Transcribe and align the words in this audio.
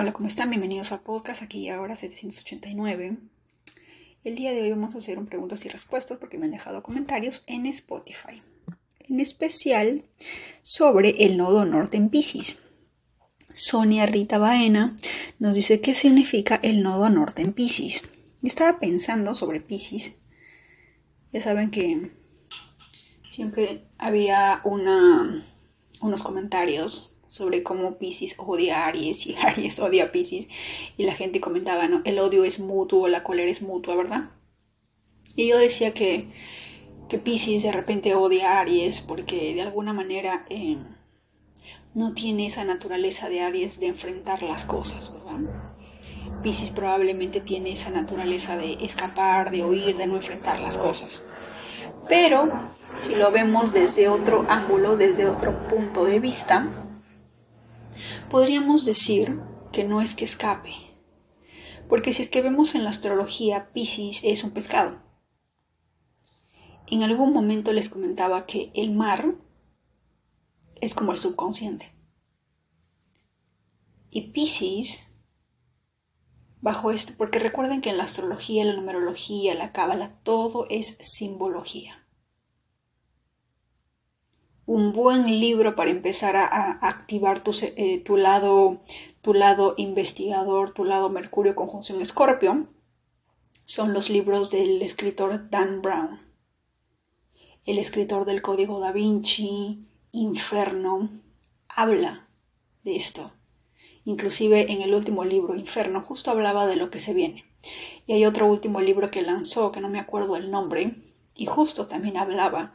Hola, 0.00 0.14
¿cómo 0.14 0.28
están? 0.28 0.48
Bienvenidos 0.48 0.92
a 0.92 1.02
podcast 1.02 1.42
aquí 1.42 1.68
ahora 1.68 1.94
789. 1.94 3.18
El 4.24 4.34
día 4.34 4.50
de 4.52 4.62
hoy 4.62 4.70
vamos 4.70 4.94
a 4.94 4.98
hacer 4.98 5.18
un 5.18 5.26
preguntas 5.26 5.66
y 5.66 5.68
respuestas 5.68 6.16
porque 6.16 6.38
me 6.38 6.46
han 6.46 6.52
dejado 6.52 6.82
comentarios 6.82 7.44
en 7.46 7.66
Spotify. 7.66 8.40
En 9.00 9.20
especial 9.20 10.06
sobre 10.62 11.26
el 11.26 11.36
nodo 11.36 11.66
norte 11.66 11.98
en 11.98 12.08
Pisces. 12.08 12.62
Sonia 13.52 14.06
Rita 14.06 14.38
Baena 14.38 14.96
nos 15.38 15.54
dice 15.54 15.82
qué 15.82 15.92
significa 15.92 16.58
el 16.62 16.82
nodo 16.82 17.10
norte 17.10 17.42
en 17.42 17.52
Pisces. 17.52 18.02
Estaba 18.42 18.78
pensando 18.78 19.34
sobre 19.34 19.60
Pisces. 19.60 20.18
Ya 21.30 21.42
saben 21.42 21.70
que 21.70 22.10
siempre 23.28 23.84
había 23.98 24.62
unos 24.64 26.22
comentarios 26.22 27.09
sobre 27.30 27.62
cómo 27.62 27.96
Pisces 27.96 28.34
odia 28.38 28.84
a 28.84 28.88
Aries 28.88 29.24
y 29.24 29.36
Aries 29.40 29.78
odia 29.78 30.04
a 30.04 30.12
Pisces 30.12 30.48
y 30.98 31.04
la 31.04 31.14
gente 31.14 31.40
comentaba, 31.40 31.86
¿no? 31.86 32.02
El 32.04 32.18
odio 32.18 32.44
es 32.44 32.58
mutuo, 32.58 33.08
la 33.08 33.22
cólera 33.22 33.50
es 33.50 33.62
mutua, 33.62 33.94
¿verdad? 33.94 34.30
Y 35.36 35.48
yo 35.48 35.56
decía 35.56 35.94
que, 35.94 36.26
que 37.08 37.18
Pisces 37.18 37.62
de 37.62 37.72
repente 37.72 38.16
odia 38.16 38.58
a 38.58 38.60
Aries 38.60 39.00
porque 39.00 39.54
de 39.54 39.62
alguna 39.62 39.92
manera 39.92 40.44
eh, 40.50 40.76
no 41.94 42.14
tiene 42.14 42.46
esa 42.46 42.64
naturaleza 42.64 43.28
de 43.28 43.42
Aries 43.42 43.78
de 43.78 43.86
enfrentar 43.86 44.42
las 44.42 44.64
cosas, 44.64 45.12
¿verdad? 45.12 45.38
Pisces 46.42 46.70
probablemente 46.70 47.40
tiene 47.40 47.70
esa 47.70 47.90
naturaleza 47.90 48.56
de 48.56 48.72
escapar, 48.84 49.52
de 49.52 49.64
huir, 49.64 49.96
de 49.96 50.06
no 50.08 50.16
enfrentar 50.16 50.58
las 50.58 50.76
cosas. 50.76 51.24
Pero 52.08 52.50
si 52.96 53.14
lo 53.14 53.30
vemos 53.30 53.72
desde 53.72 54.08
otro 54.08 54.46
ángulo, 54.48 54.96
desde 54.96 55.26
otro 55.26 55.68
punto 55.68 56.04
de 56.04 56.18
vista, 56.18 56.89
podríamos 58.30 58.84
decir 58.84 59.40
que 59.72 59.84
no 59.84 60.00
es 60.00 60.14
que 60.14 60.24
escape. 60.24 60.74
Porque 61.88 62.12
si 62.12 62.22
es 62.22 62.30
que 62.30 62.42
vemos 62.42 62.74
en 62.74 62.84
la 62.84 62.90
astrología, 62.90 63.72
Pisces 63.72 64.20
es 64.22 64.44
un 64.44 64.52
pescado. 64.52 65.02
En 66.86 67.02
algún 67.02 67.32
momento 67.32 67.72
les 67.72 67.88
comentaba 67.88 68.46
que 68.46 68.70
el 68.74 68.92
mar 68.92 69.34
es 70.80 70.94
como 70.94 71.12
el 71.12 71.18
subconsciente. 71.18 71.92
Y 74.10 74.32
Pisces, 74.32 75.12
bajo 76.60 76.90
esto, 76.90 77.12
porque 77.16 77.38
recuerden 77.38 77.80
que 77.80 77.90
en 77.90 77.98
la 77.98 78.04
astrología, 78.04 78.64
la 78.64 78.74
numerología, 78.74 79.54
la 79.54 79.72
cábala, 79.72 80.20
todo 80.22 80.66
es 80.68 80.98
simbología 81.00 81.99
un 84.70 84.92
buen 84.92 85.26
libro 85.40 85.74
para 85.74 85.90
empezar 85.90 86.36
a, 86.36 86.78
activar 86.86 87.42
eh, 87.60 87.98
tu, 88.04 88.16
lado, 88.16 88.82
tu 89.20 89.34
lado 89.34 89.74
investigador, 89.76 90.72
tu 90.74 90.84
lado 90.84 91.10
Mercurio 91.10 91.56
conjunción 91.56 92.00
Escorpio, 92.00 92.68
son 93.64 93.92
los 93.92 94.10
libros 94.10 94.52
del 94.52 94.80
escritor 94.80 95.50
Dan 95.50 95.82
Brown. 95.82 96.20
El 97.66 97.80
escritor 97.80 98.24
del 98.24 98.42
Código 98.42 98.78
da 98.78 98.92
Vinci, 98.92 99.88
Inferno, 100.12 101.10
habla 101.68 102.28
de 102.84 102.94
esto. 102.94 103.32
Inclusive 104.04 104.70
en 104.70 104.82
el 104.82 104.94
último 104.94 105.24
libro, 105.24 105.56
Inferno, 105.56 106.02
justo 106.02 106.30
hablaba 106.30 106.68
de 106.68 106.76
lo 106.76 106.90
que 106.92 107.00
se 107.00 107.12
viene. 107.12 107.44
Y 108.06 108.12
hay 108.12 108.24
otro 108.24 108.46
último 108.46 108.80
libro 108.80 109.10
que 109.10 109.22
lanzó, 109.22 109.72
que 109.72 109.80
no 109.80 109.88
me 109.88 109.98
acuerdo 109.98 110.36
el 110.36 110.52
nombre, 110.52 110.94
y 111.34 111.46
justo 111.46 111.88
también 111.88 112.16
hablaba 112.16 112.72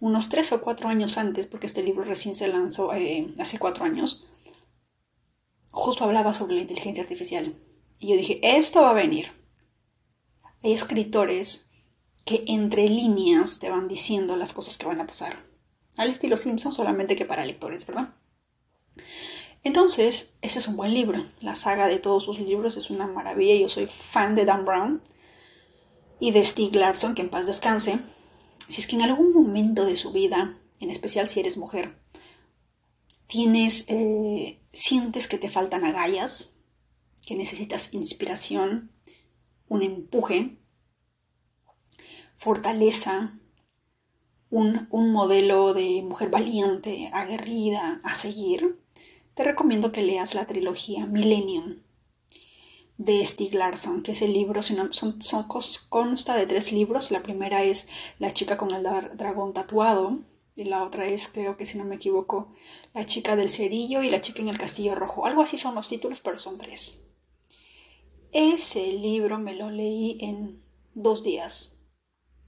unos 0.00 0.30
tres 0.30 0.52
o 0.52 0.62
cuatro 0.62 0.88
años 0.88 1.18
antes, 1.18 1.46
porque 1.46 1.66
este 1.66 1.82
libro 1.82 2.04
recién 2.04 2.34
se 2.34 2.48
lanzó 2.48 2.92
eh, 2.94 3.32
hace 3.38 3.58
cuatro 3.58 3.84
años, 3.84 4.28
justo 5.70 6.04
hablaba 6.04 6.34
sobre 6.34 6.54
la 6.56 6.62
inteligencia 6.62 7.02
artificial. 7.02 7.54
Y 7.98 8.08
yo 8.08 8.16
dije, 8.16 8.40
esto 8.42 8.80
va 8.80 8.90
a 8.90 8.94
venir. 8.94 9.32
Hay 10.62 10.72
escritores 10.72 11.70
que 12.24 12.44
entre 12.46 12.88
líneas 12.88 13.58
te 13.58 13.70
van 13.70 13.88
diciendo 13.88 14.36
las 14.36 14.52
cosas 14.52 14.78
que 14.78 14.86
van 14.86 15.00
a 15.00 15.06
pasar. 15.06 15.44
Al 15.96 16.08
estilo 16.10 16.36
Simpson, 16.36 16.72
solamente 16.72 17.16
que 17.16 17.26
para 17.26 17.44
lectores, 17.44 17.86
¿verdad? 17.86 18.14
Entonces, 19.62 20.38
ese 20.40 20.58
es 20.58 20.68
un 20.68 20.76
buen 20.76 20.94
libro. 20.94 21.26
La 21.40 21.54
saga 21.54 21.86
de 21.88 21.98
todos 21.98 22.24
sus 22.24 22.38
libros 22.38 22.78
es 22.78 22.88
una 22.88 23.06
maravilla. 23.06 23.56
Yo 23.56 23.68
soy 23.68 23.86
fan 23.86 24.34
de 24.34 24.46
Dan 24.46 24.64
Brown 24.64 25.02
y 26.18 26.30
de 26.30 26.42
Steve 26.44 26.78
Larson, 26.78 27.14
que 27.14 27.22
en 27.22 27.28
paz 27.28 27.46
descanse 27.46 27.98
si 28.68 28.80
es 28.80 28.86
que 28.86 28.96
en 28.96 29.02
algún 29.02 29.32
momento 29.32 29.84
de 29.84 29.96
su 29.96 30.12
vida, 30.12 30.58
en 30.78 30.90
especial 30.90 31.28
si 31.28 31.40
eres 31.40 31.56
mujer, 31.56 31.98
tienes, 33.26 33.86
eh, 33.88 34.60
sientes 34.72 35.28
que 35.28 35.38
te 35.38 35.50
faltan 35.50 35.84
agallas, 35.84 36.58
que 37.26 37.34
necesitas 37.34 37.94
inspiración, 37.94 38.90
un 39.68 39.82
empuje, 39.82 40.58
fortaleza, 42.38 43.38
un, 44.50 44.88
un, 44.90 45.12
modelo 45.12 45.74
de 45.74 46.02
mujer 46.02 46.28
valiente, 46.30 47.10
aguerrida, 47.12 48.00
a 48.02 48.14
seguir, 48.16 48.80
te 49.34 49.44
recomiendo 49.44 49.92
que 49.92 50.02
leas 50.02 50.34
la 50.34 50.46
trilogía 50.46 51.06
Millennium 51.06 51.76
de 53.00 53.24
Stieg 53.24 53.54
Larsson, 53.54 54.02
que 54.02 54.12
el 54.12 54.34
libro 54.34 54.60
son, 54.60 54.92
son, 54.92 55.48
consta 55.88 56.36
de 56.36 56.46
tres 56.46 56.70
libros. 56.70 57.10
La 57.10 57.22
primera 57.22 57.64
es 57.64 57.88
La 58.18 58.34
chica 58.34 58.58
con 58.58 58.72
el 58.72 58.82
dragón 58.82 59.54
tatuado, 59.54 60.18
y 60.54 60.64
la 60.64 60.84
otra 60.84 61.06
es, 61.06 61.28
creo 61.28 61.56
que 61.56 61.64
si 61.64 61.78
no 61.78 61.84
me 61.86 61.94
equivoco, 61.94 62.52
La 62.92 63.06
chica 63.06 63.36
del 63.36 63.48
cerillo 63.48 64.02
y 64.02 64.10
La 64.10 64.20
chica 64.20 64.42
en 64.42 64.48
el 64.48 64.58
castillo 64.58 64.94
rojo. 64.94 65.24
Algo 65.24 65.40
así 65.40 65.56
son 65.56 65.76
los 65.76 65.88
títulos, 65.88 66.20
pero 66.20 66.38
son 66.38 66.58
tres. 66.58 67.02
Ese 68.32 68.88
libro 68.88 69.38
me 69.38 69.54
lo 69.54 69.70
leí 69.70 70.18
en 70.20 70.62
dos 70.92 71.24
días. 71.24 71.80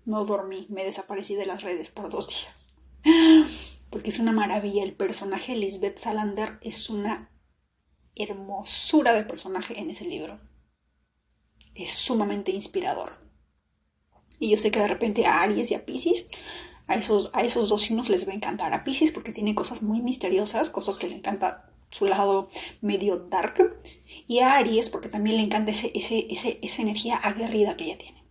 No 0.04 0.26
dormí, 0.26 0.66
me 0.68 0.84
desaparecí 0.84 1.34
de 1.34 1.46
las 1.46 1.62
redes 1.62 1.88
por 1.88 2.10
dos 2.10 2.28
días. 2.28 2.68
Porque 3.90 4.10
es 4.10 4.18
una 4.18 4.32
maravilla. 4.32 4.82
El 4.82 4.92
personaje 4.92 5.56
Lisbeth 5.56 5.96
Salander 5.96 6.58
es 6.60 6.90
una 6.90 7.31
hermosura 8.14 9.12
de 9.12 9.24
personaje 9.24 9.78
en 9.78 9.90
ese 9.90 10.04
libro. 10.04 10.40
Es 11.74 11.90
sumamente 11.90 12.50
inspirador. 12.50 13.18
Y 14.38 14.50
yo 14.50 14.56
sé 14.56 14.70
que 14.70 14.80
de 14.80 14.88
repente 14.88 15.26
a 15.26 15.42
Aries 15.42 15.70
y 15.70 15.74
a 15.74 15.84
Pisces, 15.84 16.30
a 16.86 16.96
esos, 16.96 17.30
a 17.32 17.42
esos 17.42 17.68
dos 17.68 17.82
signos 17.82 18.08
les 18.10 18.26
va 18.26 18.32
a 18.32 18.36
encantar. 18.36 18.74
A 18.74 18.84
Pisces 18.84 19.12
porque 19.12 19.32
tiene 19.32 19.54
cosas 19.54 19.82
muy 19.82 20.00
misteriosas, 20.00 20.70
cosas 20.70 20.98
que 20.98 21.08
le 21.08 21.14
encanta 21.14 21.70
su 21.90 22.06
lado 22.06 22.48
medio 22.80 23.18
dark. 23.18 23.80
Y 24.26 24.40
a 24.40 24.56
Aries 24.56 24.90
porque 24.90 25.08
también 25.08 25.36
le 25.36 25.44
encanta 25.44 25.70
ese, 25.70 25.92
esa 25.94 26.82
energía 26.82 27.16
aguerrida 27.16 27.76
que 27.76 27.84
ella 27.84 27.98
tiene. 27.98 28.24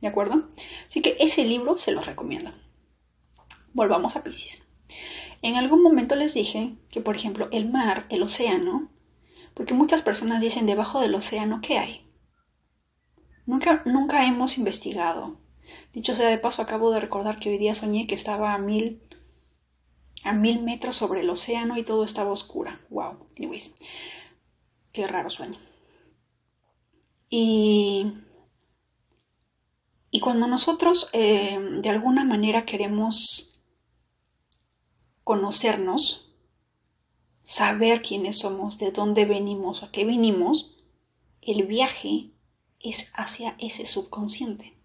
¿De 0.00 0.08
acuerdo? 0.08 0.48
Así 0.86 1.02
que 1.02 1.16
ese 1.20 1.44
libro 1.44 1.76
se 1.76 1.92
lo 1.92 2.00
recomiendo. 2.00 2.52
Volvamos 3.72 4.16
a 4.16 4.22
Pisces. 4.22 4.62
En 5.42 5.56
algún 5.56 5.82
momento 5.82 6.16
les 6.16 6.34
dije 6.34 6.76
que, 6.90 7.00
por 7.00 7.16
ejemplo, 7.16 7.48
el 7.50 7.70
mar, 7.70 8.06
el 8.10 8.22
océano, 8.22 8.90
porque 9.54 9.74
muchas 9.74 10.02
personas 10.02 10.40
dicen 10.40 10.66
debajo 10.66 11.00
del 11.00 11.14
océano, 11.14 11.60
¿qué 11.62 11.78
hay? 11.78 12.06
Nunca, 13.46 13.82
nunca 13.84 14.26
hemos 14.26 14.58
investigado. 14.58 15.38
Dicho 15.92 16.14
sea 16.14 16.28
de 16.28 16.38
paso, 16.38 16.62
acabo 16.62 16.90
de 16.92 17.00
recordar 17.00 17.38
que 17.38 17.50
hoy 17.50 17.58
día 17.58 17.74
soñé 17.74 18.06
que 18.06 18.14
estaba 18.14 18.54
a 18.54 18.58
mil, 18.58 19.02
a 20.22 20.32
mil 20.32 20.62
metros 20.62 20.96
sobre 20.96 21.20
el 21.20 21.30
océano 21.30 21.76
y 21.76 21.82
todo 21.82 22.04
estaba 22.04 22.30
oscura. 22.30 22.80
Wow. 22.90 23.26
Anyways, 23.36 23.74
qué 24.92 25.06
raro 25.06 25.30
sueño. 25.30 25.58
Y, 27.28 28.12
y 30.10 30.20
cuando 30.20 30.46
nosotros 30.46 31.10
eh, 31.12 31.58
de 31.80 31.88
alguna 31.88 32.24
manera 32.24 32.64
queremos 32.64 33.62
conocernos, 35.24 36.29
saber 37.50 38.00
quiénes 38.00 38.38
somos, 38.38 38.78
de 38.78 38.92
dónde 38.92 39.24
venimos, 39.24 39.82
a 39.82 39.90
qué 39.90 40.04
vinimos, 40.04 40.76
el 41.42 41.66
viaje 41.66 42.30
es 42.78 43.10
hacia 43.16 43.56
ese 43.58 43.86
subconsciente. 43.86 44.78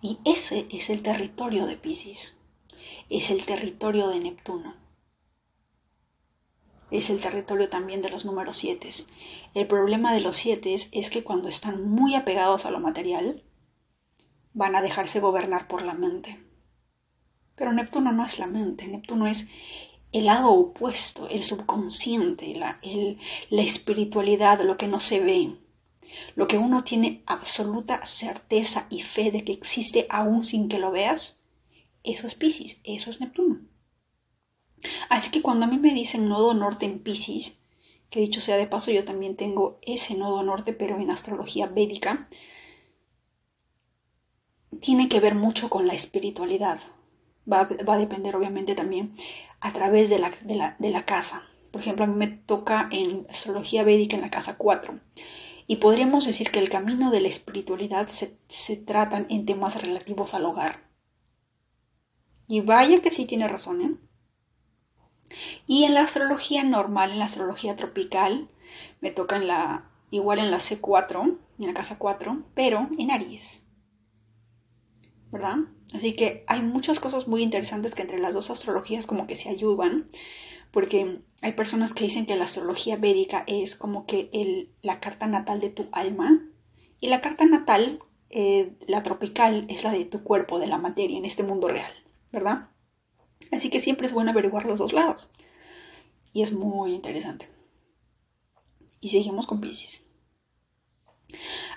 Y 0.00 0.18
ese 0.24 0.66
es 0.72 0.90
el 0.90 1.02
territorio 1.04 1.66
de 1.66 1.76
Pisces, 1.76 2.36
es 3.10 3.30
el 3.30 3.46
territorio 3.46 4.08
de 4.08 4.18
Neptuno, 4.18 4.74
es 6.90 7.08
el 7.08 7.20
territorio 7.20 7.68
también 7.68 8.02
de 8.02 8.10
los 8.10 8.24
números 8.24 8.56
7. 8.56 8.88
El 9.54 9.68
problema 9.68 10.12
de 10.12 10.20
los 10.20 10.36
7 10.36 10.74
es 10.74 11.10
que 11.10 11.22
cuando 11.22 11.46
están 11.46 11.88
muy 11.88 12.16
apegados 12.16 12.66
a 12.66 12.72
lo 12.72 12.80
material, 12.80 13.44
van 14.52 14.74
a 14.74 14.82
dejarse 14.82 15.20
gobernar 15.20 15.68
por 15.68 15.82
la 15.82 15.94
mente. 15.94 16.44
Pero 17.54 17.72
Neptuno 17.72 18.10
no 18.10 18.24
es 18.24 18.40
la 18.40 18.48
mente, 18.48 18.88
Neptuno 18.88 19.28
es 19.28 19.48
el 20.12 20.26
lado 20.26 20.50
opuesto, 20.50 21.28
el 21.28 21.42
subconsciente, 21.42 22.54
la, 22.54 22.80
la 23.50 23.62
espiritualidad, 23.62 24.60
lo 24.62 24.76
que 24.76 24.88
no 24.88 25.00
se 25.00 25.20
ve, 25.20 25.56
lo 26.34 26.46
que 26.46 26.58
uno 26.58 26.84
tiene 26.84 27.22
absoluta 27.26 28.04
certeza 28.04 28.86
y 28.90 29.02
fe 29.02 29.30
de 29.30 29.44
que 29.44 29.52
existe 29.52 30.06
aún 30.10 30.44
sin 30.44 30.68
que 30.68 30.78
lo 30.78 30.90
veas, 30.90 31.42
eso 32.04 32.26
es 32.26 32.34
Pisces, 32.34 32.78
eso 32.84 33.10
es 33.10 33.20
Neptuno. 33.20 33.60
Así 35.08 35.30
que 35.30 35.42
cuando 35.42 35.64
a 35.64 35.68
mí 35.68 35.78
me 35.78 35.94
dicen 35.94 36.28
nodo 36.28 36.54
norte 36.54 36.86
en 36.86 36.98
Pisces, 36.98 37.62
que 38.10 38.20
dicho 38.20 38.40
sea 38.40 38.56
de 38.56 38.66
paso, 38.66 38.90
yo 38.90 39.04
también 39.04 39.36
tengo 39.36 39.78
ese 39.82 40.14
nodo 40.14 40.42
norte, 40.42 40.72
pero 40.72 40.98
en 40.98 41.10
astrología 41.10 41.66
védica, 41.66 42.28
tiene 44.80 45.08
que 45.08 45.20
ver 45.20 45.34
mucho 45.34 45.70
con 45.70 45.86
la 45.86 45.94
espiritualidad. 45.94 46.80
Va, 47.50 47.68
a 47.86 47.98
depender 47.98 48.36
obviamente 48.36 48.74
también 48.74 49.14
a 49.62 49.72
través 49.72 50.10
de 50.10 50.18
la, 50.18 50.76
de 50.78 50.90
la 50.90 51.04
casa. 51.04 51.44
Por 51.70 51.80
ejemplo, 51.80 52.04
a 52.04 52.08
mí 52.08 52.16
me 52.16 52.26
toca 52.26 52.88
en 52.90 53.26
astrología 53.30 53.84
védica 53.84 54.16
en 54.16 54.22
la 54.22 54.30
casa 54.30 54.56
4 54.58 54.98
y 55.66 55.76
podríamos 55.76 56.26
decir 56.26 56.50
que 56.50 56.58
el 56.58 56.68
camino 56.68 57.10
de 57.10 57.20
la 57.20 57.28
espiritualidad 57.28 58.08
se, 58.08 58.36
se 58.48 58.76
tratan 58.76 59.26
en 59.30 59.46
temas 59.46 59.80
relativos 59.80 60.34
al 60.34 60.44
hogar. 60.44 60.82
Y 62.48 62.60
vaya 62.60 63.00
que 63.00 63.12
sí 63.12 63.24
tiene 63.24 63.48
razón, 63.48 63.80
¿eh? 63.80 63.96
Y 65.66 65.84
en 65.84 65.94
la 65.94 66.02
astrología 66.02 66.64
normal, 66.64 67.12
en 67.12 67.20
la 67.20 67.26
astrología 67.26 67.76
tropical, 67.76 68.50
me 69.00 69.12
toca 69.12 69.36
en 69.36 69.46
la, 69.46 69.90
igual 70.10 70.40
en 70.40 70.50
la 70.50 70.58
C4, 70.58 71.38
en 71.58 71.66
la 71.66 71.72
casa 71.72 71.96
4, 71.98 72.42
pero 72.54 72.88
en 72.98 73.10
Aries. 73.12 73.64
¿Verdad? 75.30 75.58
Así 75.94 76.14
que 76.14 76.44
hay 76.46 76.62
muchas 76.62 77.00
cosas 77.00 77.28
muy 77.28 77.42
interesantes 77.42 77.94
que 77.94 78.02
entre 78.02 78.18
las 78.18 78.34
dos 78.34 78.50
astrologías 78.50 79.06
como 79.06 79.26
que 79.26 79.36
se 79.36 79.50
ayudan 79.50 80.08
porque 80.72 81.20
hay 81.42 81.52
personas 81.52 81.92
que 81.92 82.04
dicen 82.04 82.26
que 82.26 82.34
la 82.34 82.44
astrología 82.44 82.96
védica 82.96 83.44
es 83.46 83.76
como 83.76 84.06
que 84.06 84.70
la 84.80 85.00
carta 85.00 85.26
natal 85.26 85.60
de 85.60 85.68
tu 85.68 85.88
alma 85.92 86.40
y 86.98 87.08
la 87.08 87.20
carta 87.20 87.44
natal, 87.44 88.00
eh, 88.30 88.72
la 88.86 89.02
tropical, 89.02 89.66
es 89.68 89.84
la 89.84 89.92
de 89.92 90.06
tu 90.06 90.22
cuerpo, 90.22 90.58
de 90.58 90.66
la 90.66 90.78
materia 90.78 91.18
en 91.18 91.26
este 91.26 91.42
mundo 91.42 91.68
real, 91.68 91.92
¿verdad? 92.32 92.70
Así 93.50 93.68
que 93.68 93.80
siempre 93.80 94.06
es 94.06 94.14
bueno 94.14 94.30
averiguar 94.30 94.64
los 94.64 94.78
dos 94.78 94.94
lados. 94.94 95.28
Y 96.32 96.42
es 96.42 96.52
muy 96.52 96.94
interesante. 96.94 97.50
Y 99.00 99.08
seguimos 99.08 99.46
con 99.46 99.60
Pisces. 99.60 100.06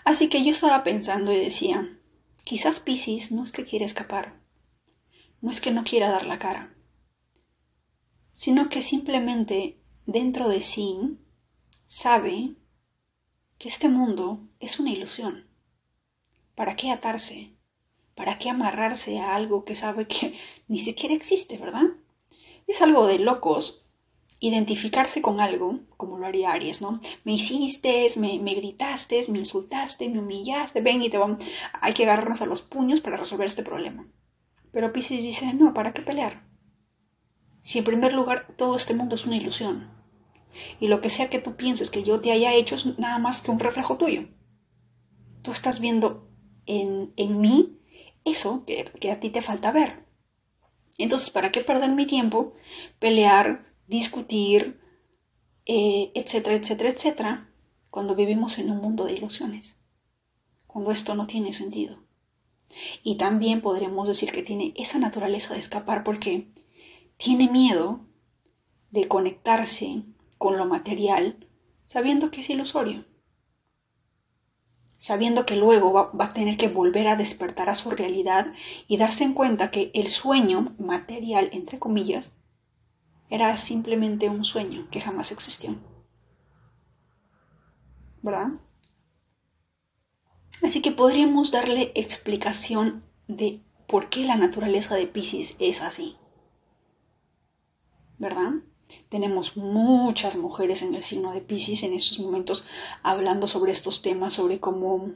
Así 0.06 0.30
que 0.30 0.44
yo 0.46 0.52
estaba 0.52 0.84
pensando 0.84 1.34
y 1.34 1.38
decía, 1.38 2.00
quizás 2.46 2.80
Pisces 2.80 3.34
no 3.34 3.44
es 3.44 3.52
que 3.52 3.66
quiera 3.66 3.86
escapar, 3.86 4.40
no 5.42 5.52
es 5.52 5.60
que 5.60 5.72
no 5.72 5.84
quiera 5.84 6.10
dar 6.10 6.26
la 6.26 6.40
cara 6.40 6.76
sino 8.36 8.68
que 8.68 8.82
simplemente 8.82 9.80
dentro 10.06 10.50
de 10.50 10.62
sí 10.62 11.18
sabe 11.88 12.56
que 13.58 13.70
este 13.70 13.88
mundo 13.88 14.42
es 14.60 14.78
una 14.78 14.92
ilusión. 14.92 15.48
¿Para 16.54 16.76
qué 16.76 16.92
atarse? 16.92 17.54
¿Para 18.14 18.38
qué 18.38 18.50
amarrarse 18.50 19.20
a 19.20 19.36
algo 19.36 19.64
que 19.64 19.76
sabe 19.76 20.06
que 20.08 20.38
ni 20.68 20.80
siquiera 20.80 21.16
existe, 21.16 21.58
verdad? 21.58 21.86
Es 22.68 22.82
algo 22.82 23.08
de 23.08 23.20
locos 23.20 23.85
identificarse 24.40 25.22
con 25.22 25.40
algo, 25.40 25.80
como 25.98 26.18
lo 26.18 26.26
haría 26.26 26.52
Aries, 26.52 26.82
¿no? 26.82 27.00
Me 27.24 27.34
hiciste, 27.34 28.08
me, 28.18 28.40
me 28.40 28.54
gritaste, 28.56 29.24
me 29.30 29.40
insultaste, 29.40 30.10
me 30.10 30.20
humillaste, 30.20 30.82
ven 30.82 31.02
y 31.02 31.10
te 31.10 31.18
vamos. 31.18 31.44
Hay 31.82 31.94
que 31.94 32.04
agarrarnos 32.04 32.42
a 32.42 32.46
los 32.46 32.62
puños 32.62 33.02
para 33.02 33.18
resolver 33.18 33.48
este 33.48 33.64
problema. 33.64 34.08
Pero 34.72 34.92
Pisces 34.92 35.24
dice, 35.24 35.54
no, 35.54 35.74
¿para 35.74 35.94
qué 35.94 36.02
pelear? 36.02 36.46
si 37.66 37.80
en 37.80 37.84
primer 37.84 38.14
lugar 38.14 38.54
todo 38.58 38.78
este 38.78 38.94
mundo 38.94 39.16
es 39.16 39.26
una 39.26 39.38
ilusión? 39.38 39.90
Y 40.80 40.88
lo 40.88 41.02
que 41.02 41.10
sea 41.10 41.32
que 41.32 41.40
tú 41.40 41.56
pienses 41.56 41.90
que 41.90 42.04
yo 42.04 42.22
te 42.22 42.32
haya 42.32 42.54
hecho 42.54 42.76
es 42.76 42.86
nada 43.00 43.18
más 43.18 43.42
que 43.42 43.50
un 43.50 43.60
reflejo 43.60 43.98
tuyo. 43.98 44.28
Tú 45.42 45.52
estás 45.52 45.80
viendo 45.80 46.30
en, 46.68 47.12
en 47.18 47.42
mí 47.42 47.80
eso 48.24 48.66
que, 48.66 48.92
que 49.00 49.12
a 49.12 49.20
ti 49.20 49.32
te 49.32 49.42
falta 49.42 49.72
ver. 49.72 50.06
Entonces, 51.00 51.32
¿para 51.32 51.52
qué 51.52 51.62
perder 51.62 51.90
mi 51.90 52.06
tiempo? 52.06 52.54
Pelear, 53.00 53.65
discutir, 53.88 54.80
eh, 55.66 56.12
etcétera, 56.16 56.56
etcétera, 56.56 56.90
etcétera, 56.90 57.50
cuando 57.90 58.16
vivimos 58.16 58.60
en 58.60 58.72
un 58.72 58.78
mundo 58.78 59.06
de 59.06 59.14
ilusiones. 59.14 59.76
Cuando 60.68 60.92
esto 60.92 61.16
no 61.16 61.28
tiene 61.28 61.54
sentido. 61.54 62.04
Y 63.04 63.16
también 63.16 63.62
podríamos 63.62 64.08
decir 64.08 64.32
que 64.32 64.44
tiene 64.44 64.74
esa 64.76 65.00
naturaleza 65.00 65.54
de 65.54 65.60
escapar 65.60 66.04
porque 66.04 66.50
tiene 67.18 67.50
miedo 67.50 68.02
de 68.92 69.08
conectarse 69.08 70.04
con 70.38 70.58
lo 70.58 70.66
material 70.66 71.48
sabiendo 71.88 72.32
que 72.32 72.42
es 72.42 72.50
ilusorio, 72.50 73.06
sabiendo 74.98 75.46
que 75.46 75.56
luego 75.56 75.94
va, 75.94 76.12
a 76.20 76.34
tener 76.34 76.58
que 76.58 76.68
volver 76.68 77.08
a 77.08 77.16
despertar 77.16 77.70
a 77.70 77.76
su 77.76 77.92
realidad 77.92 78.54
y 78.88 78.98
darse 78.98 79.24
en 79.24 79.34
cuenta 79.34 79.72
que 79.72 79.92
el 79.94 80.10
sueño 80.10 80.76
material, 80.78 81.50
entre 81.54 81.80
comillas, 81.80 82.34
era 83.30 83.56
simplemente 83.58 84.30
un 84.30 84.46
sueño 84.46 84.88
que 84.92 85.02
jamás 85.02 85.32
existió. 85.32 85.76
¿Verdad? 88.22 88.48
Así 90.64 90.82
que 90.82 90.92
podríamos 90.92 91.52
darle 91.52 91.92
explicación 91.96 93.04
de 93.28 93.62
por 93.88 94.10
qué 94.10 94.26
la 94.26 94.36
naturaleza 94.36 94.96
de 94.96 95.08
Pisces 95.08 95.56
es 95.60 95.82
así. 95.82 96.18
¿verdad? 98.18 98.52
Tenemos 99.10 99.58
muchas 99.58 100.36
mujeres 100.36 100.82
en 100.82 100.96
el 100.96 101.04
signo 101.04 101.34
de 101.34 101.42
Pisces 101.42 101.84
en 101.84 101.94
estos 101.94 102.20
momentos 102.20 102.66
hablando 103.04 103.48
sobre 103.48 103.72
estos 103.72 104.02
temas, 104.02 104.34
sobre 104.34 104.60
cómo 104.60 105.12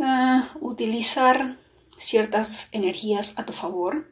ah, 0.00 0.54
utilizar 0.60 1.58
ciertas 1.96 2.68
energías 2.72 3.38
a 3.38 3.44
tu 3.44 3.52
favor. 3.52 4.11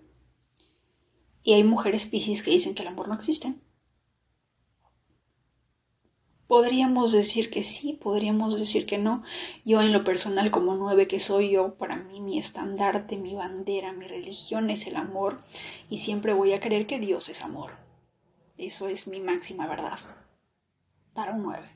Y 1.43 1.55
hay 1.55 1.65
mujeres 1.65 2.07
Pisces 2.07 2.43
que 2.43 2.51
dicen 2.51 2.75
que 2.75 2.83
el 2.83 2.89
amor 2.89 3.09
no 3.09 3.15
existe. 3.15 3.55
Podríamos 6.47 7.13
decir 7.13 7.49
que 7.49 7.63
sí, 7.63 7.93
podríamos 7.93 8.59
decir 8.59 8.85
que 8.85 8.99
no. 8.99 9.23
Yo 9.65 9.83
en 9.83 9.93
lo 9.93 10.03
personal 10.03 10.51
como 10.51 10.75
nueve 10.75 11.07
que 11.07 11.21
soy 11.21 11.53
yo, 11.53 11.77
para 11.77 11.95
mí 11.95 12.21
mi 12.21 12.41
estandarte, 12.41 13.17
mi 13.17 13.35
bandera, 13.35 13.93
mi 13.93 14.09
religión 14.09 14.69
es 14.69 14.89
el 14.89 14.97
amor 14.97 15.43
y 15.89 15.99
siempre 15.99 16.35
voy 16.35 16.53
a 16.53 16.59
creer 16.59 16.89
que 16.89 16.99
Dios 16.99 17.29
es 17.29 17.43
amor. 17.43 17.77
Eso 18.59 18.89
es 18.89 19.07
mi 19.07 19.21
máxima 19.21 19.69
verdad. 19.69 20.01
Para 21.15 21.35
un 21.35 21.45
nueve. 21.45 21.71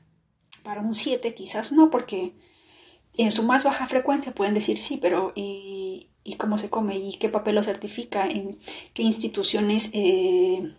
Para 0.61 0.81
un 0.81 0.93
siete 0.93 1.33
quizás 1.33 1.71
no, 1.71 1.89
porque 1.89 2.33
en 3.13 3.31
su 3.31 3.43
más 3.43 3.63
baja 3.63 3.87
frecuencia 3.87 4.35
pueden 4.35 4.55
decir 4.55 4.77
sí, 4.77 4.97
pero 4.97 5.31
¿y, 5.35 6.09
cómo 6.33 6.57
se 6.57 6.69
come? 6.69 6.97
¿Y 6.97 7.17
qué 7.17 7.29
papel 7.29 7.55
lo 7.55 7.63
certifica? 7.63 8.27
¿En 8.27 8.59
qué 8.93 9.03
instituciones 9.03 9.91
eh, 9.93 10.75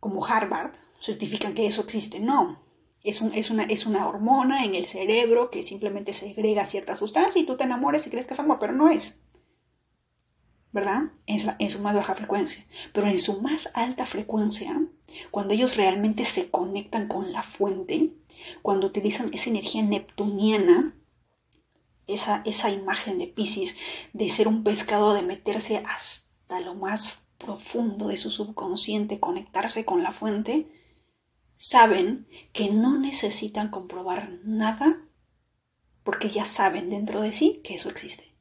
como 0.00 0.24
Harvard 0.26 0.72
certifican 1.00 1.54
que 1.54 1.66
eso 1.66 1.82
existe? 1.82 2.18
No, 2.20 2.60
es, 3.02 3.20
una, 3.20 3.64
es, 3.64 3.86
una, 3.86 4.08
hormona 4.08 4.64
en 4.64 4.74
el 4.74 4.86
cerebro 4.86 5.50
que 5.50 5.62
simplemente 5.62 6.12
segrega 6.12 6.66
cierta 6.66 6.94
sustancia 6.94 7.40
y 7.40 7.46
tú 7.46 7.56
te 7.56 7.64
enamoras 7.64 8.06
y 8.06 8.10
crees 8.10 8.26
que 8.26 8.34
es 8.34 8.40
amor, 8.40 8.58
pero 8.60 8.72
no 8.72 8.90
es. 8.90 9.22
¿Verdad? 10.72 11.02
Es 11.26 11.46
en 11.58 11.70
su 11.70 11.80
más 11.80 11.94
baja 11.94 12.14
frecuencia. 12.14 12.64
Pero 12.92 13.06
en 13.08 13.18
su 13.18 13.42
más 13.42 13.70
alta 13.74 14.06
frecuencia, 14.06 14.80
cuando 15.30 15.52
ellos 15.52 15.76
realmente 15.76 16.24
se 16.24 16.50
conectan 16.50 17.08
con 17.08 17.32
la 17.32 17.42
fuente, 17.42 18.12
cuando 18.62 18.86
utilizan 18.86 19.34
esa 19.34 19.50
energía 19.50 19.82
neptuniana, 19.82 20.94
esa, 22.14 22.42
esa 22.44 22.70
imagen 22.70 23.18
de 23.18 23.26
Pisces 23.26 23.76
de 24.12 24.30
ser 24.30 24.48
un 24.48 24.62
pescado, 24.64 25.14
de 25.14 25.22
meterse 25.22 25.82
hasta 25.86 26.60
lo 26.60 26.74
más 26.74 27.22
profundo 27.38 28.08
de 28.08 28.16
su 28.16 28.30
subconsciente, 28.30 29.20
conectarse 29.20 29.84
con 29.84 30.02
la 30.02 30.12
fuente, 30.12 30.68
saben 31.56 32.26
que 32.52 32.70
no 32.70 32.98
necesitan 32.98 33.70
comprobar 33.70 34.40
nada 34.44 35.06
porque 36.02 36.30
ya 36.30 36.44
saben 36.44 36.90
dentro 36.90 37.20
de 37.20 37.32
sí 37.32 37.60
que 37.62 37.74
eso 37.74 37.88
existe, 37.88 38.34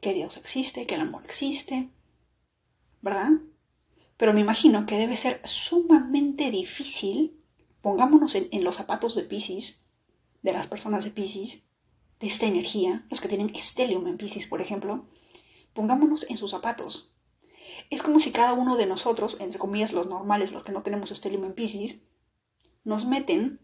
que 0.00 0.14
Dios 0.14 0.36
existe, 0.36 0.86
que 0.86 0.94
el 0.94 1.02
amor 1.02 1.24
existe, 1.24 1.90
¿verdad? 3.02 3.30
Pero 4.16 4.32
me 4.32 4.40
imagino 4.40 4.86
que 4.86 4.98
debe 4.98 5.16
ser 5.16 5.40
sumamente 5.44 6.50
difícil, 6.50 7.42
pongámonos 7.80 8.34
en, 8.34 8.64
los 8.64 8.76
zapatos 8.76 9.14
de 9.14 9.22
Pisces, 9.22 9.86
de 10.42 10.52
las 10.52 10.66
personas 10.66 11.04
de 11.04 11.10
Pisces, 11.10 11.66
de 12.20 12.26
esta 12.26 12.46
energía, 12.46 13.04
los 13.10 13.20
que 13.20 13.28
tienen 13.28 13.54
estelium 13.54 14.06
en 14.06 14.18
Pisces, 14.18 14.46
por 14.46 14.60
ejemplo, 14.60 15.06
pongámonos 15.72 16.28
en 16.28 16.36
sus 16.36 16.50
zapatos. 16.50 17.12
Es 17.88 18.02
como 18.02 18.20
si 18.20 18.30
cada 18.30 18.52
uno 18.52 18.76
de 18.76 18.86
nosotros, 18.86 19.36
entre 19.40 19.58
comillas 19.58 19.92
los 19.92 20.06
normales, 20.06 20.52
los 20.52 20.62
que 20.62 20.72
no 20.72 20.82
tenemos 20.82 21.10
estelium 21.10 21.44
en 21.44 21.54
Pisces, 21.54 22.02
nos 22.84 23.06
meten, 23.06 23.60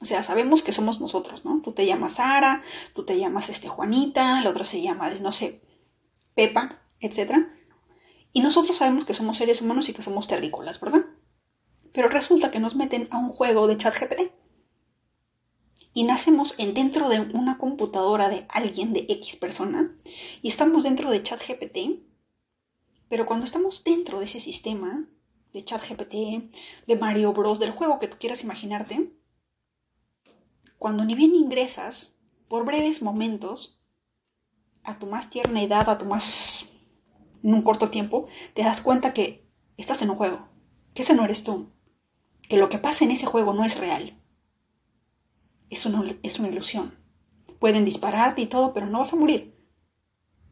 o 0.00 0.04
sea, 0.04 0.22
sabemos 0.22 0.62
que 0.62 0.72
somos 0.72 1.00
nosotros, 1.00 1.44
¿no? 1.44 1.62
Tú 1.62 1.72
te 1.72 1.86
llamas 1.86 2.14
Sara, 2.14 2.62
tú 2.94 3.04
te 3.04 3.18
llamas 3.18 3.48
este, 3.48 3.68
Juanita, 3.68 4.42
la 4.42 4.50
otra 4.50 4.64
se 4.64 4.82
llama, 4.82 5.10
no 5.20 5.32
sé, 5.32 5.62
Pepa, 6.34 6.82
etc. 7.00 7.46
Y 8.32 8.40
nosotros 8.40 8.76
sabemos 8.76 9.06
que 9.06 9.14
somos 9.14 9.38
seres 9.38 9.62
humanos 9.62 9.88
y 9.88 9.94
que 9.94 10.02
somos 10.02 10.28
terrícolas, 10.28 10.80
¿verdad? 10.80 11.06
Pero 11.92 12.08
resulta 12.08 12.50
que 12.50 12.60
nos 12.60 12.76
meten 12.76 13.08
a 13.10 13.18
un 13.18 13.30
juego 13.30 13.66
de 13.66 13.78
chat 13.78 13.94
GPT. 13.98 14.43
Y 15.94 16.04
nacemos 16.04 16.54
en, 16.58 16.74
dentro 16.74 17.08
de 17.08 17.20
una 17.20 17.56
computadora 17.56 18.28
de 18.28 18.44
alguien, 18.50 18.92
de 18.92 19.06
X 19.08 19.36
persona, 19.36 19.96
y 20.42 20.48
estamos 20.48 20.84
dentro 20.84 21.10
de 21.10 21.22
chat 21.22 21.40
GPT. 21.40 22.02
Pero 23.08 23.24
cuando 23.24 23.46
estamos 23.46 23.84
dentro 23.84 24.18
de 24.18 24.26
ese 24.26 24.40
sistema, 24.40 25.08
de 25.54 25.64
ChatGPT, 25.64 26.14
de 26.86 26.96
Mario 26.96 27.32
Bros, 27.32 27.60
del 27.60 27.70
juego 27.70 28.00
que 28.00 28.08
tú 28.08 28.16
quieras 28.18 28.42
imaginarte, 28.42 29.12
cuando 30.78 31.04
ni 31.04 31.14
bien 31.14 31.34
ingresas 31.34 32.18
por 32.48 32.64
breves 32.64 33.02
momentos 33.02 33.80
a 34.82 34.98
tu 34.98 35.06
más 35.06 35.30
tierna 35.30 35.62
edad, 35.62 35.88
a 35.88 35.96
tu 35.96 36.04
más 36.04 36.66
en 37.42 37.54
un 37.54 37.62
corto 37.62 37.88
tiempo, 37.88 38.26
te 38.52 38.62
das 38.62 38.80
cuenta 38.80 39.14
que 39.14 39.46
estás 39.76 40.02
en 40.02 40.10
un 40.10 40.16
juego, 40.16 40.48
que 40.92 41.02
ese 41.02 41.14
no 41.14 41.24
eres 41.24 41.44
tú, 41.44 41.70
que 42.48 42.56
lo 42.56 42.68
que 42.68 42.78
pasa 42.78 43.04
en 43.04 43.12
ese 43.12 43.26
juego 43.26 43.54
no 43.54 43.64
es 43.64 43.78
real. 43.78 44.18
Es 45.70 45.86
una, 45.86 46.16
es 46.22 46.38
una 46.38 46.48
ilusión. 46.48 46.94
Pueden 47.58 47.84
dispararte 47.84 48.42
y 48.42 48.46
todo, 48.46 48.72
pero 48.72 48.86
no 48.86 48.98
vas 48.98 49.12
a 49.12 49.16
morir. 49.16 49.54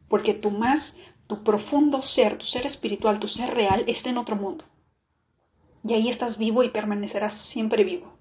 Porque 0.07 0.33
tu 0.33 0.51
más, 0.51 0.99
tu 1.27 1.43
profundo 1.43 2.01
ser, 2.01 2.37
tu 2.37 2.45
ser 2.45 2.65
espiritual, 2.65 3.19
tu 3.19 3.27
ser 3.27 3.53
real, 3.53 3.83
está 3.87 4.09
en 4.09 4.17
otro 4.17 4.35
mundo. 4.35 4.65
Y 5.85 5.93
ahí 5.93 6.09
estás 6.09 6.37
vivo 6.37 6.63
y 6.63 6.69
permanecerás 6.69 7.37
siempre 7.37 7.83
vivo. 7.83 8.13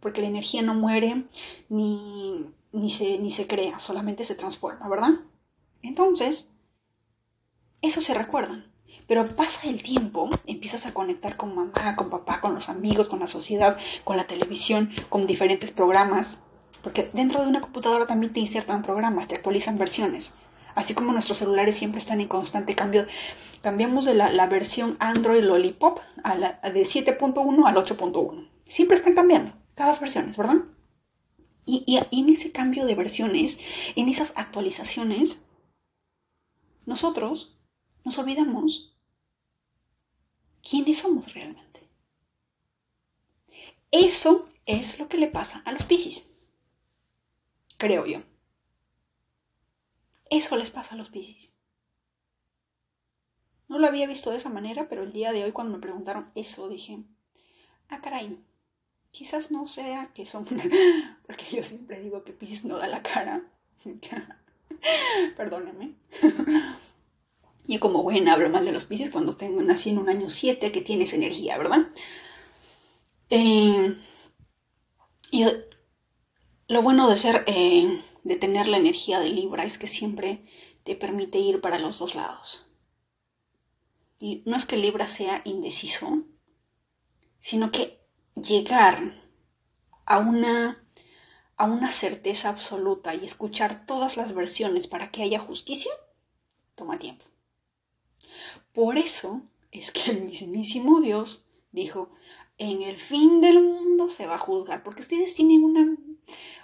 Porque 0.00 0.22
la 0.22 0.28
energía 0.28 0.62
no 0.62 0.74
muere 0.74 1.24
ni, 1.68 2.46
ni, 2.72 2.90
se, 2.90 3.18
ni 3.18 3.30
se 3.30 3.46
crea, 3.46 3.78
solamente 3.78 4.24
se 4.24 4.34
transforma, 4.34 4.88
¿verdad? 4.88 5.10
Entonces, 5.82 6.52
eso 7.82 8.00
se 8.00 8.14
recuerdan. 8.14 8.71
Pero 9.06 9.34
pasa 9.34 9.68
el 9.68 9.82
tiempo, 9.82 10.30
empiezas 10.46 10.86
a 10.86 10.94
conectar 10.94 11.36
con 11.36 11.54
mamá, 11.54 11.96
con 11.96 12.10
papá, 12.10 12.40
con 12.40 12.54
los 12.54 12.68
amigos, 12.68 13.08
con 13.08 13.20
la 13.20 13.26
sociedad, 13.26 13.76
con 14.04 14.16
la 14.16 14.24
televisión, 14.24 14.90
con 15.08 15.26
diferentes 15.26 15.70
programas. 15.70 16.38
Porque 16.82 17.10
dentro 17.12 17.40
de 17.40 17.46
una 17.46 17.60
computadora 17.60 18.06
también 18.06 18.32
te 18.32 18.40
insertan 18.40 18.82
programas, 18.82 19.28
te 19.28 19.36
actualizan 19.36 19.78
versiones. 19.78 20.34
Así 20.74 20.94
como 20.94 21.12
nuestros 21.12 21.38
celulares 21.38 21.76
siempre 21.76 22.00
están 22.00 22.20
en 22.20 22.28
constante 22.28 22.74
cambio. 22.74 23.06
Cambiamos 23.60 24.06
de 24.06 24.14
la, 24.14 24.46
versión 24.46 24.96
Android 25.00 25.42
Lollipop 25.42 26.00
a 26.24 26.34
la, 26.34 26.60
de 26.62 26.82
7.1 26.82 27.66
al 27.66 27.76
8.1. 27.76 28.48
Siempre 28.64 28.96
están 28.96 29.14
cambiando, 29.14 29.52
cada 29.74 29.96
versiones, 29.98 30.36
¿verdad? 30.36 30.56
Y, 31.64 31.84
y 31.86 31.98
en 32.18 32.28
ese 32.28 32.50
cambio 32.50 32.86
de 32.86 32.94
versiones, 32.94 33.60
en 33.94 34.08
esas 34.08 34.32
actualizaciones, 34.34 35.46
nosotros 36.86 37.56
nos 38.04 38.18
olvidamos 38.18 38.91
quiénes 40.62 40.98
somos 40.98 41.32
realmente. 41.34 41.88
Eso 43.90 44.48
es 44.64 44.98
lo 44.98 45.08
que 45.08 45.18
le 45.18 45.26
pasa 45.26 45.62
a 45.64 45.72
los 45.72 45.82
Piscis, 45.84 46.26
creo 47.76 48.06
yo. 48.06 48.22
Eso 50.30 50.56
les 50.56 50.70
pasa 50.70 50.94
a 50.94 50.98
los 50.98 51.10
Piscis. 51.10 51.50
No 53.68 53.78
lo 53.78 53.86
había 53.86 54.06
visto 54.06 54.30
de 54.30 54.36
esa 54.38 54.48
manera, 54.48 54.88
pero 54.88 55.02
el 55.02 55.12
día 55.12 55.32
de 55.32 55.44
hoy 55.44 55.52
cuando 55.52 55.76
me 55.76 55.82
preguntaron 55.82 56.30
eso 56.34 56.68
dije, 56.68 57.02
ah, 57.88 58.00
caray, 58.00 58.38
quizás 59.10 59.50
no 59.50 59.66
sea 59.68 60.10
que 60.14 60.26
son, 60.26 60.44
porque 61.26 61.44
yo 61.50 61.62
siempre 61.62 62.00
digo 62.00 62.24
que 62.24 62.32
Piscis 62.32 62.64
no 62.64 62.78
da 62.78 62.86
la 62.86 63.02
cara. 63.02 63.42
Perdónenme. 65.36 65.94
Y 67.66 67.78
como 67.78 68.02
buena 68.02 68.34
hablo 68.34 68.48
mal 68.50 68.64
de 68.64 68.72
los 68.72 68.84
Pisces 68.84 69.10
cuando 69.10 69.36
tengo, 69.36 69.62
nací 69.62 69.90
en 69.90 69.98
un 69.98 70.08
año 70.08 70.28
7 70.28 70.72
que 70.72 70.80
tienes 70.80 71.12
energía, 71.12 71.58
¿verdad? 71.58 71.88
Eh, 73.30 73.96
y 75.30 75.44
lo 76.68 76.82
bueno 76.82 77.08
de 77.08 77.16
ser, 77.16 77.44
eh, 77.46 78.02
de 78.24 78.36
tener 78.36 78.66
la 78.66 78.78
energía 78.78 79.20
de 79.20 79.30
Libra 79.30 79.64
es 79.64 79.78
que 79.78 79.86
siempre 79.86 80.44
te 80.84 80.96
permite 80.96 81.38
ir 81.38 81.60
para 81.60 81.78
los 81.78 81.98
dos 81.98 82.14
lados. 82.14 82.66
Y 84.18 84.42
no 84.46 84.56
es 84.56 84.66
que 84.66 84.76
Libra 84.76 85.06
sea 85.06 85.42
indeciso, 85.44 86.24
sino 87.40 87.70
que 87.70 88.00
llegar 88.34 89.22
a 90.04 90.18
una, 90.18 90.84
a 91.56 91.64
una 91.64 91.90
certeza 91.90 92.48
absoluta 92.48 93.14
y 93.14 93.24
escuchar 93.24 93.86
todas 93.86 94.16
las 94.16 94.34
versiones 94.34 94.86
para 94.86 95.10
que 95.10 95.22
haya 95.22 95.38
justicia, 95.38 95.92
toma 96.74 96.98
tiempo. 96.98 97.31
Por 98.72 98.96
eso 98.96 99.42
es 99.70 99.90
que 99.90 100.10
el 100.10 100.22
mismísimo 100.22 101.00
Dios 101.00 101.48
dijo, 101.72 102.10
en 102.58 102.82
el 102.82 102.98
fin 102.98 103.40
del 103.40 103.62
mundo 103.62 104.08
se 104.08 104.26
va 104.26 104.36
a 104.36 104.38
juzgar, 104.38 104.82
porque 104.82 105.02
ustedes 105.02 105.34
tienen 105.34 105.64
una... 105.64 105.96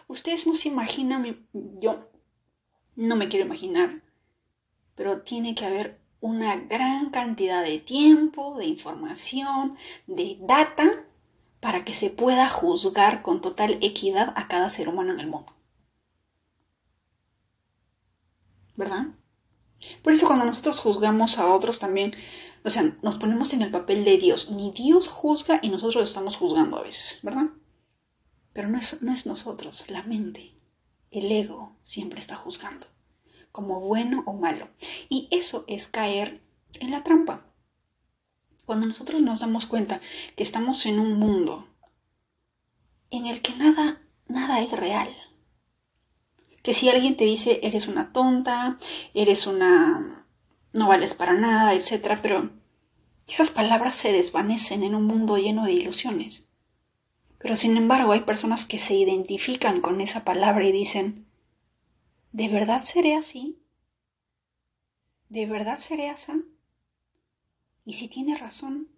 Ustedes 0.06 0.46
no 0.46 0.54
se 0.54 0.68
imaginan, 0.68 1.46
yo 1.52 2.08
no 2.96 3.16
me 3.16 3.28
quiero 3.28 3.44
imaginar, 3.46 4.02
pero 4.94 5.20
tiene 5.22 5.54
que 5.54 5.66
haber 5.66 6.00
una 6.20 6.56
gran 6.56 7.10
cantidad 7.10 7.62
de 7.62 7.78
tiempo, 7.78 8.56
de 8.56 8.66
información, 8.66 9.76
de 10.06 10.38
data, 10.40 11.04
para 11.60 11.84
que 11.84 11.94
se 11.94 12.10
pueda 12.10 12.48
juzgar 12.48 13.22
con 13.22 13.40
total 13.40 13.78
equidad 13.82 14.32
a 14.36 14.48
cada 14.48 14.70
ser 14.70 14.88
humano 14.88 15.12
en 15.12 15.20
el 15.20 15.26
mundo. 15.26 15.52
¿Verdad? 18.76 19.08
Por 20.02 20.12
eso 20.12 20.26
cuando 20.26 20.44
nosotros 20.44 20.80
juzgamos 20.80 21.38
a 21.38 21.52
otros 21.52 21.78
también, 21.78 22.14
o 22.64 22.70
sea, 22.70 22.96
nos 23.02 23.16
ponemos 23.16 23.52
en 23.52 23.62
el 23.62 23.70
papel 23.70 24.04
de 24.04 24.18
Dios. 24.18 24.50
Ni 24.50 24.72
Dios 24.72 25.08
juzga 25.08 25.60
y 25.62 25.68
nosotros 25.68 26.08
estamos 26.08 26.36
juzgando 26.36 26.78
a 26.78 26.82
veces, 26.82 27.20
¿verdad? 27.22 27.46
Pero 28.52 28.68
no 28.68 28.78
es, 28.78 29.02
no 29.02 29.12
es 29.12 29.26
nosotros, 29.26 29.88
la 29.88 30.02
mente, 30.02 30.54
el 31.10 31.30
ego 31.30 31.76
siempre 31.82 32.18
está 32.18 32.34
juzgando, 32.34 32.86
como 33.52 33.80
bueno 33.80 34.24
o 34.26 34.32
malo. 34.32 34.68
Y 35.08 35.28
eso 35.30 35.64
es 35.68 35.86
caer 35.86 36.42
en 36.74 36.90
la 36.90 37.04
trampa. 37.04 37.44
Cuando 38.66 38.86
nosotros 38.86 39.22
nos 39.22 39.40
damos 39.40 39.66
cuenta 39.66 40.00
que 40.36 40.42
estamos 40.42 40.84
en 40.86 40.98
un 40.98 41.14
mundo 41.18 41.68
en 43.10 43.26
el 43.26 43.40
que 43.40 43.54
nada, 43.54 44.02
nada 44.26 44.60
es 44.60 44.72
real, 44.72 45.08
que 46.62 46.74
si 46.74 46.88
alguien 46.88 47.16
te 47.16 47.24
dice 47.24 47.60
eres 47.62 47.88
una 47.88 48.12
tonta, 48.12 48.78
eres 49.14 49.46
una... 49.46 50.26
no 50.72 50.88
vales 50.88 51.14
para 51.14 51.34
nada, 51.34 51.74
etc. 51.74 52.18
Pero 52.20 52.50
esas 53.26 53.50
palabras 53.50 53.96
se 53.96 54.12
desvanecen 54.12 54.82
en 54.82 54.94
un 54.94 55.04
mundo 55.04 55.36
lleno 55.36 55.64
de 55.64 55.72
ilusiones. 55.72 56.48
Pero 57.38 57.54
sin 57.54 57.76
embargo 57.76 58.12
hay 58.12 58.20
personas 58.20 58.66
que 58.66 58.78
se 58.78 58.94
identifican 58.94 59.80
con 59.80 60.00
esa 60.00 60.24
palabra 60.24 60.64
y 60.66 60.72
dicen, 60.72 61.26
¿de 62.32 62.48
verdad 62.48 62.82
seré 62.82 63.14
así? 63.14 63.58
¿De 65.28 65.46
verdad 65.46 65.78
seré 65.78 66.08
así? 66.08 66.32
¿Y 67.84 67.94
si 67.94 68.08
tiene 68.08 68.36
razón? 68.36 68.88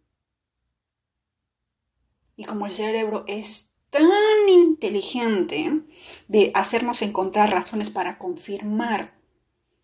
Y 2.36 2.44
como 2.44 2.66
el 2.66 2.72
cerebro 2.72 3.24
es 3.26 3.69
tan 3.90 4.48
inteligente 4.48 5.82
de 6.28 6.52
hacernos 6.54 7.02
encontrar 7.02 7.50
razones 7.50 7.90
para 7.90 8.18
confirmar 8.18 9.14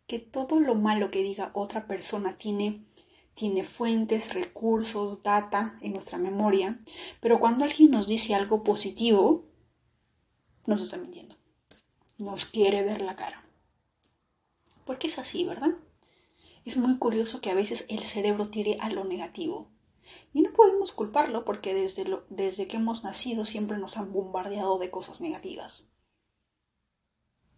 que 0.06 0.18
todo 0.18 0.60
lo 0.60 0.74
malo 0.74 1.10
que 1.10 1.22
diga 1.22 1.50
otra 1.52 1.86
persona 1.86 2.38
tiene, 2.38 2.84
tiene 3.34 3.64
fuentes, 3.64 4.32
recursos, 4.32 5.22
data 5.22 5.76
en 5.80 5.92
nuestra 5.92 6.18
memoria, 6.18 6.78
pero 7.20 7.40
cuando 7.40 7.64
alguien 7.64 7.90
nos 7.90 8.06
dice 8.06 8.34
algo 8.34 8.62
positivo, 8.62 9.44
nos 10.66 10.80
está 10.80 10.96
mintiendo. 10.96 11.34
Nos 12.18 12.46
quiere 12.46 12.82
ver 12.82 13.02
la 13.02 13.16
cara. 13.16 13.44
Porque 14.84 15.08
es 15.08 15.18
así, 15.18 15.44
¿verdad? 15.44 15.70
Es 16.64 16.76
muy 16.76 16.96
curioso 16.98 17.40
que 17.40 17.50
a 17.50 17.54
veces 17.54 17.86
el 17.88 18.04
cerebro 18.04 18.48
tire 18.48 18.78
a 18.80 18.90
lo 18.90 19.04
negativo 19.04 19.68
y 20.36 20.42
no 20.42 20.52
podemos 20.52 20.92
culparlo 20.92 21.46
porque 21.46 21.72
desde, 21.72 22.04
desde 22.28 22.66
que 22.66 22.76
hemos 22.76 23.02
nacido 23.02 23.46
siempre 23.46 23.78
nos 23.78 23.96
han 23.96 24.12
bombardeado 24.12 24.76
de 24.76 24.90
cosas 24.90 25.22
negativas. 25.22 25.86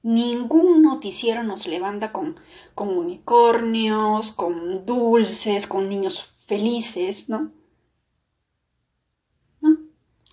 Ningún 0.05 0.85
noticiero 0.85 1.43
nos 1.43 1.67
levanta 1.67 2.13
con, 2.13 2.39
con 2.77 2.97
unicornios, 2.97 4.31
con 4.31 4.87
dulces, 4.87 5.67
con 5.67 5.89
niños 5.89 6.37
felices, 6.47 7.29
¿no? 7.29 7.51
¿No? 9.61 9.77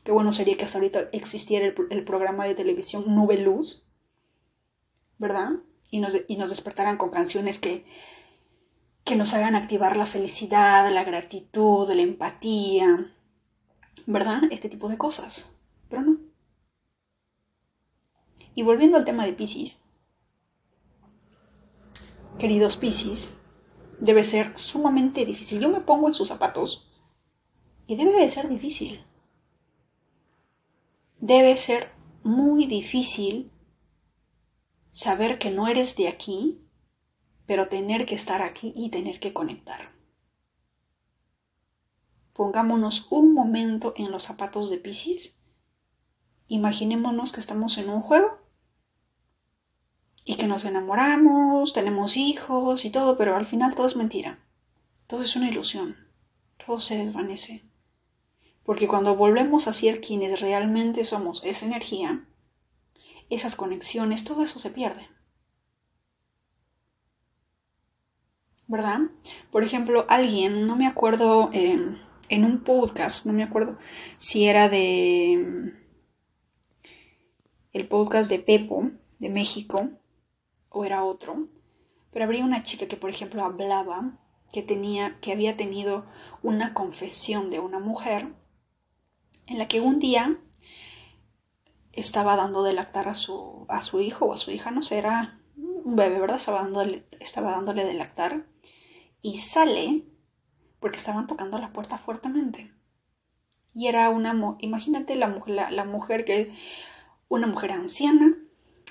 Qué 0.03 0.11
bueno 0.11 0.31
sería 0.31 0.55
que 0.55 0.65
hasta 0.65 0.77
ahorita 0.77 1.09
existiera 1.13 1.65
el, 1.65 2.05
programa 2.05 2.45
de 2.45 2.53
televisión 2.53 3.05
Nube 3.07 3.39
Luz, 3.39 3.91
¿verdad? 5.17 5.53
Y 5.89 5.99
nos, 5.99 6.13
y 6.27 6.37
nos 6.37 6.51
despertaran 6.51 6.97
con 6.97 7.09
canciones 7.09 7.57
que, 7.57 7.87
que 9.05 9.15
nos 9.15 9.35
hagan 9.35 9.55
activar 9.55 9.95
la 9.95 10.07
felicidad, 10.07 10.91
la 10.91 11.03
gratitud, 11.03 11.87
la 11.87 12.01
empatía, 12.01 13.13
¿verdad? 14.07 14.41
Este 14.49 14.67
tipo 14.67 14.89
de 14.89 14.97
cosas. 14.97 15.55
Pero 15.89 16.01
no. 16.01 16.17
Y 18.55 18.63
volviendo 18.63 18.97
al 18.97 19.05
tema 19.05 19.25
de 19.25 19.33
Pisces, 19.33 19.79
queridos 22.39 22.77
Pisces, 22.77 23.37
debe 23.99 24.23
ser 24.23 24.57
sumamente 24.57 25.23
difícil. 25.23 25.59
Yo 25.59 25.69
me 25.69 25.81
pongo 25.81 26.07
en 26.07 26.13
sus 26.15 26.29
zapatos 26.29 26.89
y 27.85 27.97
debe 27.97 28.19
de 28.19 28.29
ser 28.31 28.49
difícil. 28.49 29.05
Debe 31.19 31.57
ser 31.57 31.91
muy 32.23 32.65
difícil 32.65 33.51
saber 34.93 35.37
que 35.37 35.51
no 35.51 35.67
eres 35.67 35.95
de 35.95 36.07
aquí 36.07 36.64
pero 37.45 37.67
tener 37.67 38.05
que 38.05 38.15
estar 38.15 38.41
aquí 38.41 38.73
y 38.75 38.89
tener 38.89 39.19
que 39.19 39.33
conectar. 39.33 39.93
pongámonos 42.35 43.07
un 43.11 43.33
momento 43.33 43.93
en 43.95 44.11
los 44.11 44.23
zapatos 44.23 44.69
de 44.69 44.77
Pisces. 44.77 45.41
Imaginémonos 46.49 47.31
que 47.31 47.39
estamos 47.39 47.77
en 47.77 47.89
un 47.89 48.01
juego 48.01 48.37
y 50.25 50.35
que 50.35 50.47
nos 50.47 50.65
enamoramos, 50.65 51.71
tenemos 51.71 52.17
hijos 52.17 52.83
y 52.83 52.89
todo, 52.89 53.17
pero 53.17 53.37
al 53.37 53.45
final 53.45 53.73
todo 53.73 53.87
es 53.87 53.95
mentira. 53.95 54.39
Todo 55.07 55.21
es 55.21 55.35
una 55.37 55.49
ilusión. 55.49 55.95
Todo 56.65 56.79
se 56.79 56.97
desvanece. 56.97 57.63
Porque 58.63 58.87
cuando 58.87 59.15
volvemos 59.15 59.67
a 59.67 59.73
ser 59.73 60.01
quienes 60.01 60.41
realmente 60.41 61.05
somos, 61.05 61.41
esa 61.45 61.65
energía, 61.65 62.25
esas 63.29 63.55
conexiones, 63.55 64.25
todo 64.25 64.43
eso 64.43 64.59
se 64.59 64.71
pierde. 64.71 65.07
¿Verdad? 68.67 68.99
Por 69.51 69.63
ejemplo, 69.63 70.05
alguien, 70.09 70.65
no 70.67 70.75
me 70.75 70.87
acuerdo, 70.87 71.49
em, 71.53 71.97
en 72.29 72.45
un 72.45 72.63
podcast, 72.63 73.25
no 73.25 73.33
me 73.33 73.43
acuerdo 73.43 73.77
si 74.17 74.47
era 74.47 74.69
de 74.69 75.73
el 77.73 77.87
podcast 77.87 78.29
de 78.29 78.39
Pepo, 78.39 78.91
de 79.19 79.29
México, 79.29 79.89
o 80.69 80.85
era 80.85 81.03
otro, 81.03 81.47
pero 82.11 82.25
habría 82.25 82.45
una 82.45 82.63
chica 82.63 82.87
que, 82.87 82.97
por 82.97 83.09
ejemplo, 83.09 83.43
hablaba 83.43 84.17
que 84.51 84.61
tenía, 84.61 85.19
que 85.19 85.33
había 85.33 85.57
tenido 85.57 86.05
una 86.41 86.73
confesión 86.73 87.49
de 87.49 87.59
una 87.59 87.79
mujer 87.79 88.33
en 89.47 89.57
la 89.57 89.67
que 89.67 89.81
un 89.81 89.99
día 89.99 90.37
estaba 91.91 92.35
dando 92.35 92.63
de 92.63 92.73
lactar 92.73 93.07
a 93.07 93.13
su, 93.13 93.65
a 93.69 93.81
su 93.81 94.01
hijo 94.01 94.25
o 94.25 94.33
a 94.33 94.37
su 94.37 94.51
hija, 94.51 94.71
no 94.71 94.81
sé, 94.81 94.97
era 94.97 95.39
un 95.85 95.95
bebé, 95.95 96.19
¿verdad? 96.19 96.37
Estaba 96.37 96.63
dándole, 96.63 97.05
estaba 97.19 97.51
dándole 97.51 97.85
de 97.85 97.93
lactar 97.93 98.43
y 99.21 99.37
sale 99.37 100.03
porque 100.79 100.97
estaban 100.97 101.27
tocando 101.27 101.59
la 101.59 101.71
puerta 101.71 101.99
fuertemente. 101.99 102.73
Y 103.73 103.87
era 103.87 104.09
una, 104.09 104.57
imagínate 104.59 105.15
la, 105.15 105.41
la, 105.45 105.69
la 105.69 105.85
mujer 105.85 106.25
que, 106.25 106.53
una 107.29 107.45
mujer 107.45 107.71
anciana 107.71 108.35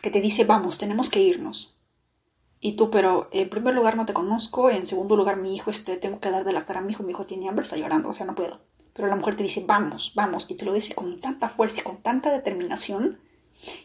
que 0.03 0.11
te 0.11 0.21
dice, 0.21 0.45
vamos, 0.45 0.79
tenemos 0.79 1.11
que 1.11 1.21
irnos. 1.21 1.81
Y 2.61 2.77
tú, 2.77 2.91
pero 2.91 3.29
en 3.33 3.51
primer 3.51 3.75
lugar 3.75 3.97
no 3.97 4.07
te 4.07 4.15
conozco, 4.15 4.71
en 4.71 4.87
segundo 4.87 5.17
lugar 5.17 5.37
mi 5.37 5.55
hijo, 5.55 5.71
este, 5.71 5.97
tengo 5.97 6.21
que 6.21 6.31
dar 6.31 6.45
de 6.45 6.53
lactar 6.53 6.77
a 6.77 6.81
mi 6.81 6.93
hijo, 6.93 7.03
mi 7.03 7.11
hijo 7.11 7.27
tiene 7.27 7.49
hambre, 7.49 7.65
está 7.65 7.77
llorando, 7.77 8.09
o 8.09 8.15
sea, 8.15 8.25
no 8.25 8.37
puedo. 8.37 8.61
Pero 8.93 9.09
la 9.09 9.17
mujer 9.17 9.35
te 9.35 9.43
dice, 9.43 9.65
vamos, 9.67 10.13
vamos, 10.15 10.49
y 10.49 10.57
te 10.57 10.65
lo 10.65 10.73
dice 10.73 10.95
con 10.95 11.21
tanta 11.21 11.49
fuerza 11.49 11.81
y 11.81 11.83
con 11.83 12.03
tanta 12.03 12.33
determinación 12.33 13.19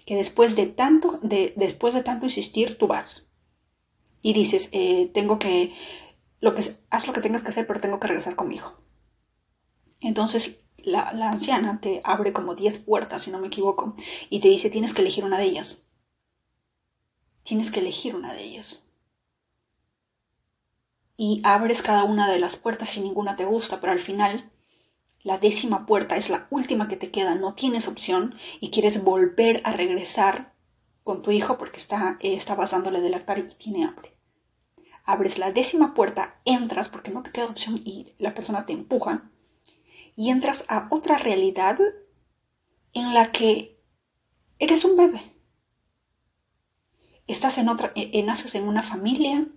que 0.05 0.15
después 0.15 0.55
de 0.55 0.67
tanto, 0.67 1.19
de, 1.21 1.53
después 1.55 1.93
de 1.93 2.03
tanto 2.03 2.25
insistir, 2.25 2.77
tú 2.77 2.88
vas. 2.88 3.29
Y 4.21 4.33
dices, 4.33 4.69
eh, 4.73 5.09
tengo 5.13 5.39
que, 5.39 5.73
lo 6.41 6.55
que, 6.55 6.63
haz 6.89 7.07
lo 7.07 7.13
que 7.13 7.21
tengas 7.21 7.43
que 7.43 7.49
hacer, 7.49 7.67
pero 7.67 7.79
tengo 7.79 7.99
que 7.99 8.07
regresar 8.07 8.35
con 8.35 8.49
mi 8.49 8.55
hijo. 8.55 8.73
Entonces 10.01 10.65
la, 10.77 11.11
la 11.13 11.29
anciana 11.29 11.79
te 11.81 12.01
abre 12.03 12.33
como 12.33 12.55
10 12.55 12.77
puertas, 12.79 13.23
si 13.23 13.31
no 13.31 13.39
me 13.39 13.47
equivoco, 13.47 13.95
y 14.29 14.39
te 14.39 14.47
dice, 14.47 14.69
tienes 14.69 14.93
que 14.93 15.01
elegir 15.01 15.25
una 15.25 15.38
de 15.38 15.45
ellas. 15.45 15.88
Tienes 17.43 17.71
que 17.71 17.79
elegir 17.79 18.15
una 18.15 18.33
de 18.33 18.43
ellas 18.43 18.89
y 21.19 21.41
abres 21.43 21.81
cada 21.81 22.05
una 22.05 22.29
de 22.31 22.39
las 22.39 22.55
puertas 22.55 22.95
y 22.95 23.01
ninguna 23.01 23.35
te 23.35 23.43
gusta, 23.43 23.81
pero 23.81 23.91
al 23.91 23.99
final 23.99 24.49
la 25.23 25.38
décima 25.38 25.85
puerta 25.85 26.15
es 26.15 26.29
la 26.29 26.47
última 26.49 26.88
que 26.88 26.95
te 26.95 27.11
queda, 27.11 27.35
no 27.35 27.53
tienes 27.53 27.88
opción 27.88 28.35
y 28.59 28.71
quieres 28.71 29.03
volver 29.03 29.61
a 29.65 29.73
regresar 29.73 30.53
con 31.03 31.21
tu 31.21 31.31
hijo 31.31 31.57
porque 31.57 31.77
está, 31.77 32.17
eh, 32.21 32.33
estabas 32.35 32.71
dándole 32.71 33.01
de 33.01 33.09
lactar 33.09 33.39
y 33.39 33.43
tiene 33.43 33.85
hambre. 33.85 34.15
Abres 35.03 35.38
la 35.38 35.51
décima 35.51 35.93
puerta, 35.93 36.39
entras 36.45 36.88
porque 36.88 37.11
no 37.11 37.23
te 37.23 37.31
queda 37.31 37.45
opción 37.45 37.81
y 37.83 38.13
la 38.19 38.33
persona 38.33 38.65
te 38.65 38.73
empuja 38.73 39.29
y 40.15 40.29
entras 40.29 40.65
a 40.67 40.88
otra 40.91 41.17
realidad 41.17 41.79
en 42.93 43.13
la 43.13 43.31
que 43.31 43.79
eres 44.59 44.85
un 44.85 44.97
bebé. 44.97 45.34
Estás 47.27 47.58
en 47.58 47.69
otra, 47.69 47.91
eh, 47.95 48.12
eh, 48.13 48.23
naces 48.23 48.55
en 48.55 48.67
una 48.67 48.84
familia, 48.84 49.47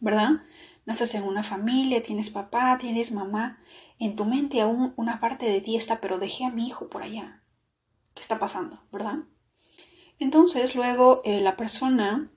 ¿verdad? 0.00 0.42
Naces 0.88 1.14
en 1.14 1.24
una 1.24 1.44
familia, 1.44 2.02
tienes 2.02 2.30
papá, 2.30 2.78
tienes 2.80 3.12
mamá, 3.12 3.58
en 3.98 4.16
tu 4.16 4.24
mente 4.24 4.62
aún 4.62 4.94
una 4.96 5.20
parte 5.20 5.44
de 5.44 5.60
ti 5.60 5.76
está, 5.76 6.00
pero 6.00 6.18
dejé 6.18 6.46
a 6.46 6.50
mi 6.50 6.66
hijo 6.66 6.88
por 6.88 7.02
allá. 7.02 7.42
¿Qué 8.14 8.22
está 8.22 8.38
pasando? 8.38 8.80
¿Verdad? 8.90 9.16
Entonces 10.18 10.74
luego 10.74 11.20
eh, 11.26 11.42
la 11.42 11.58
persona 11.58 12.32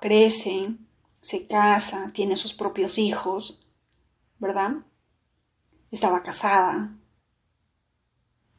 crece, 0.00 0.76
se 1.22 1.48
casa, 1.48 2.12
tiene 2.14 2.36
sus 2.36 2.54
propios 2.54 2.98
hijos, 2.98 3.68
¿verdad? 4.38 4.76
Estaba 5.90 6.22
casada. 6.22 6.96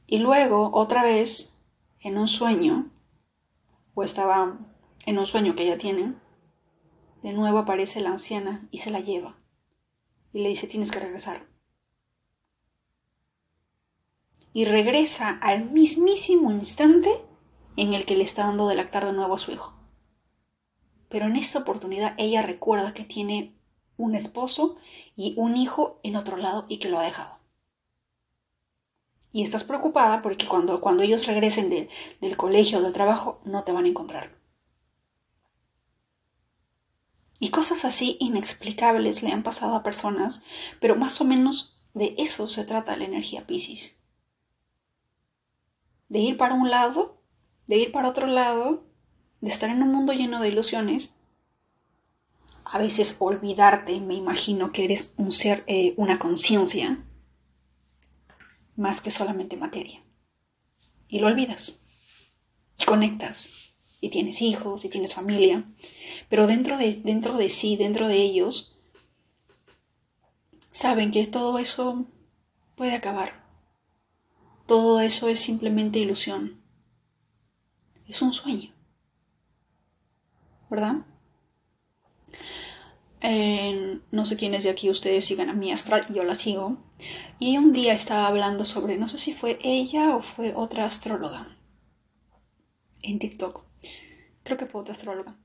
Y 0.06 0.18
luego 0.18 0.72
otra 0.74 1.02
vez, 1.02 1.58
en 2.02 2.18
un 2.18 2.28
sueño, 2.28 2.92
o 3.94 4.04
estaba 4.04 4.58
en 5.06 5.18
un 5.18 5.26
sueño 5.26 5.56
que 5.56 5.64
ella 5.64 5.78
tiene, 5.78 6.14
de 7.24 7.34
nuevo 7.34 7.60
aparece 7.60 8.02
la 8.02 8.12
anciana 8.12 8.68
y 8.72 8.80
se 8.80 8.92
la 8.92 9.00
lleva. 9.00 9.38
Y 10.34 10.42
le 10.42 10.50
dice, 10.50 10.68
tienes 10.68 10.92
que 10.92 11.00
regresar 11.00 11.50
y 14.54 14.66
regresa 14.66 15.30
al 15.42 15.70
mismísimo 15.72 16.52
instante 16.52 17.22
en 17.76 17.94
el 17.94 18.06
que 18.06 18.16
le 18.16 18.24
está 18.24 18.46
dando 18.46 18.68
de 18.68 18.76
lactar 18.76 19.06
de 19.06 19.14
nuevo 19.14 19.36
a 19.36 19.38
su 19.38 19.52
hijo. 19.52 19.74
Pero 21.08 21.26
en 21.26 21.36
esta 21.36 21.60
oportunidad 21.60 22.16
ella 22.18 22.42
recuerda 22.42 22.94
que 22.94 23.04
tiene 23.04 23.56
un 23.98 24.16
esposo 24.16 24.78
y 25.16 25.34
un 25.38 25.58
hijo 25.58 26.00
en 26.04 26.16
otro 26.16 26.38
lado 26.38 26.66
y 26.68 26.80
que 26.80 26.90
lo 26.90 27.00
ha 27.00 27.04
dejado. 27.04 27.40
Y 29.32 29.44
estás 29.44 29.64
preocupada 29.64 30.22
porque 30.22 30.48
cuando, 30.48 30.82
cuando 30.82 31.04
ellos 31.04 31.28
regresen 31.28 31.70
del 31.70 32.38
colegio 32.38 32.80
o 32.80 32.82
del 32.82 32.94
trabajo 32.94 33.42
no 33.46 33.64
te 33.64 33.72
van 33.72 33.86
a 33.86 33.90
encontrar. 33.90 34.39
Y 37.40 37.50
cosas 37.50 37.86
así 37.86 38.18
inexplicables 38.20 39.24
le 39.24 39.32
han 39.32 39.44
pasado 39.44 39.76
a 39.76 39.84
personas, 39.84 40.44
pero 40.82 40.96
más 40.96 41.20
o 41.22 41.26
menos 41.26 41.82
de 41.94 42.16
eso 42.18 42.50
se 42.50 42.66
trata 42.66 42.98
la 42.98 43.06
energía 43.06 43.48
Pisces 43.48 44.00
de 46.10 46.20
ir 46.20 46.38
para 46.38 46.56
un 46.56 46.70
lado, 46.70 47.22
de 47.68 47.78
ir 47.78 47.92
para 47.92 48.10
otro 48.10 48.28
lado, 48.28 48.84
de 49.42 49.50
estar 49.50 49.70
en 49.70 49.82
un 49.82 49.92
mundo 49.92 50.12
lleno 50.12 50.42
de 50.42 50.50
ilusiones. 50.50 51.14
A 52.66 52.78
veces 52.78 53.16
olvidarte, 53.20 54.00
me 54.02 54.16
imagino 54.16 54.72
que 54.72 54.84
eres 54.84 55.14
un 55.18 55.32
ser, 55.32 55.64
eh, 55.68 55.94
una 55.98 56.20
conciencia, 56.20 57.04
más 58.76 59.02
que 59.02 59.12
solamente 59.12 59.56
materia. 59.56 60.04
Y 61.08 61.20
lo 61.20 61.28
olvidas. 61.28 61.82
Y 62.78 62.86
conectas. 62.86 63.69
Y 64.02 64.10
tienes 64.10 64.42
hijos, 64.42 64.86
y 64.86 64.90
tienes 64.90 65.14
familia. 65.14 65.66
Pero 66.30 66.48
dentro 66.48 66.78
de, 66.78 66.96
dentro 66.96 67.38
de 67.38 67.50
sí, 67.50 67.76
dentro 67.76 68.08
de 68.08 68.18
ellos, 68.18 68.80
saben 70.72 71.12
que 71.12 71.28
todo 71.28 71.60
eso 71.60 72.06
puede 72.76 72.94
acabar 72.94 73.40
todo 74.70 75.02
eso 75.02 75.30
es 75.30 75.40
simplemente 75.40 75.98
ilusión. 75.98 76.62
Es 78.08 78.22
un 78.22 78.32
sueño. 78.34 78.72
¿Verdad? 80.70 80.98
no 84.12 84.26
sé 84.26 84.38
quiénes 84.38 84.64
de 84.64 84.70
aquí 84.70 84.90
ustedes 84.90 85.26
sigan 85.26 85.50
a 85.50 85.54
mi 85.54 85.72
astral, 85.72 86.06
yo 86.14 86.24
la 86.24 86.36
sigo. 86.36 86.78
Y 87.40 87.58
un 87.58 87.74
día 87.74 87.94
estaba 87.94 88.28
hablando 88.28 88.64
sobre, 88.64 88.98
no 88.98 89.08
sé 89.08 89.18
si 89.18 89.34
fue 89.34 89.60
ella 89.64 90.16
o 90.16 90.22
fue 90.22 90.54
otra 90.56 90.86
astróloga 90.86 91.58
en 93.02 93.18
TikTok. 93.18 93.69
Creo 94.50 94.58
que 94.58 94.66
fue 94.66 94.82
otra 94.82 94.94
astróloga. 94.96 95.36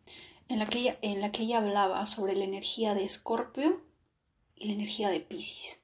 En 0.48 0.58
la 0.58 0.66
que 0.66 0.78
ella, 0.78 0.98
en 1.02 1.20
la 1.20 1.30
que 1.30 1.42
ella 1.42 1.58
hablaba 1.58 2.06
sobre 2.06 2.34
la 2.34 2.44
energía 2.44 2.94
de 2.94 3.04
Escorpio 3.04 3.82
y 4.56 4.68
la 4.68 4.72
energía 4.72 5.10
de 5.10 5.20
Pisces. 5.20 5.82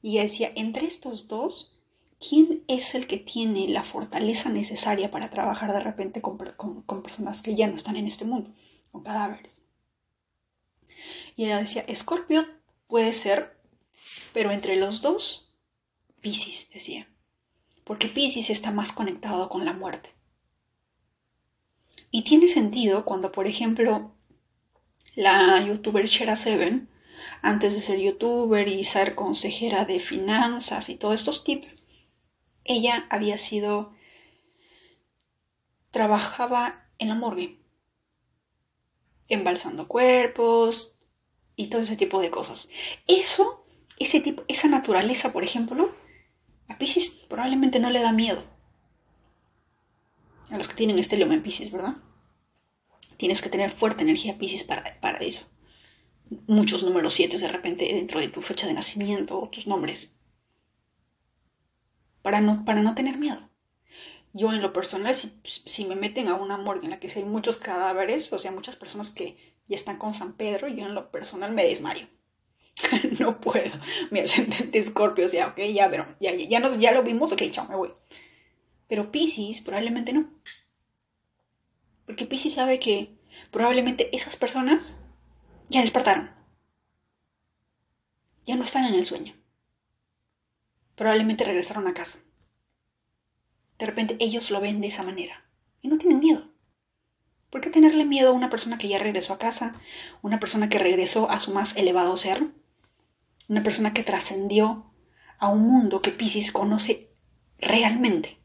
Y 0.00 0.16
decía, 0.16 0.50
entre 0.56 0.86
estos 0.86 1.28
dos 1.28 1.78
¿quién 2.18 2.64
es 2.66 2.94
el 2.94 3.06
que 3.06 3.18
tiene 3.18 3.68
la 3.68 3.82
fortaleza 3.82 4.48
necesaria 4.48 5.10
para 5.10 5.28
trabajar 5.28 5.70
de 5.74 5.80
repente 5.80 6.22
con, 6.22 6.38
personas 7.02 7.42
que 7.42 7.54
ya 7.54 7.66
no 7.66 7.74
están 7.74 7.96
en 7.96 8.06
este 8.06 8.24
mundo, 8.24 8.50
con 8.90 9.02
cadáveres? 9.02 9.60
Y 11.36 11.44
ella 11.44 11.58
decía, 11.58 11.84
Escorpio 11.88 12.46
puede 12.86 13.12
ser, 13.12 13.54
pero 14.32 14.50
entre 14.50 14.76
los 14.76 15.02
dos, 15.02 15.52
Pisces, 16.22 16.70
decía, 16.72 17.06
porque 17.84 18.08
Pisces 18.08 18.48
está 18.48 18.70
más 18.70 18.92
conectado 18.92 19.50
con 19.50 19.66
la 19.66 19.74
muerte. 19.74 20.18
Y 22.10 22.22
tiene 22.22 22.48
sentido 22.48 23.04
cuando, 23.04 23.32
por 23.32 23.46
ejemplo, 23.46 24.14
la 25.14 25.64
youtuber 25.64 26.06
Shera 26.06 26.36
Seven, 26.36 26.88
antes 27.42 27.74
de 27.74 27.80
ser 27.80 27.98
youtuber 27.98 28.66
y 28.68 28.84
ser 28.84 29.14
consejera 29.14 29.84
de 29.84 30.00
finanzas 30.00 30.88
y 30.88 30.96
todos 30.96 31.14
estos 31.14 31.44
tips, 31.44 31.86
ella 32.64 33.06
había 33.10 33.38
sido, 33.38 33.94
trabajaba 35.90 36.86
en 36.98 37.08
la 37.08 37.14
morgue, 37.14 37.58
embalsando 39.28 39.88
cuerpos 39.88 40.98
y 41.56 41.68
todo 41.68 41.80
ese 41.80 41.96
tipo 41.96 42.20
de 42.20 42.30
cosas. 42.30 42.68
Eso 43.06 43.60
ese 44.00 44.20
tipo, 44.20 44.42
esa 44.48 44.66
naturaleza, 44.66 45.30
por 45.30 45.44
ejemplo, 45.44 45.94
a 46.68 46.78
Pisces 46.78 47.26
probablemente 47.28 47.78
no 47.78 47.90
le 47.90 48.00
da 48.00 48.12
miedo. 48.12 48.42
A 50.50 50.58
los 50.58 50.68
que 50.68 50.74
tienen 50.74 50.98
estelium 50.98 51.32
en 51.32 51.42
Pisces, 51.42 51.70
¿verdad? 51.70 51.96
Tienes 53.16 53.42
que 53.42 53.48
tener 53.48 53.70
fuerte 53.70 54.02
energía 54.02 54.38
Pisces 54.38 54.64
para, 54.64 55.00
para 55.00 55.18
eso. 55.18 55.46
Muchos 56.46 56.82
números 56.82 57.14
7 57.14 57.38
de 57.38 57.48
repente 57.48 57.92
dentro 57.92 58.20
de 58.20 58.28
tu 58.28 58.42
fecha 58.42 58.66
de 58.66 58.74
nacimiento 58.74 59.40
o 59.40 59.48
tus 59.48 59.66
nombres. 59.66 60.16
Para 62.22 62.40
no, 62.40 62.64
para 62.64 62.82
no 62.82 62.94
tener 62.94 63.18
miedo. 63.18 63.48
Yo 64.32 64.52
en 64.52 64.62
lo 64.62 64.72
personal, 64.72 65.14
si, 65.14 65.32
si 65.44 65.84
me 65.86 65.96
meten 65.96 66.28
a 66.28 66.34
una 66.34 66.56
morgue 66.56 66.84
en 66.84 66.90
la 66.90 67.00
que 67.00 67.10
hay 67.14 67.24
muchos 67.24 67.56
cadáveres, 67.56 68.32
o 68.32 68.38
sea, 68.38 68.52
muchas 68.52 68.76
personas 68.76 69.10
que 69.10 69.36
ya 69.66 69.74
están 69.74 69.98
con 69.98 70.14
San 70.14 70.34
Pedro, 70.34 70.68
yo 70.68 70.86
en 70.86 70.94
lo 70.94 71.10
personal 71.10 71.52
me 71.52 71.64
desmayo. 71.64 72.06
no 73.20 73.40
puedo. 73.40 73.72
Mi 74.10 74.20
ascendente 74.20 74.78
Escorpio, 74.78 75.26
o 75.26 75.28
sea, 75.28 75.48
ok, 75.48 75.58
ya, 75.72 75.90
pero 75.90 76.06
ya, 76.20 76.34
ya, 76.34 76.60
nos, 76.60 76.78
ya 76.78 76.92
lo 76.92 77.02
vimos, 77.02 77.32
ok, 77.32 77.42
chao, 77.50 77.66
me 77.68 77.76
voy. 77.76 77.92
Pero 78.90 79.12
Pisces 79.12 79.60
probablemente 79.60 80.12
no. 80.12 80.28
Porque 82.06 82.26
Pisces 82.26 82.54
sabe 82.54 82.80
que 82.80 83.16
probablemente 83.52 84.14
esas 84.14 84.34
personas 84.34 84.96
ya 85.68 85.80
despertaron. 85.80 86.32
Ya 88.44 88.56
no 88.56 88.64
están 88.64 88.86
en 88.86 88.94
el 88.94 89.04
sueño. 89.04 89.36
Probablemente 90.96 91.44
regresaron 91.44 91.86
a 91.86 91.94
casa. 91.94 92.18
De 93.78 93.86
repente 93.86 94.16
ellos 94.18 94.50
lo 94.50 94.60
ven 94.60 94.80
de 94.80 94.88
esa 94.88 95.04
manera 95.04 95.48
y 95.82 95.86
no 95.86 95.96
tienen 95.96 96.18
miedo. 96.18 96.50
¿Por 97.48 97.60
qué 97.60 97.70
tenerle 97.70 98.04
miedo 98.04 98.30
a 98.30 98.34
una 98.34 98.50
persona 98.50 98.76
que 98.76 98.88
ya 98.88 98.98
regresó 98.98 99.34
a 99.34 99.38
casa? 99.38 99.72
Una 100.20 100.40
persona 100.40 100.68
que 100.68 100.80
regresó 100.80 101.30
a 101.30 101.38
su 101.38 101.52
más 101.54 101.76
elevado 101.76 102.16
ser? 102.16 102.48
Una 103.48 103.62
persona 103.62 103.94
que 103.94 104.02
trascendió 104.02 104.92
a 105.38 105.48
un 105.48 105.62
mundo 105.62 106.02
que 106.02 106.10
Pisces 106.10 106.50
conoce 106.50 107.12
realmente. 107.56 108.39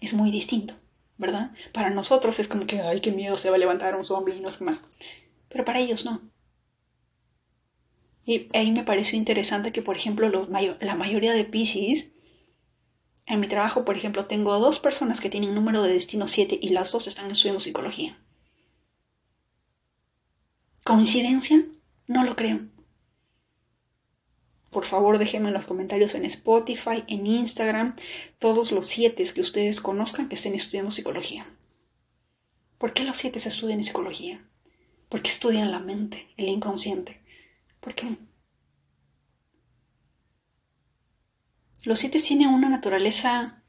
Es 0.00 0.14
muy 0.14 0.30
distinto, 0.30 0.74
¿verdad? 1.16 1.52
Para 1.72 1.90
nosotros 1.90 2.38
es 2.38 2.48
como 2.48 2.66
que, 2.66 2.80
ay, 2.80 3.00
qué 3.00 3.12
miedo, 3.12 3.36
se 3.36 3.50
va 3.50 3.56
a 3.56 3.58
levantar 3.58 3.96
un 3.96 4.04
zombie 4.04 4.36
y 4.36 4.40
no 4.40 4.50
sé 4.50 4.64
más. 4.64 4.84
Pero 5.48 5.64
para 5.64 5.80
ellos 5.80 6.04
no. 6.04 6.20
Y 8.24 8.48
ahí 8.54 8.70
me 8.72 8.84
pareció 8.84 9.18
interesante 9.18 9.72
que, 9.72 9.82
por 9.82 9.96
ejemplo, 9.96 10.28
la 10.80 10.94
mayoría 10.94 11.32
de 11.32 11.44
Pisces, 11.44 12.12
en 13.26 13.40
mi 13.40 13.48
trabajo, 13.48 13.84
por 13.84 13.96
ejemplo, 13.96 14.26
tengo 14.26 14.58
dos 14.58 14.78
personas 14.78 15.20
que 15.20 15.30
tienen 15.30 15.54
número 15.54 15.82
de 15.82 15.92
destino 15.92 16.28
7 16.28 16.58
y 16.60 16.70
las 16.70 16.92
dos 16.92 17.06
están 17.06 17.30
estudiando 17.30 17.60
psicología. 17.60 18.18
¿Coincidencia? 20.84 21.64
No 22.06 22.24
lo 22.24 22.34
creo. 22.36 22.60
Por 24.72 24.86
favor, 24.86 25.18
déjenme 25.18 25.48
en 25.48 25.54
los 25.54 25.66
comentarios 25.66 26.14
en 26.14 26.24
Spotify, 26.24 27.04
en 27.06 27.26
Instagram, 27.26 27.94
todos 28.38 28.72
los 28.72 28.86
siete 28.86 29.22
que 29.32 29.42
ustedes 29.42 29.82
conozcan 29.82 30.30
que 30.30 30.34
estén 30.34 30.54
estudiando 30.54 30.90
psicología. 30.90 31.46
¿Por 32.78 32.94
qué 32.94 33.04
los 33.04 33.18
siete 33.18 33.38
estudian 33.38 33.84
psicología? 33.84 34.42
Porque 35.10 35.28
estudian 35.28 35.70
la 35.70 35.78
mente, 35.78 36.26
el 36.38 36.48
inconsciente. 36.48 37.20
¿Por 37.80 37.94
qué? 37.94 38.16
Los 41.84 42.00
siete 42.00 42.18
tienen 42.18 42.48
una 42.48 42.70
naturaleza 42.70 43.62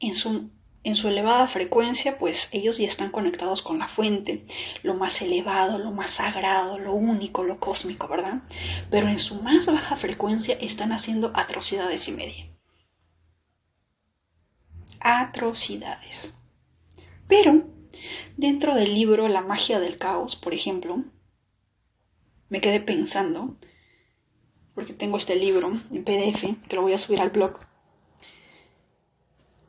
en 0.00 0.14
su, 0.16 0.50
en 0.86 0.94
su 0.94 1.08
elevada 1.08 1.48
frecuencia, 1.48 2.16
pues 2.16 2.48
ellos 2.52 2.78
ya 2.78 2.86
están 2.86 3.10
conectados 3.10 3.60
con 3.60 3.80
la 3.80 3.88
fuente, 3.88 4.46
lo 4.84 4.94
más 4.94 5.20
elevado, 5.20 5.78
lo 5.78 5.90
más 5.90 6.12
sagrado, 6.12 6.78
lo 6.78 6.94
único, 6.94 7.42
lo 7.42 7.58
cósmico, 7.58 8.06
¿verdad? 8.06 8.42
Pero 8.88 9.08
en 9.08 9.18
su 9.18 9.42
más 9.42 9.66
baja 9.66 9.96
frecuencia 9.96 10.56
están 10.60 10.92
haciendo 10.92 11.32
atrocidades 11.34 12.06
y 12.06 12.12
media. 12.12 12.46
Atrocidades. 15.00 16.32
Pero 17.26 17.64
dentro 18.36 18.76
del 18.76 18.94
libro 18.94 19.26
La 19.26 19.40
magia 19.40 19.80
del 19.80 19.98
caos, 19.98 20.36
por 20.36 20.54
ejemplo, 20.54 21.02
me 22.48 22.60
quedé 22.60 22.78
pensando, 22.78 23.56
porque 24.72 24.92
tengo 24.92 25.16
este 25.16 25.34
libro 25.34 25.72
en 25.90 26.04
PDF, 26.04 26.68
que 26.68 26.76
lo 26.76 26.82
voy 26.82 26.92
a 26.92 26.98
subir 26.98 27.20
al 27.20 27.30
blog. 27.30 27.65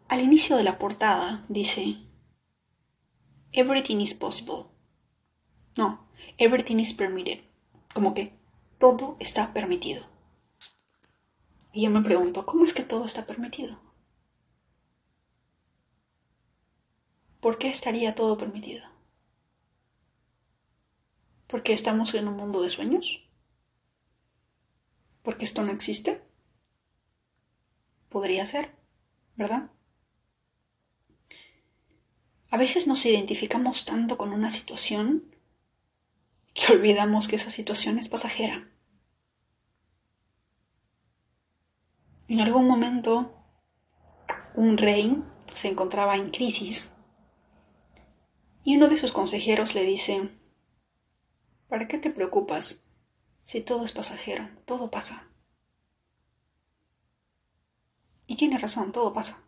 Al 0.08 0.22
inicio 0.22 0.56
de 0.56 0.64
la 0.64 0.78
portada 0.78 1.46
dice, 1.50 1.98
Everything 3.52 3.98
is 3.98 4.14
possible. 4.14 4.66
No, 5.78 6.08
everything 6.38 6.78
is 6.78 6.94
permitted. 6.94 7.44
Como 7.94 8.14
que 8.14 8.34
todo 8.80 9.18
está 9.20 9.54
permitido. 9.54 10.06
Y 11.74 11.84
yo 11.84 11.90
me 11.90 12.02
pregunto, 12.02 12.46
¿cómo 12.46 12.64
es 12.64 12.74
que 12.74 12.84
todo 12.84 13.06
está 13.06 13.26
permitido? 13.26 13.80
¿Por 17.40 17.58
qué 17.58 17.70
estaría 17.70 18.16
todo 18.16 18.38
permitido? 18.38 18.98
porque 21.48 21.74
estamos 21.74 22.14
en 22.14 22.28
un 22.28 22.36
mundo 22.36 22.62
de 22.62 22.70
sueños, 22.70 23.28
porque 25.24 25.46
esto 25.46 25.64
no 25.64 25.72
existe. 25.72 26.22
Podría 28.10 28.46
ser, 28.48 28.76
¿verdad? 29.36 29.72
A 32.50 32.58
veces 32.58 32.88
nos 32.88 33.06
identificamos 33.06 33.86
tanto 33.86 34.18
con 34.18 34.32
una 34.32 34.50
situación 34.50 35.24
que 36.54 36.74
olvidamos 36.74 37.28
que 37.28 37.36
esa 37.36 37.52
situación 37.52 38.00
es 38.00 38.10
pasajera. 38.10 38.70
En 42.28 42.42
algún 42.42 42.68
momento, 42.68 43.34
un 44.56 44.78
rey 44.78 45.24
se 45.54 45.70
encontraba 45.70 46.16
en 46.16 46.32
crisis 46.32 46.90
y 48.64 48.76
uno 48.76 48.90
de 48.90 48.98
sus 48.98 49.12
consejeros 49.12 49.76
le 49.76 49.84
dice, 49.84 50.30
¿Para 51.68 51.88
qué 51.88 51.98
te 51.98 52.10
preocupas 52.10 52.90
si 53.44 53.62
todo 53.62 53.84
es 53.84 53.92
pasajero? 53.92 54.50
Todo 54.66 54.90
pasa. 54.90 55.28
Y 58.26 58.36
tiene 58.36 58.58
razón, 58.58 58.92
todo 58.92 59.14
pasa. 59.14 59.47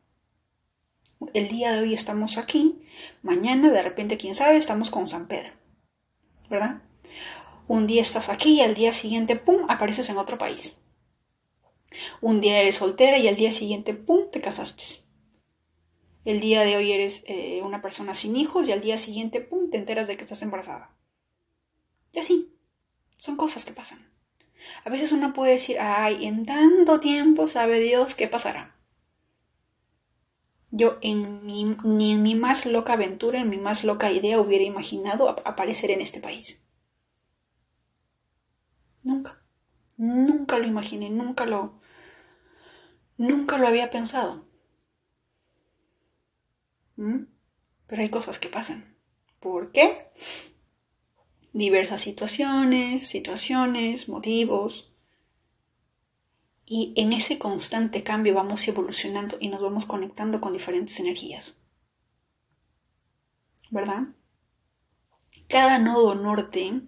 El 1.33 1.49
día 1.49 1.73
de 1.73 1.81
hoy 1.81 1.93
estamos 1.93 2.37
aquí, 2.37 2.81
mañana 3.23 3.69
de 3.71 3.83
repente, 3.83 4.17
quién 4.17 4.35
sabe, 4.35 4.55
estamos 4.55 4.89
con 4.89 5.07
San 5.07 5.27
Pedro. 5.27 5.51
¿Verdad? 6.49 6.81
Un 7.67 7.87
día 7.87 8.01
estás 8.01 8.29
aquí 8.29 8.53
y 8.53 8.61
al 8.61 8.73
día 8.73 8.93
siguiente, 8.93 9.35
¡pum!, 9.35 9.65
apareces 9.67 10.09
en 10.09 10.17
otro 10.17 10.37
país. 10.37 10.81
Un 12.21 12.39
día 12.39 12.59
eres 12.59 12.75
soltera 12.75 13.17
y 13.17 13.27
al 13.27 13.35
día 13.35 13.51
siguiente, 13.51 13.93
¡pum!, 13.93 14.31
te 14.31 14.39
casaste. 14.39 15.03
El 16.23 16.39
día 16.39 16.61
de 16.61 16.77
hoy 16.77 16.93
eres 16.93 17.23
eh, 17.27 17.61
una 17.63 17.81
persona 17.81 18.13
sin 18.13 18.37
hijos 18.37 18.67
y 18.67 18.71
al 18.71 18.81
día 18.81 18.97
siguiente, 18.97 19.41
¡pum!, 19.41 19.69
te 19.69 19.77
enteras 19.77 20.07
de 20.07 20.15
que 20.15 20.23
estás 20.23 20.41
embarazada. 20.41 20.95
Y 22.13 22.19
así, 22.19 22.55
son 23.17 23.35
cosas 23.35 23.65
que 23.65 23.73
pasan. 23.73 24.09
A 24.85 24.89
veces 24.89 25.11
uno 25.11 25.33
puede 25.33 25.53
decir, 25.53 25.79
ay, 25.79 26.25
en 26.25 26.45
tanto 26.45 27.01
tiempo 27.01 27.45
sabe 27.47 27.81
Dios 27.81 28.15
qué 28.15 28.27
pasará. 28.27 28.78
Yo 30.71 30.97
en 31.01 31.45
mi, 31.45 31.63
ni 31.83 32.11
en 32.11 32.23
mi 32.23 32.35
más 32.35 32.65
loca 32.65 32.93
aventura, 32.93 33.39
en 33.39 33.49
mi 33.49 33.57
más 33.57 33.83
loca 33.83 34.11
idea 34.11 34.39
hubiera 34.39 34.63
imaginado 34.63 35.29
aparecer 35.29 35.91
en 35.91 36.01
este 36.01 36.19
país. 36.19 36.67
Nunca. 39.03 39.41
Nunca 39.97 40.59
lo 40.59 40.67
imaginé, 40.67 41.09
nunca 41.09 41.45
lo... 41.45 41.79
Nunca 43.17 43.57
lo 43.57 43.67
había 43.67 43.89
pensado. 43.89 44.45
¿Mm? 46.95 47.23
Pero 47.87 48.01
hay 48.01 48.09
cosas 48.09 48.39
que 48.39 48.49
pasan. 48.49 48.95
¿Por 49.39 49.71
qué? 49.71 50.11
diversas 51.53 52.01
situaciones, 52.01 53.07
situaciones, 53.07 54.09
motivos. 54.09 54.88
Y 56.71 56.93
en 56.95 57.13
ese 57.13 57.39
constante 57.39 58.03
cambio 58.03 58.35
vamos 58.35 58.67
evolucionando 58.67 59.37
y 59.39 59.47
nos 59.47 59.59
vamos 59.59 59.87
conectando 59.87 60.39
con 60.39 60.53
diferentes 60.53 60.99
energías. 60.99 61.55
¿Verdad? 63.71 64.09
Cada 65.47 65.79
nodo 65.79 66.13
norte 66.13 66.81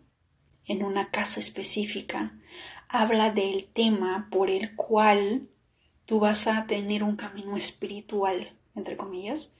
en 0.65 0.83
una 0.83 1.09
casa 1.09 1.39
específica 1.39 2.39
habla 2.89 3.31
del 3.31 3.65
tema 3.73 4.27
por 4.29 4.51
el 4.51 4.75
cual 4.75 5.49
tú 6.05 6.19
vas 6.19 6.45
a 6.45 6.67
tener 6.67 7.03
un 7.03 7.15
camino 7.15 7.57
espiritual, 7.57 8.55
entre 8.75 8.97
comillas, 8.97 9.55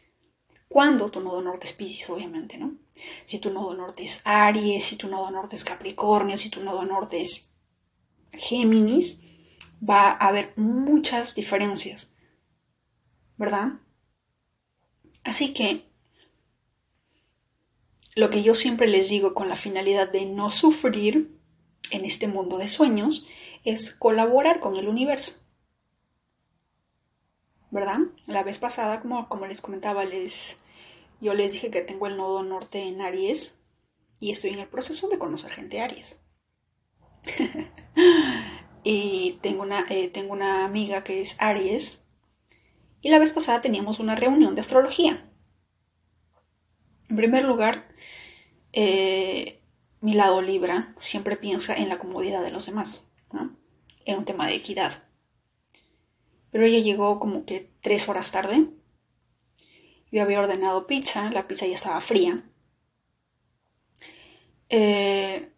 cuando 0.67 1.09
tu 1.09 1.19
nodo 1.19 1.41
norte 1.41 1.65
es 1.65 1.73
Pisces, 1.73 2.07
obviamente, 2.11 2.59
¿no? 2.59 2.75
Si 3.23 3.39
tu 3.39 3.49
nodo 3.49 3.73
norte 3.73 4.03
es 4.03 4.21
Aries, 4.23 4.83
si 4.83 4.97
tu 4.97 5.07
nodo 5.07 5.31
norte 5.31 5.55
es 5.55 5.63
Capricornio, 5.63 6.37
si 6.37 6.51
tu 6.51 6.63
nodo 6.63 6.85
norte 6.85 7.21
es 7.21 7.55
Géminis, 8.33 9.30
va 9.87 10.11
a 10.11 10.27
haber 10.27 10.53
muchas 10.55 11.35
diferencias, 11.35 12.11
¿verdad? 13.37 13.73
Así 15.23 15.53
que 15.53 15.85
lo 18.15 18.29
que 18.29 18.43
yo 18.43 18.55
siempre 18.55 18.87
les 18.87 19.09
digo 19.09 19.33
con 19.33 19.49
la 19.49 19.55
finalidad 19.55 20.11
de 20.11 20.25
no 20.25 20.49
sufrir 20.49 21.39
en 21.91 22.05
este 22.05 22.27
mundo 22.27 22.57
de 22.57 22.69
sueños 22.69 23.27
es 23.63 23.93
colaborar 23.93 24.59
con 24.59 24.75
el 24.75 24.87
universo. 24.87 25.33
¿Verdad? 27.69 27.99
La 28.27 28.43
vez 28.43 28.57
pasada, 28.57 28.99
como, 28.99 29.29
como 29.29 29.47
les 29.47 29.61
comentaba, 29.61 30.03
les, 30.03 30.57
yo 31.21 31.33
les 31.33 31.53
dije 31.53 31.71
que 31.71 31.81
tengo 31.81 32.07
el 32.07 32.17
nodo 32.17 32.43
norte 32.43 32.83
en 32.83 33.01
Aries 33.01 33.55
y 34.19 34.31
estoy 34.31 34.51
en 34.51 34.59
el 34.59 34.67
proceso 34.67 35.07
de 35.07 35.17
conocer 35.17 35.51
gente 35.51 35.79
Aries. 35.79 36.19
y 38.83 39.39
tengo 39.41 39.63
una, 39.63 39.85
eh, 39.89 40.09
tengo 40.09 40.33
una 40.33 40.65
amiga 40.65 41.03
que 41.03 41.21
es 41.21 41.35
Aries 41.39 42.03
y 43.01 43.09
la 43.09 43.19
vez 43.19 43.31
pasada 43.31 43.61
teníamos 43.61 43.99
una 43.99 44.15
reunión 44.15 44.55
de 44.55 44.61
astrología. 44.61 45.27
En 47.09 47.15
primer 47.15 47.43
lugar, 47.43 47.87
eh, 48.73 49.61
mi 49.99 50.13
lado 50.13 50.41
Libra 50.41 50.93
siempre 50.97 51.35
piensa 51.35 51.75
en 51.75 51.89
la 51.89 51.99
comodidad 51.99 52.43
de 52.43 52.51
los 52.51 52.65
demás. 52.65 53.07
En 54.03 54.17
un 54.17 54.25
tema 54.25 54.47
de 54.47 54.55
equidad. 54.55 55.03
Pero 56.51 56.65
ella 56.65 56.79
llegó 56.79 57.19
como 57.19 57.45
que 57.45 57.71
tres 57.81 58.09
horas 58.09 58.31
tarde. 58.31 58.67
Yo 60.11 60.21
había 60.21 60.39
ordenado 60.39 60.87
pizza, 60.87 61.29
la 61.29 61.47
pizza 61.47 61.67
ya 61.67 61.75
estaba 61.75 62.01
fría. 62.01 62.43
Eh, 64.69 65.51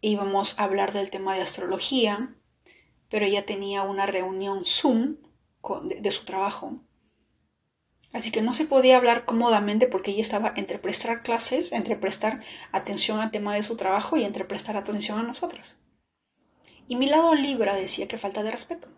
íbamos 0.00 0.58
a 0.58 0.64
hablar 0.64 0.92
del 0.92 1.10
tema 1.10 1.34
de 1.34 1.42
astrología, 1.42 2.34
pero 3.08 3.24
ella 3.24 3.46
tenía 3.46 3.82
una 3.82 4.06
reunión 4.06 4.64
Zoom 4.64 5.16
de, 5.82 6.10
su 6.10 6.24
trabajo. 6.24 6.80
Así 8.12 8.30
que 8.30 8.42
no 8.42 8.52
se 8.52 8.64
podía 8.64 8.96
hablar 8.96 9.24
cómodamente 9.24 9.86
porque 9.86 10.12
ella 10.12 10.22
estaba 10.22 10.52
entre 10.56 10.78
prestar 10.78 11.22
clases, 11.22 11.72
entre 11.72 11.96
prestar 11.96 12.42
atención 12.72 13.20
al 13.20 13.30
tema 13.30 13.54
de 13.54 13.62
su 13.62 13.76
trabajo 13.76 14.16
y 14.16 14.24
entre 14.24 14.44
prestar 14.44 14.76
atención 14.76 15.18
a 15.18 15.22
nosotros. 15.22 15.76
Y 16.86 16.96
mi 16.96 17.06
lado 17.06 17.34
Libra 17.34 17.74
decía 17.74 18.08
que 18.08 18.16
falta 18.16 18.42
de 18.42 18.50
respeto. 18.50 18.88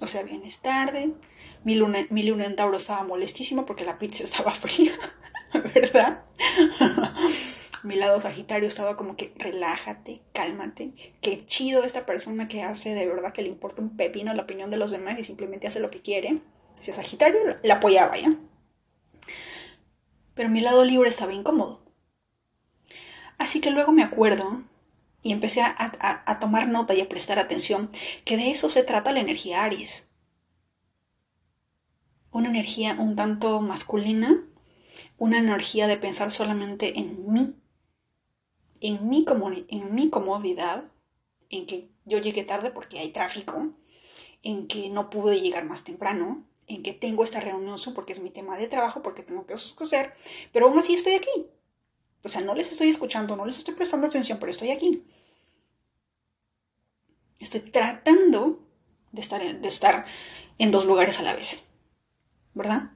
O 0.00 0.06
sea, 0.06 0.22
vienes 0.22 0.60
tarde. 0.60 1.14
Mi 1.64 1.74
luna, 1.74 2.00
mi 2.10 2.22
luna 2.22 2.44
en 2.44 2.56
Tauro 2.56 2.76
estaba 2.76 3.02
molestísima 3.04 3.66
porque 3.66 3.84
la 3.84 3.98
pizza 3.98 4.24
estaba 4.24 4.50
fría, 4.54 4.92
¿verdad? 5.74 6.24
Mi 7.84 7.96
lado 7.96 8.18
Sagitario 8.18 8.66
estaba 8.66 8.96
como 8.96 9.14
que 9.14 9.34
relájate, 9.36 10.22
cálmate. 10.32 10.94
Qué 11.20 11.44
chido 11.44 11.84
esta 11.84 12.06
persona 12.06 12.48
que 12.48 12.62
hace 12.62 12.94
de 12.94 13.06
verdad 13.06 13.34
que 13.34 13.42
le 13.42 13.48
importa 13.48 13.82
un 13.82 13.96
pepino 13.96 14.32
la 14.32 14.42
opinión 14.42 14.70
de 14.70 14.78
los 14.78 14.90
demás 14.90 15.18
y 15.18 15.24
simplemente 15.24 15.66
hace 15.66 15.80
lo 15.80 15.90
que 15.90 16.00
quiere. 16.00 16.40
Si 16.76 16.90
es 16.90 16.96
Sagitario, 16.96 17.58
la 17.62 17.74
apoyaba 17.74 18.16
ya. 18.16 18.34
Pero 20.34 20.48
mi 20.48 20.62
lado 20.62 20.82
libre 20.82 21.10
estaba 21.10 21.34
incómodo. 21.34 21.82
Así 23.36 23.60
que 23.60 23.70
luego 23.70 23.92
me 23.92 24.02
acuerdo 24.02 24.62
y 25.22 25.32
empecé 25.32 25.60
a, 25.60 26.38
tomar 26.40 26.68
nota 26.68 26.94
y 26.94 27.02
a 27.02 27.08
prestar 27.08 27.38
atención 27.38 27.90
que 28.24 28.38
de 28.38 28.50
eso 28.50 28.70
se 28.70 28.82
trata 28.82 29.12
la 29.12 29.20
energía 29.20 29.62
Aries. 29.62 30.08
Una 32.30 32.48
energía 32.48 32.96
un 32.98 33.14
tanto 33.14 33.60
masculina, 33.60 34.42
una 35.18 35.38
energía 35.38 35.86
de 35.86 35.98
pensar 35.98 36.30
solamente 36.30 36.98
en 36.98 37.30
mí, 37.30 37.54
en 38.84 39.08
mi, 39.08 39.24
en 39.68 39.94
mi 39.94 40.10
comodidad, 40.10 40.84
en 41.48 41.64
que 41.64 41.88
yo 42.04 42.18
llegué 42.18 42.44
tarde 42.44 42.70
porque 42.70 42.98
hay 42.98 43.10
tráfico, 43.12 43.72
en 44.42 44.66
que 44.68 44.90
no 44.90 45.08
pude 45.08 45.40
llegar 45.40 45.64
más 45.64 45.84
temprano, 45.84 46.44
en 46.66 46.82
que 46.82 46.92
tengo 46.92 47.24
esta 47.24 47.40
reunión 47.40 47.78
porque 47.94 48.12
es 48.12 48.20
mi 48.20 48.28
tema 48.28 48.58
de 48.58 48.68
trabajo, 48.68 49.02
porque 49.02 49.22
tengo 49.22 49.46
que 49.46 49.54
hacer, 49.54 50.12
pero 50.52 50.66
aún 50.66 50.78
así 50.78 50.92
estoy 50.92 51.14
aquí. 51.14 51.46
O 52.22 52.28
sea, 52.28 52.42
no 52.42 52.54
les 52.54 52.70
estoy 52.70 52.88
escuchando, 52.90 53.36
no 53.36 53.46
les 53.46 53.56
estoy 53.56 53.74
prestando 53.74 54.06
atención, 54.06 54.38
pero 54.38 54.52
estoy 54.52 54.70
aquí. 54.70 55.02
Estoy 57.38 57.60
tratando 57.60 58.60
de 59.12 59.20
estar, 59.22 59.60
de 59.60 59.68
estar 59.68 60.04
en 60.58 60.70
dos 60.70 60.84
lugares 60.84 61.18
a 61.20 61.22
la 61.22 61.34
vez. 61.34 61.64
¿Verdad? 62.52 62.90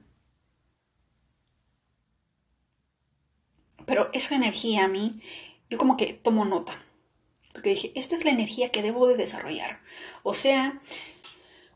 Pero 3.87 4.09
esa 4.13 4.35
energía 4.35 4.85
a 4.85 4.87
mí 4.87 5.19
yo 5.69 5.77
como 5.77 5.97
que 5.97 6.13
tomo 6.13 6.45
nota, 6.45 6.83
porque 7.53 7.69
dije, 7.71 7.91
esta 7.95 8.15
es 8.15 8.25
la 8.25 8.31
energía 8.31 8.69
que 8.69 8.81
debo 8.81 9.07
de 9.07 9.17
desarrollar. 9.17 9.81
O 10.23 10.33
sea, 10.33 10.79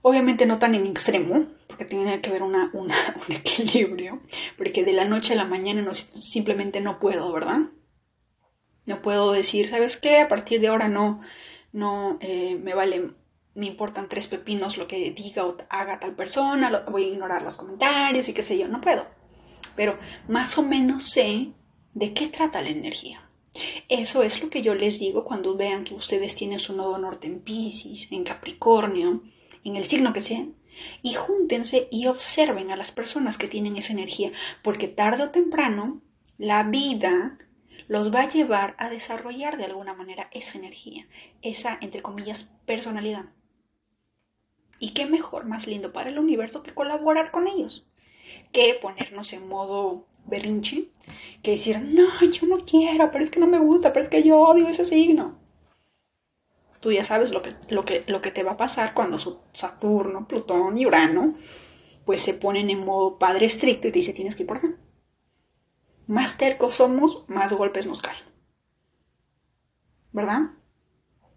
obviamente 0.02 0.46
no 0.46 0.60
tan 0.60 0.76
en 0.76 0.86
extremo, 0.86 1.48
porque 1.68 1.86
tiene 1.86 2.22
que 2.22 2.30
haber 2.30 2.44
una, 2.44 2.72
un 2.74 2.92
equilibrio, 3.30 4.22
porque 4.58 4.84
de 4.84 4.94
la 4.94 5.06
noche 5.06 5.34
a 5.34 5.38
la 5.38 5.46
mañana 5.46 5.82
no, 5.82 5.94
simplemente 5.94 6.82
no 6.82 7.00
puedo, 7.00 7.32
¿verdad? 7.32 7.60
No 8.86 9.02
puedo 9.02 9.32
decir, 9.32 9.70
¿sabes 9.70 9.98
qué? 9.98 10.20
A 10.20 10.28
partir 10.28 10.60
de 10.62 10.68
ahora 10.68 10.88
no, 10.90 11.22
no 11.72 12.18
eh, 12.20 12.60
me 12.62 12.74
vale, 12.74 13.12
me 13.56 13.66
importan 13.66 14.10
tres 14.10 14.28
pepinos 14.28 14.78
lo 14.78 14.88
que 14.88 15.12
diga 15.12 15.46
o 15.46 15.58
haga 15.70 16.00
tal 16.00 16.16
persona, 16.16 16.86
voy 16.90 17.06
a 17.06 17.08
ignorar 17.08 17.44
los 17.44 17.58
comentarios 17.58 18.28
y 18.28 18.34
qué 18.34 18.42
sé 18.42 18.58
yo, 18.58 18.68
no 18.68 18.82
puedo. 18.82 19.08
Pero 19.76 19.98
más 20.28 20.58
o 20.58 20.64
menos 20.64 21.10
sé 21.12 21.54
de 21.94 22.14
qué 22.14 22.28
trata 22.28 22.62
la 22.62 22.70
energía. 22.70 23.30
Eso 23.88 24.24
es 24.24 24.42
lo 24.42 24.50
que 24.50 24.64
yo 24.64 24.74
les 24.74 25.00
digo 25.00 25.24
cuando 25.24 25.56
vean 25.56 25.84
que 25.84 25.94
ustedes 25.94 26.36
tienen 26.36 26.60
su 26.60 26.76
nodo 26.76 26.98
norte 26.98 27.28
en 27.28 27.40
Pisces, 27.40 28.12
en 28.12 28.24
Capricornio, 28.24 29.22
en 29.64 29.76
el 29.76 29.86
signo 29.86 30.12
que 30.14 30.22
sea, 30.22 30.46
y 31.02 31.14
júntense 31.14 31.88
y 31.92 32.08
observen 32.08 32.72
a 32.72 32.76
las 32.76 32.92
personas 32.92 33.38
que 33.38 33.48
tienen 33.48 33.78
esa 33.78 33.94
energía, 33.94 34.32
porque 34.64 34.88
tarde 34.88 35.24
o 35.24 35.30
temprano 35.30 36.02
la 36.38 36.64
vida 36.64 37.38
los 37.88 38.14
va 38.14 38.22
a 38.22 38.28
llevar 38.28 38.76
a 38.80 38.90
desarrollar 38.90 39.58
de 39.58 39.66
alguna 39.66 39.94
manera 39.94 40.30
esa 40.32 40.58
energía, 40.58 41.08
esa, 41.42 41.78
entre 41.82 42.02
comillas, 42.02 42.50
personalidad. 42.66 43.26
Y 44.80 44.94
qué 44.94 45.06
mejor, 45.06 45.46
más 45.46 45.68
lindo 45.68 45.94
para 45.94 46.10
el 46.10 46.18
universo 46.18 46.64
que 46.64 46.74
colaborar 46.74 47.32
con 47.32 47.48
ellos, 47.48 47.92
que 48.52 48.74
ponernos 48.82 49.32
en 49.34 49.48
modo 49.48 50.08
berrinche 50.26 50.90
que 51.42 51.52
decir, 51.52 51.80
no, 51.80 52.08
yo 52.32 52.48
no 52.48 52.58
quiero, 52.66 53.12
pero 53.12 53.24
es 53.24 53.30
que 53.30 53.40
no 53.40 53.48
me 53.48 53.60
gusta, 53.60 53.94
pero 53.94 54.04
es 54.04 54.10
que 54.10 54.24
yo 54.24 54.40
odio 54.40 54.68
ese 54.68 54.86
signo. 54.86 55.38
Tú 56.80 56.92
ya 56.92 57.04
sabes 57.04 57.32
lo 57.32 57.42
que, 57.42 57.56
lo 57.70 57.86
que, 57.86 58.04
lo 58.08 58.22
que 58.22 58.32
te 58.32 58.44
va 58.44 58.54
a 58.54 58.58
pasar 58.58 58.94
cuando 58.94 59.18
Saturno, 59.54 60.28
Plutón 60.28 60.78
y 60.78 60.86
Urano 60.86 61.36
pues 62.06 62.22
se 62.22 62.34
ponen 62.34 62.70
en 62.70 62.84
modo 62.84 63.18
padre 63.18 63.46
estricto 63.46 63.88
y 63.88 63.92
te 63.92 64.00
dice 64.00 64.14
tienes 64.14 64.36
que 64.36 64.44
ir 64.44 64.48
por 64.48 64.58
acá. 64.58 64.76
Más 66.08 66.38
tercos 66.38 66.76
somos, 66.76 67.24
más 67.30 67.54
golpes 67.54 67.88
nos 67.88 68.02
caen. 68.02 68.24
¿Verdad? 70.12 70.52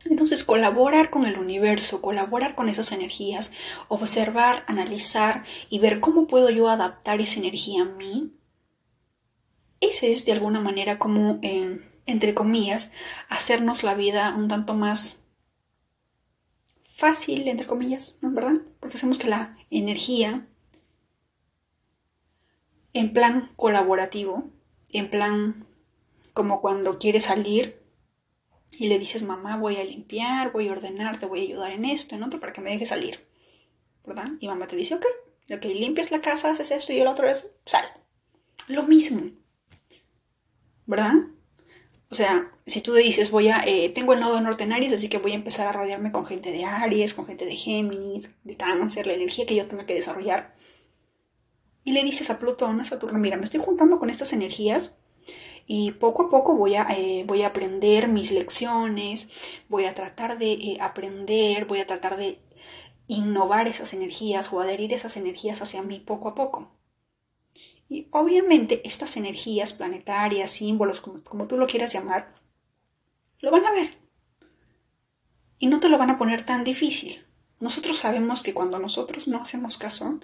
Entonces, 0.05 0.45
colaborar 0.45 1.11
con 1.11 1.25
el 1.25 1.39
universo, 1.39 2.03
colaborar 2.03 2.55
con 2.55 2.69
esas 2.69 2.93
energías, 2.93 3.53
observar, 3.89 4.65
analizar 4.67 5.45
y 5.69 5.79
ver 5.79 6.01
cómo 6.01 6.27
puedo 6.27 6.51
yo 6.51 6.69
adaptar 6.69 7.21
esa 7.21 7.39
energía 7.39 7.83
a 7.83 7.87
mí 7.87 8.36
es 10.03 10.25
de 10.25 10.33
alguna 10.33 10.61
manera 10.61 10.99
como, 10.99 11.41
entre 12.07 12.35
comillas, 12.35 12.91
hacernos 13.29 13.83
la 13.83 13.95
vida 13.95 14.35
un 14.37 14.49
tanto 14.49 14.75
más 14.75 15.25
fácil, 16.89 17.47
entre 17.49 17.67
comillas, 17.67 18.19
¿no? 18.23 18.31
¿verdad? 18.31 18.55
Porque 18.81 18.97
hacemos 18.97 19.19
que 19.19 19.29
la 19.29 19.57
energía, 19.71 20.47
en 22.93 23.13
plan 23.13 23.51
colaborativo, 23.57 24.51
en 24.89 25.11
plan 25.11 25.67
como 26.33 26.61
cuando 26.61 26.99
quieres 26.99 27.25
salir 27.25 27.83
y 28.79 28.89
le 28.89 28.99
dices, 28.99 29.23
mamá, 29.23 29.57
voy 29.57 29.77
a 29.77 29.85
limpiar, 29.85 30.53
voy 30.53 30.69
a 30.69 30.73
ordenar, 30.73 31.19
te 31.19 31.27
voy 31.27 31.41
a 31.41 31.43
ayudar 31.43 31.71
en 31.73 31.85
esto, 31.85 32.15
en 32.15 32.23
otro, 32.23 32.41
para 32.41 32.53
que 32.53 32.61
me 32.61 32.71
dejes 32.71 32.89
salir, 32.89 33.27
¿verdad? 34.05 34.31
Y 34.41 34.49
mamá 34.49 34.67
te 34.67 34.77
dice, 34.77 34.95
ok, 34.95 35.05
ok, 35.51 35.65
limpias 35.67 36.11
la 36.11 36.21
casa, 36.21 36.51
haces 36.51 36.71
esto 36.71 36.93
y 36.93 37.01
el 37.01 37.07
otro 37.07 37.29
es, 37.29 37.47
sal. 37.65 37.85
Lo 38.69 38.83
mismo, 38.85 39.31
¿verdad? 40.87 41.15
O 42.11 42.15
sea, 42.15 42.51
si 42.67 42.81
tú 42.81 42.95
dices, 42.95 43.31
voy 43.31 43.49
a, 43.49 43.63
eh, 43.67 43.91
tengo 43.91 44.13
el 44.13 44.21
nodo 44.21 44.41
norte 44.41 44.65
en 44.65 44.73
Aries, 44.73 44.93
así 44.93 45.09
que 45.09 45.19
voy 45.19 45.33
a 45.33 45.37
empezar 45.37 45.67
a 45.67 45.73
rodearme 45.73 46.13
con 46.13 46.25
gente 46.27 46.53
de 46.53 46.65
Aries, 46.65 47.15
con 47.15 47.27
gente 47.27 47.45
de 47.47 47.57
Géminis, 47.57 48.31
de 48.45 48.57
Cáncer, 48.57 49.07
la 49.07 49.15
energía 49.15 49.47
que 49.47 49.57
yo 49.57 49.67
tengo 49.67 49.87
que 49.87 49.95
desarrollar. 49.95 50.55
Y 51.85 51.93
le 51.93 52.03
dices 52.05 52.31
a 52.31 52.39
Plutón, 52.39 52.81
a 52.81 52.85
Saturno, 52.85 53.19
mira, 53.19 53.37
me 53.37 53.45
estoy 53.45 53.61
juntando 53.61 53.99
con 53.99 54.11
estas 54.11 54.33
energías 54.33 54.99
y 55.67 55.93
poco 55.93 56.25
a 56.25 56.31
poco 56.31 56.55
voy 56.55 56.77
a, 56.77 56.87
eh, 56.91 57.25
voy 57.27 57.43
a 57.43 57.49
aprender 57.49 58.09
mis 58.09 58.31
lecciones, 58.31 59.31
voy 59.69 59.85
a 59.85 59.95
tratar 59.95 60.39
de 60.39 60.53
eh, 60.53 60.79
aprender, 60.81 61.65
voy 61.67 61.81
a 61.81 61.87
tratar 61.87 62.17
de 62.17 62.41
innovar 63.09 63.69
esas 63.69 63.93
energías 63.95 64.53
o 64.53 64.61
adherir 64.61 64.93
esas 64.93 65.17
energías 65.17 65.63
hacia 65.63 65.83
mí 65.83 66.01
poco 66.01 66.29
a 66.29 66.35
poco. 66.35 66.71
Y 67.89 68.09
obviamente 68.11 68.87
estas 68.87 69.17
energías 69.17 69.73
planetarias, 69.73 70.51
símbolos, 70.51 71.01
como, 71.01 71.47
tú 71.47 71.57
lo 71.57 71.67
quieras 71.67 71.93
llamar, 71.93 72.35
lo 73.39 73.51
van 73.51 73.65
a 73.65 73.73
ver. 73.73 73.99
Y 75.59 75.69
no 75.69 75.81
te 75.81 75.89
lo 75.89 75.99
van 75.99 76.11
a 76.11 76.19
poner 76.19 76.45
tan 76.45 76.65
difícil. 76.65 77.25
Nosotros 77.61 77.99
sabemos 77.99 78.43
que 78.43 78.55
cuando 78.55 78.79
nosotros 78.79 79.29
no 79.29 79.41
hacemos 79.41 79.79
caso, 79.79 80.21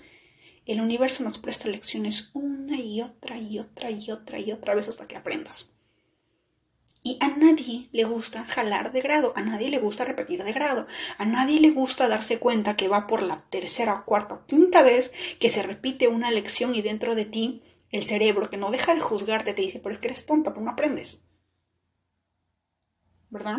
El 0.64 0.80
universo 0.80 1.24
nos 1.24 1.38
presta 1.38 1.68
lecciones 1.68 2.30
una 2.34 2.78
y 2.78 3.00
otra 3.00 3.36
y 3.36 3.58
otra 3.58 3.90
y 3.90 4.10
otra 4.12 4.38
y 4.38 4.52
otra 4.52 4.74
vez 4.74 4.88
hasta 4.88 5.08
que 5.08 5.16
aprendas. 5.16 5.76
Y 7.04 7.18
a 7.20 7.28
nadie 7.28 7.88
le 7.90 8.04
gusta 8.04 8.44
jalar 8.44 8.92
de 8.92 9.00
grado, 9.00 9.32
a 9.34 9.42
nadie 9.42 9.70
le 9.70 9.78
gusta 9.78 10.04
repetir 10.04 10.44
de 10.44 10.52
grado, 10.52 10.86
a 11.18 11.24
nadie 11.24 11.58
le 11.58 11.70
gusta 11.70 12.06
darse 12.06 12.38
cuenta 12.38 12.76
que 12.76 12.86
va 12.86 13.08
por 13.08 13.22
la 13.22 13.38
tercera, 13.38 14.04
cuarta 14.04 14.44
quinta 14.46 14.82
vez 14.82 15.12
que 15.40 15.50
se 15.50 15.62
repite 15.62 16.06
una 16.06 16.30
lección 16.30 16.76
y 16.76 16.82
dentro 16.82 17.16
de 17.16 17.24
ti 17.24 17.62
el 17.90 18.04
cerebro 18.04 18.48
que 18.48 18.56
no 18.56 18.70
deja 18.70 18.94
de 18.94 19.00
juzgarte 19.00 19.52
te 19.52 19.62
dice, 19.62 19.80
pero 19.80 19.92
es 19.92 19.98
que 19.98 20.08
eres 20.08 20.26
tonta, 20.26 20.52
pero 20.52 20.64
no 20.64 20.70
aprendes. 20.70 21.24
¿Verdad? 23.30 23.58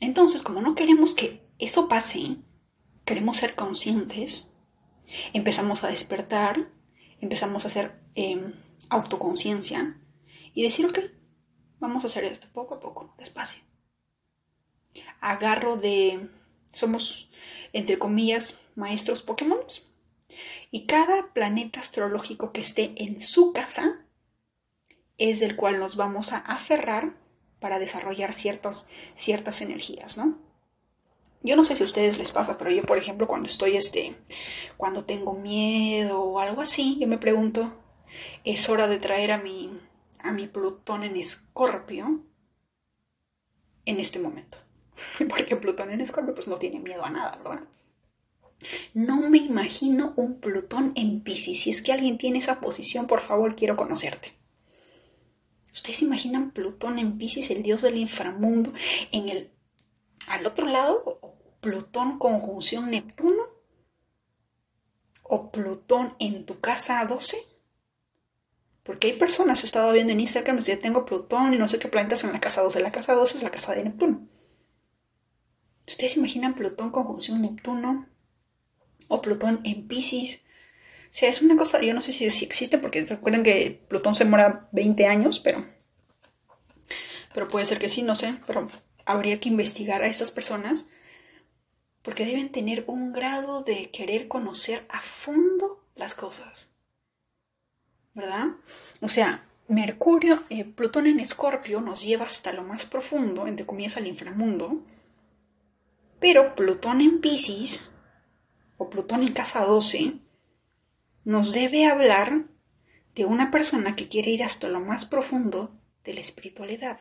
Entonces, 0.00 0.42
como 0.42 0.60
no 0.60 0.74
queremos 0.74 1.14
que 1.14 1.48
eso 1.58 1.88
pase, 1.88 2.36
queremos 3.04 3.38
ser 3.38 3.54
conscientes, 3.54 4.52
empezamos 5.32 5.82
a 5.82 5.88
despertar, 5.88 6.70
empezamos 7.20 7.64
a 7.64 7.68
hacer 7.68 8.00
em, 8.14 8.52
autoconciencia 8.88 10.00
y 10.54 10.62
decir, 10.62 10.86
ok, 10.86 10.98
vamos 11.80 12.04
a 12.04 12.06
hacer 12.06 12.24
esto 12.24 12.46
poco 12.52 12.74
a 12.74 12.80
poco, 12.80 13.14
despacio. 13.18 13.62
Agarro 15.20 15.76
de, 15.76 16.28
somos, 16.72 17.30
entre 17.72 17.98
comillas, 17.98 18.60
maestros 18.76 19.22
Pokémon. 19.22 19.60
Y 20.70 20.86
cada 20.86 21.32
planeta 21.32 21.80
astrológico 21.80 22.52
que 22.52 22.60
esté 22.60 22.92
en 22.96 23.20
su 23.20 23.52
casa 23.52 24.04
es 25.18 25.40
del 25.40 25.56
cual 25.56 25.80
nos 25.80 25.96
vamos 25.96 26.32
a 26.32 26.38
aferrar 26.38 27.16
para 27.58 27.78
desarrollar 27.78 28.32
ciertas, 28.32 28.88
ciertas 29.14 29.60
energías, 29.60 30.16
¿no? 30.16 30.38
Yo 31.42 31.56
no 31.56 31.64
sé 31.64 31.74
si 31.74 31.82
a 31.82 31.86
ustedes 31.86 32.18
les 32.18 32.32
pasa, 32.32 32.58
pero 32.58 32.70
yo, 32.70 32.82
por 32.84 32.98
ejemplo, 32.98 33.26
cuando 33.26 33.48
estoy, 33.48 33.76
este, 33.76 34.16
cuando 34.76 35.04
tengo 35.04 35.34
miedo 35.34 36.22
o 36.22 36.38
algo 36.38 36.60
así, 36.60 36.98
yo 37.00 37.06
me 37.06 37.18
pregunto, 37.18 37.72
es 38.44 38.68
hora 38.68 38.88
de 38.88 38.98
traer 38.98 39.32
a 39.32 39.38
mi, 39.38 39.70
a 40.22 40.32
mi 40.32 40.46
Plutón 40.46 41.04
en 41.04 41.16
Escorpio 41.16 42.24
en 43.84 44.00
este 44.00 44.18
momento. 44.18 44.58
Porque 45.28 45.56
Plutón 45.56 45.90
en 45.90 46.00
Escorpio 46.00 46.34
pues 46.34 46.48
no 46.48 46.56
tiene 46.56 46.80
miedo 46.80 47.04
a 47.04 47.10
nada, 47.10 47.36
¿verdad? 47.42 47.64
No 48.92 49.28
me 49.28 49.38
imagino 49.38 50.12
un 50.16 50.40
Plutón 50.40 50.92
en 50.94 51.22
Pisces. 51.22 51.60
Si 51.60 51.70
es 51.70 51.82
que 51.82 51.92
alguien 51.92 52.18
tiene 52.18 52.38
esa 52.38 52.60
posición, 52.60 53.06
por 53.06 53.20
favor, 53.20 53.56
quiero 53.56 53.76
conocerte. 53.76 54.32
¿Ustedes 55.72 56.02
imaginan 56.02 56.50
Plutón 56.50 56.98
en 56.98 57.16
Pisces, 57.16 57.50
el 57.50 57.62
dios 57.62 57.82
del 57.82 57.96
inframundo, 57.96 58.72
en 59.12 59.28
el 59.28 59.50
al 60.26 60.46
otro 60.46 60.66
lado, 60.66 61.20
Plutón 61.60 62.18
conjunción 62.18 62.90
Neptuno? 62.90 63.42
¿O 65.22 65.50
Plutón 65.50 66.14
en 66.18 66.44
tu 66.44 66.60
casa 66.60 67.04
12? 67.04 67.49
Porque 68.90 69.06
hay 69.06 69.12
personas, 69.12 69.62
he 69.62 69.66
estado 69.66 69.92
viendo 69.92 70.10
en 70.10 70.18
Instagram, 70.18 70.60
que 70.60 70.76
tengo 70.76 71.06
Plutón 71.06 71.54
y 71.54 71.58
no 71.58 71.68
sé 71.68 71.78
qué 71.78 71.86
planetas 71.86 72.24
en 72.24 72.32
la 72.32 72.40
casa 72.40 72.60
12. 72.60 72.80
La 72.80 72.90
casa 72.90 73.14
12 73.14 73.36
es 73.36 73.42
la 73.44 73.52
casa 73.52 73.72
de 73.72 73.84
Neptuno. 73.84 74.26
¿Ustedes 75.86 76.16
imaginan 76.16 76.56
Plutón 76.56 76.90
conjunción 76.90 77.40
Neptuno? 77.40 78.08
O 79.06 79.22
Plutón 79.22 79.60
en 79.62 79.86
Pisces. 79.86 80.40
O 81.04 81.12
sea, 81.12 81.28
es 81.28 81.40
una 81.40 81.54
cosa, 81.56 81.80
yo 81.80 81.94
no 81.94 82.00
sé 82.00 82.10
si, 82.10 82.24
existe, 82.44 82.78
porque 82.78 83.06
recuerden 83.06 83.44
que 83.44 83.80
Plutón 83.86 84.16
se 84.16 84.24
muera 84.24 84.68
20 84.72 85.06
años, 85.06 85.38
pero. 85.38 85.64
Pero 87.32 87.46
puede 87.46 87.66
ser 87.66 87.78
que 87.78 87.88
sí, 87.88 88.02
no 88.02 88.16
sé. 88.16 88.40
Pero 88.44 88.66
habría 89.04 89.38
que 89.38 89.50
investigar 89.50 90.02
a 90.02 90.08
esas 90.08 90.32
personas 90.32 90.90
porque 92.02 92.26
deben 92.26 92.50
tener 92.50 92.82
un 92.88 93.12
grado 93.12 93.62
de 93.62 93.92
querer 93.92 94.26
conocer 94.26 94.84
a 94.88 95.00
fondo 95.00 95.86
las 95.94 96.16
cosas. 96.16 96.70
¿Verdad? 98.14 98.48
O 99.00 99.08
sea, 99.08 99.46
Mercurio, 99.68 100.44
eh, 100.50 100.64
Plutón 100.64 101.06
en 101.06 101.20
Escorpio 101.20 101.80
nos 101.80 102.02
lleva 102.02 102.24
hasta 102.24 102.52
lo 102.52 102.62
más 102.62 102.86
profundo, 102.86 103.46
entre 103.46 103.66
comillas, 103.66 103.96
al 103.96 104.06
inframundo. 104.06 104.84
Pero 106.18 106.54
Plutón 106.54 107.00
en 107.00 107.20
Pisces, 107.20 107.94
o 108.76 108.90
Plutón 108.90 109.22
en 109.22 109.32
casa 109.32 109.64
12, 109.64 110.14
nos 111.24 111.52
debe 111.52 111.86
hablar 111.86 112.44
de 113.14 113.24
una 113.24 113.50
persona 113.50 113.96
que 113.96 114.08
quiere 114.08 114.30
ir 114.30 114.42
hasta 114.42 114.68
lo 114.68 114.80
más 114.80 115.04
profundo 115.04 115.70
de 116.04 116.14
la 116.14 116.20
espiritualidad 116.20 117.00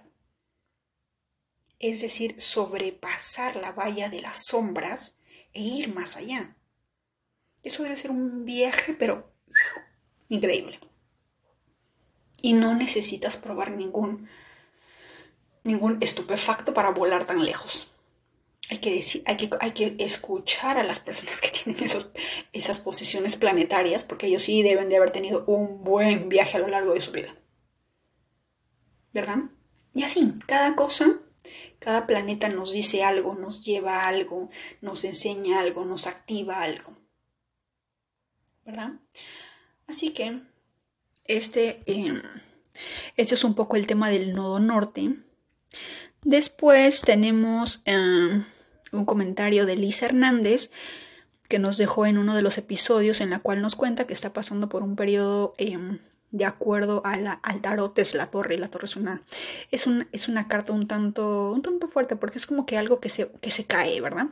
es 1.80 2.02
decir, 2.02 2.40
sobrepasar 2.40 3.56
la 3.56 3.72
valla 3.72 4.10
de 4.10 4.22
las 4.22 4.46
sombras 4.46 5.20
e 5.54 5.62
ir 5.62 5.94
más 5.94 6.18
allá. 6.18 6.56
Eso 7.64 7.84
debe 7.84 7.96
ser 7.96 8.12
un 8.12 8.46
viaje, 8.46 8.94
pero 8.94 9.34
increíble. 10.28 10.80
Y 12.42 12.54
no 12.54 12.76
necesitas 12.76 13.38
probar 13.38 13.72
ningún, 13.72 14.30
ningún 15.64 15.98
estupefacto 16.02 16.74
para 16.74 16.92
volar 16.92 17.26
tan 17.26 17.44
lejos. 17.44 17.92
Hay 18.70 18.78
que, 18.78 18.94
decir, 18.94 19.24
hay, 19.26 19.38
que, 19.38 19.50
hay 19.60 19.72
que 19.72 19.96
escuchar 20.00 20.78
a 20.78 20.84
las 20.84 21.00
personas 21.00 21.42
que 21.42 21.50
tienen 21.64 21.84
esas, 21.84 22.12
esas 22.54 22.80
posiciones 22.80 23.36
planetarias, 23.36 24.04
porque 24.04 24.28
ellos 24.28 24.44
sí 24.44 24.62
deben 24.62 24.90
de 24.90 24.98
haber 24.98 25.12
tenido 25.12 25.44
un 25.48 25.84
buen 25.84 26.30
viaje 26.30 26.58
a 26.58 26.60
lo 26.60 26.68
largo 26.68 26.94
de 26.94 27.02
su 27.02 27.12
vida. 27.12 27.36
¿Verdad? 29.12 29.40
Y 29.94 30.04
así, 30.04 30.34
cada 30.46 30.76
cosa 30.76 31.20
cada 31.80 32.08
planeta 32.08 32.50
nos 32.50 32.72
dice 32.72 33.04
algo, 33.04 33.36
nos 33.36 33.64
lleva 33.64 34.04
algo, 34.04 34.50
nos 34.82 35.04
enseña 35.06 35.62
algo, 35.62 35.86
nos 35.86 36.08
activa 36.08 36.62
algo. 36.62 36.98
¿Verdad? 38.66 39.00
Así 39.88 40.14
que 40.14 40.42
este, 41.30 41.82
em, 41.86 42.22
este 43.16 43.36
es 43.36 43.44
un 43.46 43.54
poco 43.54 43.78
el 43.78 43.88
tema 43.88 44.10
del 44.10 44.34
nodo 44.34 44.60
norte. 44.60 45.16
Después 46.24 47.02
tenemos 47.02 47.82
em, 47.86 48.44
un 48.92 49.06
comentario 49.06 49.66
de 49.66 49.78
Lisa 49.78 50.08
Hernández 50.08 50.72
que 51.48 51.60
nos 51.60 51.78
dejó 51.78 52.06
en 52.06 52.18
uno 52.18 52.36
de 52.36 52.42
los 52.42 52.58
episodios 52.58 53.22
en 53.22 53.30
la 53.30 53.40
cual 53.40 53.62
nos 53.62 53.76
cuenta 53.76 54.06
que 54.06 54.14
está 54.14 54.34
pasando 54.34 54.70
por 54.70 54.84
un 54.84 54.96
periodo 54.96 55.54
em, 55.58 56.00
de 56.32 56.46
acuerdo 56.46 57.02
a 57.06 57.18
la, 57.18 57.34
al 57.34 57.62
tarot 57.62 57.98
es 58.00 58.14
la 58.14 58.28
torre. 58.28 58.58
La 58.58 58.68
torre 58.68 58.86
es 58.86 58.96
una, 58.96 59.22
es, 59.72 59.86
es 60.12 60.28
una 60.28 60.48
carta 60.48 60.74
un 60.74 60.88
tanto, 60.88 61.52
un 61.52 61.62
tanto 61.62 61.88
fuerte 61.88 62.16
porque 62.16 62.40
es 62.40 62.46
como 62.46 62.66
que 62.66 62.78
algo 62.78 63.00
que 63.00 63.10
se, 63.10 63.32
que 63.42 63.52
se 63.52 63.66
cae, 63.66 64.02
¿verdad? 64.02 64.28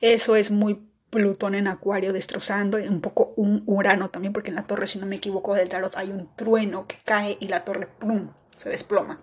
Eso 0.00 0.36
es 0.36 0.50
muy 0.50 0.80
Plutón 1.10 1.54
en 1.54 1.68
Acuario 1.68 2.12
destrozando, 2.12 2.78
un 2.78 3.00
poco 3.00 3.32
un 3.36 3.62
Urano 3.66 4.10
también, 4.10 4.32
porque 4.32 4.50
en 4.50 4.56
la 4.56 4.66
torre, 4.66 4.86
si 4.86 4.98
no 4.98 5.06
me 5.06 5.16
equivoco, 5.16 5.54
del 5.54 5.68
tarot 5.68 5.96
hay 5.96 6.10
un 6.10 6.34
trueno 6.36 6.86
que 6.86 6.96
cae 7.04 7.36
y 7.40 7.48
la 7.48 7.64
torre 7.64 7.86
plum, 7.86 8.30
se 8.56 8.68
desploma. 8.70 9.20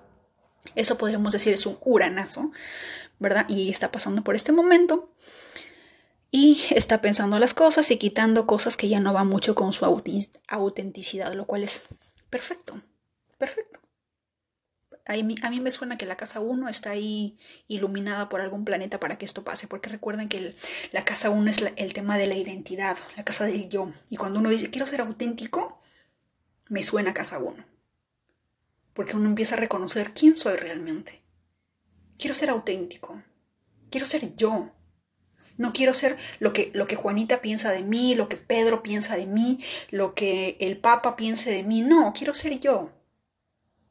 Eso 0.75 0.97
podríamos 0.97 1.33
decir 1.33 1.53
es 1.53 1.65
un 1.65 1.77
uranazo, 1.83 2.51
¿verdad? 3.19 3.45
Y 3.49 3.69
está 3.69 3.91
pasando 3.91 4.23
por 4.23 4.35
este 4.35 4.51
momento 4.51 5.13
y 6.31 6.63
está 6.71 7.01
pensando 7.01 7.37
las 7.37 7.53
cosas 7.53 7.91
y 7.91 7.97
quitando 7.97 8.47
cosas 8.47 8.77
que 8.77 8.89
ya 8.89 8.99
no 8.99 9.13
van 9.13 9.27
mucho 9.27 9.53
con 9.53 9.73
su 9.73 9.85
autenticidad, 9.85 11.33
lo 11.33 11.45
cual 11.45 11.63
es 11.63 11.87
perfecto, 12.29 12.81
perfecto. 13.37 13.79
A 15.05 15.13
mí, 15.17 15.35
a 15.41 15.49
mí 15.49 15.59
me 15.59 15.71
suena 15.71 15.97
que 15.97 16.05
la 16.05 16.15
casa 16.15 16.39
1 16.39 16.69
está 16.69 16.91
ahí 16.91 17.37
iluminada 17.67 18.29
por 18.29 18.39
algún 18.39 18.63
planeta 18.63 18.99
para 18.99 19.17
que 19.17 19.25
esto 19.25 19.43
pase, 19.43 19.67
porque 19.67 19.89
recuerden 19.89 20.29
que 20.29 20.55
la 20.91 21.03
casa 21.03 21.29
1 21.29 21.49
es 21.49 21.63
el 21.75 21.93
tema 21.93 22.17
de 22.17 22.27
la 22.27 22.35
identidad, 22.35 22.97
la 23.17 23.25
casa 23.25 23.45
del 23.45 23.67
yo. 23.67 23.91
Y 24.09 24.15
cuando 24.15 24.39
uno 24.39 24.49
dice 24.49 24.69
quiero 24.69 24.87
ser 24.87 25.01
auténtico, 25.01 25.81
me 26.69 26.83
suena 26.83 27.13
casa 27.13 27.39
1. 27.39 27.65
Porque 28.93 29.15
uno 29.15 29.27
empieza 29.27 29.55
a 29.55 29.59
reconocer 29.59 30.13
quién 30.13 30.35
soy 30.35 30.55
realmente. 30.55 31.21
Quiero 32.17 32.35
ser 32.35 32.49
auténtico. 32.49 33.21
Quiero 33.89 34.05
ser 34.05 34.35
yo. 34.35 34.71
No 35.57 35.73
quiero 35.73 35.93
ser 35.93 36.17
lo 36.39 36.53
que, 36.53 36.71
lo 36.73 36.87
que 36.87 36.95
Juanita 36.95 37.41
piensa 37.41 37.71
de 37.71 37.83
mí, 37.83 38.15
lo 38.15 38.27
que 38.29 38.37
Pedro 38.37 38.81
piensa 38.81 39.15
de 39.15 39.25
mí, 39.25 39.59
lo 39.91 40.15
que 40.15 40.57
el 40.59 40.77
Papa 40.77 41.15
piense 41.15 41.51
de 41.51 41.63
mí. 41.63 41.81
No, 41.81 42.13
quiero 42.13 42.33
ser 42.33 42.59
yo. 42.59 42.91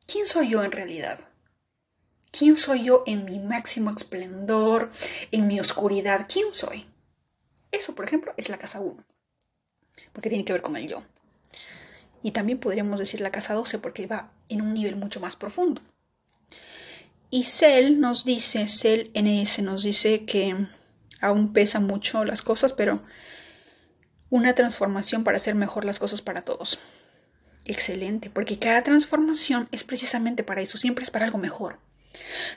¿Quién 0.06 0.26
soy 0.26 0.50
yo 0.50 0.62
en 0.64 0.72
realidad? 0.72 1.20
¿Quién 2.30 2.56
soy 2.56 2.84
yo 2.84 3.04
en 3.06 3.24
mi 3.24 3.38
máximo 3.38 3.90
esplendor, 3.90 4.90
en 5.30 5.46
mi 5.46 5.60
oscuridad? 5.60 6.26
¿Quién 6.32 6.50
soy? 6.50 6.86
Eso, 7.70 7.94
por 7.94 8.04
ejemplo, 8.04 8.32
es 8.36 8.48
la 8.48 8.58
casa 8.58 8.80
1, 8.80 9.04
porque 10.12 10.28
tiene 10.28 10.44
que 10.44 10.52
ver 10.52 10.62
con 10.62 10.76
el 10.76 10.88
yo. 10.88 11.02
Y 12.22 12.30
también 12.30 12.58
podríamos 12.58 12.98
decir 12.98 13.20
la 13.20 13.30
casa 13.30 13.54
12 13.54 13.78
porque 13.78 14.06
va 14.06 14.30
en 14.48 14.62
un 14.62 14.74
nivel 14.74 14.96
mucho 14.96 15.20
más 15.20 15.36
profundo. 15.36 15.82
Y 17.30 17.44
Cell 17.44 17.98
nos 17.98 18.24
dice, 18.24 18.66
Cell 18.66 19.10
NS 19.14 19.60
nos 19.60 19.82
dice 19.82 20.24
que 20.24 20.54
aún 21.20 21.52
pesan 21.52 21.86
mucho 21.86 22.24
las 22.24 22.42
cosas, 22.42 22.72
pero 22.72 23.02
una 24.28 24.54
transformación 24.54 25.24
para 25.24 25.38
hacer 25.38 25.54
mejor 25.54 25.84
las 25.84 25.98
cosas 25.98 26.20
para 26.22 26.42
todos. 26.42 26.78
Excelente, 27.64 28.28
porque 28.28 28.58
cada 28.58 28.82
transformación 28.82 29.68
es 29.70 29.84
precisamente 29.84 30.42
para 30.42 30.62
eso, 30.62 30.78
siempre 30.78 31.04
es 31.04 31.10
para 31.10 31.26
algo 31.26 31.38
mejor. 31.38 31.78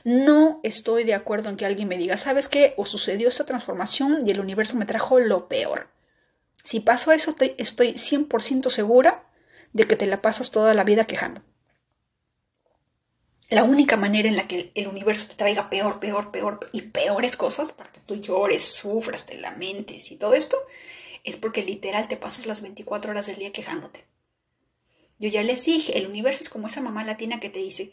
No 0.03 0.59
estoy 0.63 1.03
de 1.03 1.13
acuerdo 1.13 1.49
en 1.49 1.57
que 1.57 1.65
alguien 1.65 1.87
me 1.87 1.97
diga, 1.97 2.17
¿sabes 2.17 2.49
qué? 2.49 2.73
O 2.77 2.85
sucedió 2.85 3.29
esta 3.29 3.45
transformación 3.45 4.27
y 4.27 4.31
el 4.31 4.39
universo 4.39 4.77
me 4.77 4.85
trajo 4.85 5.19
lo 5.19 5.47
peor. 5.47 5.87
Si 6.63 6.79
pasa 6.79 7.13
eso, 7.13 7.35
estoy 7.57 7.93
100% 7.93 8.69
segura 8.69 9.23
de 9.73 9.85
que 9.85 9.95
te 9.95 10.07
la 10.07 10.21
pasas 10.21 10.51
toda 10.51 10.73
la 10.73 10.83
vida 10.83 11.05
quejando. 11.05 11.41
La 13.49 13.63
única 13.63 13.95
manera 13.95 14.27
en 14.27 14.35
la 14.35 14.47
que 14.47 14.71
el 14.73 14.87
universo 14.87 15.27
te 15.27 15.35
traiga 15.35 15.69
peor, 15.69 15.99
peor, 15.99 16.31
peor 16.31 16.67
y 16.71 16.81
peores 16.81 17.37
cosas 17.37 17.71
para 17.71 17.91
que 17.91 17.99
tú 17.99 18.15
llores, 18.15 18.63
sufras, 18.63 19.27
te 19.27 19.37
lamentes 19.37 20.11
y 20.11 20.17
todo 20.17 20.33
esto, 20.33 20.57
es 21.23 21.37
porque 21.37 21.61
literal 21.61 22.07
te 22.07 22.17
pasas 22.17 22.47
las 22.47 22.61
24 22.61 23.11
horas 23.11 23.27
del 23.27 23.37
día 23.37 23.51
quejándote. 23.51 24.05
Yo 25.17 25.29
ya 25.29 25.43
les 25.43 25.65
dije, 25.65 25.97
el 25.97 26.07
universo 26.07 26.41
es 26.41 26.49
como 26.49 26.67
esa 26.67 26.81
mamá 26.81 27.03
latina 27.03 27.39
que 27.39 27.49
te 27.49 27.59
dice, 27.59 27.91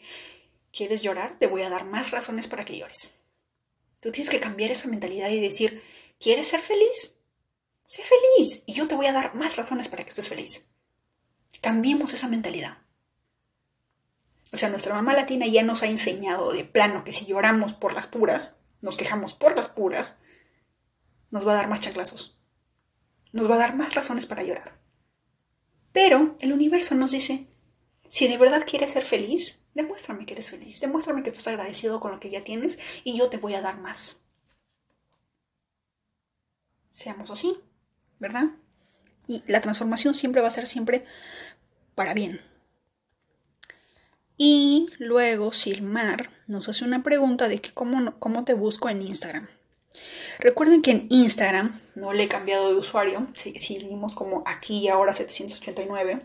¿quieres 0.71 1.01
llorar? 1.01 1.37
Te 1.39 1.47
voy 1.47 1.61
a 1.61 1.69
dar 1.69 1.85
más 1.85 2.11
razones 2.11 2.47
para 2.47 2.65
que 2.65 2.77
llores. 2.77 3.21
Tú 3.99 4.11
tienes 4.11 4.29
que 4.29 4.39
cambiar 4.39 4.71
esa 4.71 4.89
mentalidad 4.89 5.29
y 5.29 5.39
decir, 5.39 5.81
¿quieres 6.19 6.47
ser 6.47 6.59
feliz? 6.59 7.19
Sé 7.85 8.01
feliz 8.03 8.63
y 8.65 8.73
yo 8.73 8.87
te 8.87 8.95
voy 8.95 9.05
a 9.05 9.13
dar 9.13 9.35
más 9.35 9.55
razones 9.55 9.87
para 9.87 10.03
que 10.03 10.09
estés 10.09 10.27
feliz. 10.27 10.65
Cambiemos 11.61 12.13
esa 12.13 12.27
mentalidad. 12.27 12.79
O 14.51 14.57
sea, 14.57 14.69
nuestra 14.69 14.93
mamá 14.93 15.13
latina 15.13 15.47
ya 15.47 15.63
nos 15.63 15.81
ha 15.83 15.87
enseñado 15.87 16.51
de 16.51 16.65
plano 16.65 17.03
que 17.03 17.13
si 17.13 17.25
lloramos 17.25 17.73
por 17.73 17.93
las 17.93 18.07
puras, 18.07 18.59
nos 18.81 18.97
quejamos 18.97 19.33
por 19.33 19.55
las 19.55 19.69
puras, 19.69 20.19
nos 21.31 21.47
va 21.47 21.53
a 21.53 21.55
dar 21.55 21.69
más 21.69 21.79
chanclazos. 21.79 22.37
Nos 23.31 23.49
va 23.49 23.55
a 23.55 23.59
dar 23.59 23.75
más 23.75 23.95
razones 23.95 24.25
para 24.25 24.43
llorar. 24.43 24.82
Pero 25.93 26.35
el 26.39 26.51
universo 26.51 26.95
nos 26.95 27.11
dice, 27.11 27.47
si 28.09 28.27
de 28.27 28.37
verdad 28.37 28.65
quieres 28.67 28.91
ser 28.91 29.03
feliz, 29.03 29.63
demuéstrame 29.73 30.25
que 30.25 30.33
eres 30.33 30.49
feliz, 30.49 30.81
demuéstrame 30.81 31.23
que 31.23 31.29
estás 31.29 31.47
agradecido 31.47 31.99
con 31.99 32.11
lo 32.11 32.19
que 32.19 32.31
ya 32.31 32.43
tienes 32.43 32.77
y 33.03 33.17
yo 33.17 33.29
te 33.29 33.37
voy 33.37 33.53
a 33.53 33.61
dar 33.61 33.79
más. 33.79 34.17
Seamos 36.91 37.31
así, 37.31 37.57
¿verdad? 38.19 38.49
Y 39.27 39.43
la 39.47 39.61
transformación 39.61 40.13
siempre 40.13 40.41
va 40.41 40.47
a 40.47 40.51
ser 40.51 40.67
siempre 40.67 41.05
para 41.95 42.13
bien. 42.13 42.41
Y 44.37 44.89
luego 44.97 45.53
Silmar 45.53 46.31
nos 46.47 46.69
hace 46.69 46.83
una 46.83 47.03
pregunta 47.03 47.47
de 47.47 47.61
que 47.61 47.71
cómo, 47.71 48.17
cómo 48.19 48.43
te 48.45 48.53
busco 48.53 48.89
en 48.89 49.01
Instagram. 49.03 49.47
Recuerden 50.39 50.81
que 50.81 50.91
en 50.91 51.07
Instagram 51.09 51.79
no 51.95 52.13
le 52.13 52.23
he 52.23 52.27
cambiado 52.27 52.69
de 52.69 52.75
usuario, 52.75 53.27
seguimos 53.33 54.15
como 54.15 54.43
aquí 54.45 54.79
y 54.79 54.87
ahora 54.87 55.13
789. 55.13 56.21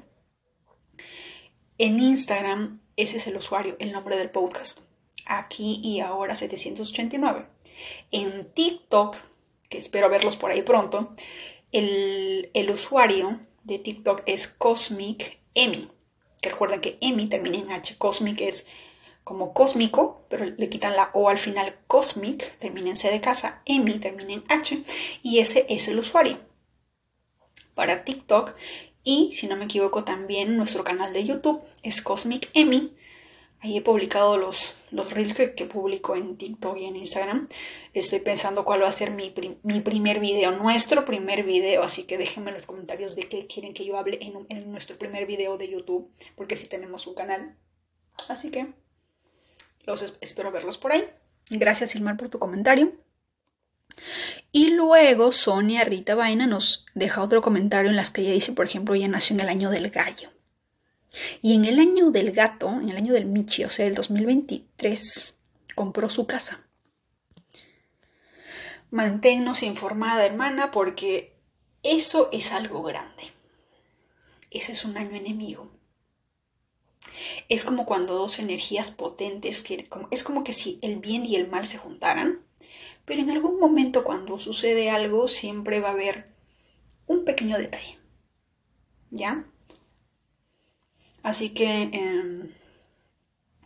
En 1.78 2.00
Instagram 2.00 2.80
ese 2.98 3.18
es 3.18 3.28
el 3.28 3.36
usuario, 3.36 3.76
el 3.78 3.92
nombre 3.92 4.16
del 4.16 4.28
podcast. 4.28 4.80
Aquí 5.24 5.80
y 5.84 6.00
ahora 6.00 6.34
789. 6.34 7.46
En 8.10 8.52
TikTok, 8.52 9.16
que 9.68 9.78
espero 9.78 10.10
verlos 10.10 10.34
por 10.34 10.50
ahí 10.50 10.62
pronto, 10.62 11.14
el, 11.70 12.50
el 12.54 12.70
usuario 12.70 13.38
de 13.62 13.78
TikTok 13.78 14.22
es 14.26 14.48
Cosmic 14.48 15.38
Emmy. 15.54 15.88
Que 16.42 16.50
recuerden 16.50 16.80
que 16.80 16.98
Emmy 17.00 17.28
termina 17.28 17.58
en 17.58 17.70
H. 17.70 17.96
Cosmic 17.98 18.40
es 18.40 18.66
como 19.28 19.52
cósmico, 19.52 20.24
pero 20.30 20.46
le 20.46 20.70
quitan 20.70 20.96
la 20.96 21.10
O 21.12 21.28
al 21.28 21.36
final, 21.36 21.74
Cosmic, 21.86 22.58
termina 22.60 22.88
en 22.88 22.96
C 22.96 23.10
de 23.10 23.20
casa, 23.20 23.60
Emmy 23.66 23.98
termina 23.98 24.32
en 24.32 24.42
H, 24.48 24.82
y 25.22 25.40
ese 25.40 25.66
es 25.68 25.86
el 25.88 25.98
usuario. 25.98 26.38
Para 27.74 28.04
TikTok, 28.04 28.54
y 29.04 29.32
si 29.32 29.46
no 29.46 29.56
me 29.56 29.66
equivoco 29.66 30.02
también 30.02 30.56
nuestro 30.56 30.82
canal 30.82 31.12
de 31.12 31.24
YouTube 31.24 31.62
es 31.82 32.00
Cosmic 32.00 32.48
Emmy. 32.54 32.96
Ahí 33.60 33.76
he 33.76 33.82
publicado 33.82 34.38
los, 34.38 34.74
los 34.92 35.12
reels 35.12 35.34
que, 35.34 35.66
publico 35.66 36.16
en 36.16 36.38
TikTok 36.38 36.78
y 36.78 36.86
en 36.86 36.96
Instagram. 36.96 37.48
Estoy 37.92 38.20
pensando 38.20 38.64
cuál 38.64 38.82
va 38.82 38.88
a 38.88 38.92
ser 38.92 39.10
mi, 39.10 39.30
primer 39.30 40.20
video, 40.20 40.52
nuestro 40.52 41.04
primer 41.04 41.42
video. 41.42 41.82
Así 41.82 42.06
que 42.06 42.16
déjenme 42.16 42.50
en 42.50 42.54
los 42.54 42.66
comentarios 42.66 43.14
de 43.14 43.24
qué 43.24 43.46
quieren 43.46 43.74
que 43.74 43.84
yo 43.84 43.98
hable 43.98 44.18
en, 44.22 44.46
en 44.48 44.70
nuestro 44.70 44.96
primer 44.96 45.26
video 45.26 45.58
de 45.58 45.68
YouTube. 45.68 46.10
Porque 46.34 46.56
sí 46.56 46.66
tenemos 46.66 47.06
un 47.06 47.14
canal. 47.14 47.56
Así 48.28 48.50
que 48.50 48.68
los 49.88 50.14
espero 50.20 50.52
verlos 50.52 50.78
por 50.78 50.92
ahí. 50.92 51.04
Gracias, 51.50 51.90
Silmar, 51.90 52.16
por 52.16 52.28
tu 52.28 52.38
comentario. 52.38 52.92
Y 54.52 54.70
luego 54.70 55.32
Sonia 55.32 55.82
Rita 55.84 56.14
Vaina 56.14 56.46
nos 56.46 56.86
deja 56.94 57.22
otro 57.22 57.40
comentario 57.40 57.90
en 57.90 57.96
las 57.96 58.10
que 58.10 58.20
ella 58.20 58.32
dice, 58.32 58.52
por 58.52 58.66
ejemplo, 58.66 58.94
ella 58.94 59.08
nació 59.08 59.34
en 59.34 59.40
el 59.40 59.48
año 59.48 59.70
del 59.70 59.90
gallo. 59.90 60.30
Y 61.40 61.54
en 61.54 61.64
el 61.64 61.78
año 61.78 62.10
del 62.10 62.32
gato, 62.32 62.68
en 62.68 62.90
el 62.90 62.96
año 62.96 63.14
del 63.14 63.24
Michi, 63.24 63.64
o 63.64 63.70
sea, 63.70 63.86
el 63.86 63.94
2023, 63.94 65.34
compró 65.74 66.10
su 66.10 66.26
casa. 66.26 66.60
Manténnos 68.90 69.62
informada, 69.62 70.24
hermana, 70.26 70.70
porque 70.70 71.34
eso 71.82 72.28
es 72.30 72.52
algo 72.52 72.82
grande. 72.82 73.32
Ese 74.50 74.72
es 74.72 74.84
un 74.84 74.98
año 74.98 75.16
enemigo. 75.16 75.70
Es 77.48 77.64
como 77.64 77.86
cuando 77.86 78.14
dos 78.14 78.38
energías 78.38 78.90
potentes, 78.90 79.62
que, 79.62 79.88
es 80.10 80.24
como 80.24 80.44
que 80.44 80.52
si 80.52 80.78
el 80.82 80.98
bien 80.98 81.24
y 81.24 81.36
el 81.36 81.48
mal 81.48 81.66
se 81.66 81.78
juntaran, 81.78 82.40
pero 83.04 83.22
en 83.22 83.30
algún 83.30 83.58
momento 83.58 84.04
cuando 84.04 84.38
sucede 84.38 84.90
algo 84.90 85.28
siempre 85.28 85.80
va 85.80 85.88
a 85.88 85.92
haber 85.92 86.34
un 87.06 87.24
pequeño 87.24 87.56
detalle. 87.56 87.98
¿Ya? 89.10 89.46
Así 91.22 91.54
que 91.54 91.82
em, 91.92 92.52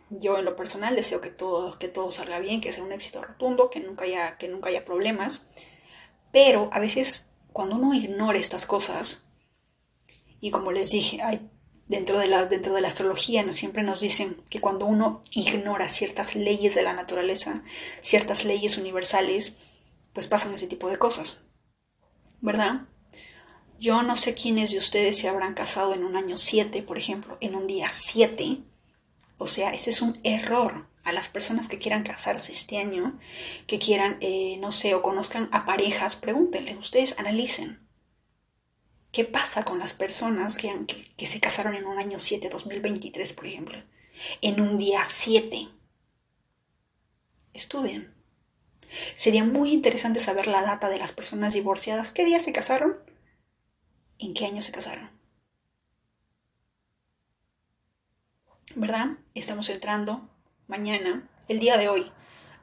yo 0.09 0.37
en 0.37 0.45
lo 0.45 0.55
personal 0.55 0.95
deseo 0.95 1.21
que 1.21 1.29
todo, 1.29 1.77
que 1.77 1.87
todo 1.87 2.11
salga 2.11 2.39
bien, 2.39 2.61
que 2.61 2.71
sea 2.73 2.83
un 2.83 2.91
éxito 2.91 3.21
rotundo, 3.21 3.69
que 3.69 3.79
nunca, 3.79 4.05
haya, 4.05 4.37
que 4.37 4.47
nunca 4.47 4.69
haya 4.69 4.85
problemas. 4.85 5.47
Pero 6.31 6.69
a 6.71 6.79
veces 6.79 7.33
cuando 7.51 7.75
uno 7.75 7.93
ignora 7.93 8.39
estas 8.39 8.65
cosas, 8.65 9.29
y 10.39 10.51
como 10.51 10.71
les 10.71 10.89
dije, 10.89 11.21
hay, 11.21 11.49
dentro, 11.87 12.17
de 12.19 12.27
la, 12.27 12.45
dentro 12.45 12.73
de 12.73 12.81
la 12.81 12.87
astrología 12.87 13.49
siempre 13.51 13.83
nos 13.83 13.99
dicen 13.99 14.37
que 14.49 14.61
cuando 14.61 14.85
uno 14.85 15.21
ignora 15.31 15.87
ciertas 15.87 16.35
leyes 16.35 16.75
de 16.75 16.83
la 16.83 16.93
naturaleza, 16.93 17.63
ciertas 18.01 18.45
leyes 18.45 18.77
universales, 18.77 19.57
pues 20.13 20.27
pasan 20.27 20.53
ese 20.53 20.67
tipo 20.67 20.89
de 20.89 20.97
cosas. 20.97 21.47
¿Verdad? 22.41 22.81
Yo 23.79 24.01
no 24.03 24.15
sé 24.15 24.33
quiénes 24.33 24.71
de 24.71 24.77
ustedes 24.77 25.17
se 25.17 25.27
habrán 25.27 25.55
casado 25.55 25.93
en 25.93 26.03
un 26.03 26.15
año 26.15 26.37
7, 26.37 26.83
por 26.83 26.97
ejemplo, 26.97 27.37
en 27.41 27.55
un 27.55 27.67
día 27.67 27.89
7. 27.89 28.59
O 29.37 29.47
sea, 29.47 29.73
ese 29.73 29.89
es 29.89 30.01
un 30.01 30.19
error. 30.23 30.87
A 31.03 31.11
las 31.11 31.27
personas 31.27 31.67
que 31.67 31.79
quieran 31.79 32.03
casarse 32.03 32.53
este 32.53 32.77
año, 32.77 33.19
que 33.67 33.77
quieran, 33.77 34.15
eh, 34.21 34.55
no 34.61 34.71
sé, 34.71 34.95
o 34.95 35.01
conozcan 35.01 35.49
a 35.51 35.65
parejas, 35.65 36.15
pregúntenle, 36.15 36.77
ustedes 36.77 37.19
analicen. 37.19 37.85
¿Qué 39.13 39.23
pasa 39.23 39.63
con 39.63 39.79
las 39.79 39.93
personas 39.93 40.57
que, 40.57 40.69
que 41.15 41.25
se 41.25 41.39
casaron 41.39 41.75
en 41.75 41.85
un 41.85 41.97
año 41.97 42.19
7, 42.19 42.49
2023, 42.49 43.31
por 43.31 43.45
ejemplo? 43.45 43.81
En 44.41 44.59
un 44.59 44.77
día 44.77 45.03
7. 45.05 45.69
Estudien. 47.53 48.13
Sería 49.15 49.45
muy 49.45 49.71
interesante 49.71 50.19
saber 50.19 50.47
la 50.47 50.63
data 50.63 50.89
de 50.89 50.97
las 50.97 51.13
personas 51.13 51.53
divorciadas. 51.53 52.11
¿Qué 52.11 52.25
día 52.25 52.39
se 52.39 52.51
casaron? 52.51 52.97
en 54.23 54.33
qué 54.33 54.45
año 54.45 54.61
se 54.61 54.71
casaron. 54.71 55.09
¿Verdad? 58.75 59.17
Estamos 59.35 59.69
entrando 59.69 60.29
mañana, 60.67 61.29
el 61.47 61.59
día 61.59 61.77
de 61.77 61.89
hoy, 61.89 62.11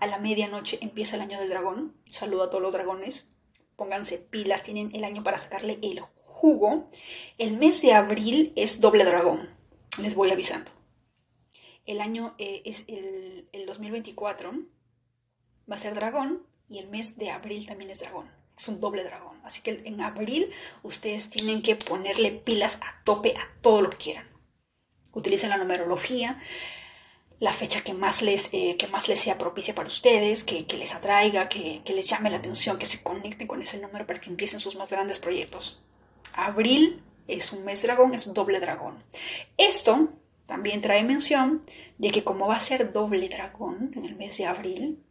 a 0.00 0.06
la 0.06 0.18
medianoche 0.18 0.78
empieza 0.80 1.16
el 1.16 1.22
año 1.22 1.38
del 1.38 1.50
dragón. 1.50 1.94
Saludo 2.10 2.44
a 2.44 2.50
todos 2.50 2.62
los 2.62 2.72
dragones. 2.72 3.28
Pónganse 3.76 4.18
pilas, 4.18 4.62
tienen 4.62 4.94
el 4.94 5.04
año 5.04 5.22
para 5.22 5.38
sacarle 5.38 5.78
el 5.82 5.98
jugo. 6.40 6.88
El 7.38 7.56
mes 7.56 7.82
de 7.82 7.92
abril 7.92 8.52
es 8.56 8.80
doble 8.80 9.04
dragón. 9.04 9.48
Les 10.00 10.14
voy 10.14 10.30
avisando. 10.30 10.70
El 11.86 12.00
año 12.00 12.34
eh, 12.38 12.62
es 12.64 12.84
el, 12.88 13.48
el 13.52 13.66
2024. 13.66 14.52
Va 15.70 15.76
a 15.76 15.78
ser 15.78 15.94
dragón 15.94 16.46
y 16.68 16.78
el 16.78 16.88
mes 16.88 17.18
de 17.18 17.30
abril 17.30 17.66
también 17.66 17.90
es 17.90 18.00
dragón 18.00 18.40
es 18.60 18.68
un 18.68 18.80
doble 18.80 19.04
dragón. 19.04 19.40
Así 19.42 19.62
que 19.62 19.82
en 19.84 20.00
abril 20.00 20.50
ustedes 20.82 21.30
tienen 21.30 21.62
que 21.62 21.76
ponerle 21.76 22.30
pilas 22.30 22.76
a 22.76 23.02
tope 23.04 23.34
a 23.36 23.60
todo 23.62 23.80
lo 23.82 23.90
que 23.90 23.96
quieran. 23.96 24.28
Utilicen 25.12 25.50
la 25.50 25.56
numerología, 25.56 26.38
la 27.38 27.54
fecha 27.54 27.82
que 27.82 27.94
más 27.94 28.20
les, 28.22 28.50
eh, 28.52 28.76
que 28.78 28.86
más 28.86 29.08
les 29.08 29.18
sea 29.20 29.38
propicia 29.38 29.74
para 29.74 29.88
ustedes, 29.88 30.44
que, 30.44 30.66
les 30.76 30.94
atraiga, 30.94 31.48
que, 31.48 31.80
que, 31.84 31.94
les 31.94 32.08
llame 32.08 32.30
la 32.30 32.36
atención, 32.36 32.78
que 32.78 32.86
se 32.86 33.02
conecten 33.02 33.48
con 33.48 33.62
ese 33.62 33.78
número 33.78 34.06
para 34.06 34.20
que 34.20 34.30
empiecen 34.30 34.60
sus 34.60 34.76
más 34.76 34.90
grandes 34.90 35.18
proyectos. 35.18 35.82
Abril 36.32 37.02
es 37.28 37.52
un 37.52 37.64
mes 37.64 37.82
dragón, 37.82 38.14
es 38.14 38.26
un 38.26 38.34
doble 38.34 38.60
dragón. 38.60 39.02
Esto 39.56 40.10
también 40.46 40.80
trae 40.80 41.04
mención 41.04 41.62
de 41.98 42.10
que 42.10 42.24
como 42.24 42.48
va 42.48 42.56
a 42.56 42.60
ser 42.60 42.92
doble 42.92 43.28
dragón 43.28 43.92
en 43.94 44.04
el 44.04 44.16
mes 44.16 44.36
de 44.38 44.46
abril, 44.46 45.04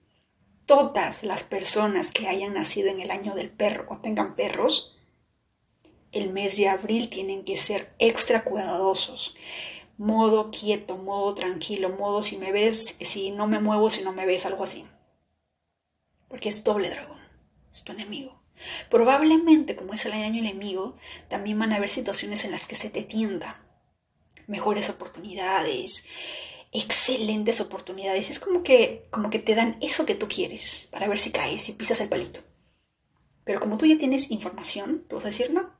todas 0.65 1.23
las 1.23 1.43
personas 1.43 2.11
que 2.11 2.27
hayan 2.27 2.53
nacido 2.53 2.89
en 2.89 2.99
el 2.99 3.09
año 3.09 3.33
del 3.33 3.49
perro 3.49 3.87
o 3.89 3.97
tengan 3.99 4.35
perros, 4.35 4.97
el 6.11 6.31
mes 6.31 6.57
de 6.57 6.67
abril 6.67 7.09
tienen 7.09 7.43
que 7.43 7.57
ser 7.57 7.93
extra 7.99 8.43
cuidadosos. 8.43 9.35
Modo 9.97 10.51
quieto, 10.51 10.97
modo 10.97 11.35
tranquilo, 11.35 11.89
modo 11.89 12.21
si 12.21 12.37
me 12.37 12.51
ves, 12.51 12.97
si 12.99 13.31
no 13.31 13.47
me 13.47 13.59
muevo, 13.59 13.89
si 13.89 14.03
no 14.03 14.11
me 14.11 14.25
ves, 14.25 14.45
algo 14.45 14.63
así. 14.63 14.85
Porque 16.27 16.49
es 16.49 16.63
doble 16.63 16.89
dragón, 16.89 17.19
es 17.71 17.83
tu 17.83 17.91
enemigo. 17.91 18.38
Probablemente, 18.89 19.75
como 19.75 19.93
es 19.93 20.05
el 20.05 20.13
año 20.13 20.39
enemigo, 20.39 20.97
también 21.27 21.59
van 21.59 21.73
a 21.73 21.77
haber 21.77 21.89
situaciones 21.89 22.43
en 22.45 22.51
las 22.51 22.65
que 22.67 22.75
se 22.75 22.89
te 22.89 23.03
tienda 23.03 23.63
mejores 24.47 24.89
oportunidades, 24.89 26.05
excelentes 26.71 27.61
oportunidades. 27.61 28.29
Es 28.29 28.39
como 28.39 28.63
que, 28.63 29.07
como 29.11 29.29
que 29.29 29.39
te 29.39 29.55
dan 29.55 29.77
eso 29.81 30.05
que 30.05 30.15
tú 30.15 30.27
quieres 30.27 30.87
para 30.91 31.07
ver 31.07 31.19
si 31.19 31.31
caes, 31.31 31.69
y 31.69 31.73
pisas 31.73 32.01
el 32.01 32.09
palito. 32.09 32.41
Pero 33.43 33.59
como 33.59 33.77
tú 33.77 33.85
ya 33.85 33.97
tienes 33.97 34.31
información, 34.31 35.05
tú 35.07 35.15
vas 35.15 35.25
a 35.25 35.29
decir, 35.29 35.51
no, 35.51 35.71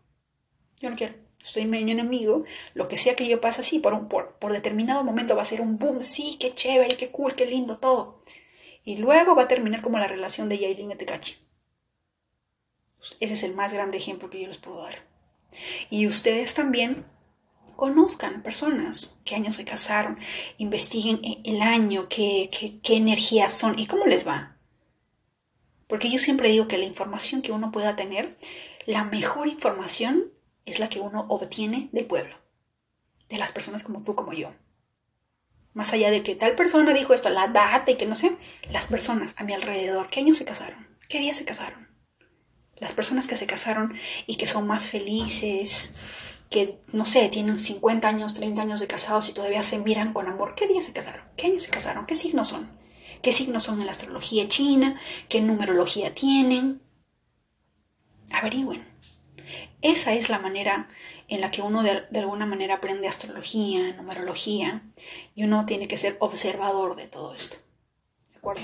yo 0.80 0.89
no 0.89 0.95
quiero. 0.95 1.15
Estoy 1.41 1.65
medio 1.65 1.88
enemigo, 1.88 2.43
lo 2.73 2.89
que 2.89 2.97
sea 2.97 3.15
que 3.15 3.27
yo 3.27 3.39
pase 3.39 3.61
así, 3.61 3.80
por, 3.80 3.93
un, 3.93 4.09
por, 4.09 4.38
por 4.39 4.51
determinado 4.51 5.03
momento 5.03 5.36
va 5.36 5.43
a 5.43 5.45
ser 5.45 5.61
un 5.61 5.77
boom, 5.77 6.03
sí, 6.03 6.38
qué 6.39 6.53
chévere, 6.53 6.97
qué 6.97 7.11
cool, 7.11 7.34
qué 7.34 7.45
lindo, 7.45 7.77
todo. 7.77 8.23
Y 8.84 8.97
luego 8.97 9.36
va 9.36 9.43
a 9.43 9.47
terminar 9.47 9.82
como 9.82 9.99
la 9.99 10.07
relación 10.07 10.49
de 10.49 10.59
Yailin 10.59 10.91
y 10.91 10.95
Tecachi. 10.95 11.38
Ese 13.20 13.34
es 13.34 13.43
el 13.43 13.56
más 13.56 13.74
grande 13.74 13.97
ejemplo 13.97 14.30
que 14.30 14.41
yo 14.41 14.47
les 14.47 14.58
puedo 14.58 14.84
dar. 14.84 15.04
Y 15.89 16.08
ustedes 16.08 16.54
también 16.54 17.06
conozcan 17.76 18.43
personas, 18.43 19.20
qué 19.24 19.36
años 19.36 19.56
se 19.56 19.64
casaron, 19.64 20.20
investiguen 20.58 21.22
e-, 21.24 21.41
el 21.45 21.62
año, 21.62 22.08
qué, 22.10 22.50
qué, 22.84 22.97
energías 22.97 23.54
son 23.54 23.80
y 23.80 23.88
cómo 23.88 24.06
les 24.06 24.28
va. 24.28 24.58
Porque 25.88 26.12
yo 26.12 26.20
siempre 26.20 26.50
digo 26.50 26.68
que 26.68 26.78
la 26.78 26.86
información 26.86 27.41
que 27.41 27.54
uno 27.54 27.72
pueda 27.72 27.95
tener, 27.95 28.38
la 28.86 29.06
mejor 29.06 29.47
información 29.47 30.32
es 30.66 30.80
la 30.80 30.89
que 30.89 31.00
uno 31.00 31.26
obtiene 31.30 31.89
del 31.93 32.06
pueblo, 32.06 32.36
de 33.30 33.38
las 33.38 33.54
personas 33.54 33.84
como 33.84 34.04
tú, 34.04 34.14
como 34.14 34.34
yo. 34.34 34.54
Más 35.74 35.93
allá 35.93 36.12
de 36.12 36.22
que 36.22 36.36
tal 36.36 36.56
persona 36.56 36.93
dijo 36.93 37.14
esto, 37.14 37.30
la 37.30 37.47
data 37.47 37.89
y 37.89 37.95
que 37.95 38.06
no 38.06 38.16
sé, 38.16 38.36
las 38.72 38.88
personas 38.88 39.36
a 39.38 39.43
mi 39.45 39.54
alrededor, 39.54 40.10
¿qué 40.10 40.20
años 40.20 40.38
se 40.38 40.45
casaron? 40.45 40.86
¿Qué 41.08 41.20
día 41.20 41.34
se 41.34 41.45
casaron? 41.45 41.88
Las 42.80 42.93
personas 42.93 43.27
que 43.27 43.38
se 43.38 43.45
casaron 43.45 43.93
y 44.25 44.36
que 44.38 44.47
son 44.47 44.67
más 44.67 44.88
felices, 44.88 45.95
que, 46.49 46.80
no 46.93 47.05
sé, 47.05 47.30
tienen 47.30 47.57
50 47.57 48.07
años, 48.07 48.34
30 48.34 48.61
años 48.61 48.80
de 48.80 48.88
casados 48.88 49.30
y 49.30 49.34
todavía 49.34 49.63
se 49.63 49.80
miran 49.80 50.13
con 50.13 50.27
amor. 50.27 50.55
¿Qué 50.55 50.67
día 50.67 50.82
se 50.82 50.93
casaron? 50.93 51.23
¿Qué 51.38 51.47
años 51.47 51.63
se 51.63 51.71
casaron? 51.71 52.05
¿Qué 52.05 52.15
signos 52.15 52.49
son? 52.49 52.71
¿Qué 53.21 53.32
signos 53.34 53.63
son 53.63 53.80
en 53.80 53.86
la 53.86 53.91
astrología 53.91 54.47
china? 54.47 54.99
¿Qué 55.27 55.41
numerología 55.41 56.15
tienen? 56.15 56.82
Averigüen. 58.32 58.88
Esa 59.82 60.13
es 60.13 60.30
la 60.30 60.39
manera 60.39 60.88
en 61.27 61.41
la 61.41 61.51
que 61.51 61.61
uno 61.61 61.84
de, 61.84 62.03
de, 62.09 62.19
alguna 62.19 62.45
manera 62.45 62.75
aprende 62.75 63.07
astrología, 63.07 63.93
numerología, 63.93 64.84
y 65.36 65.43
uno 65.43 65.65
tiene 65.65 65.88
que 65.88 65.97
ser 65.97 66.17
observador 66.19 66.95
de 66.95 67.07
todo 67.07 67.34
esto. 67.34 67.57
¿De 68.39 68.41
acuerdo? 68.41 68.61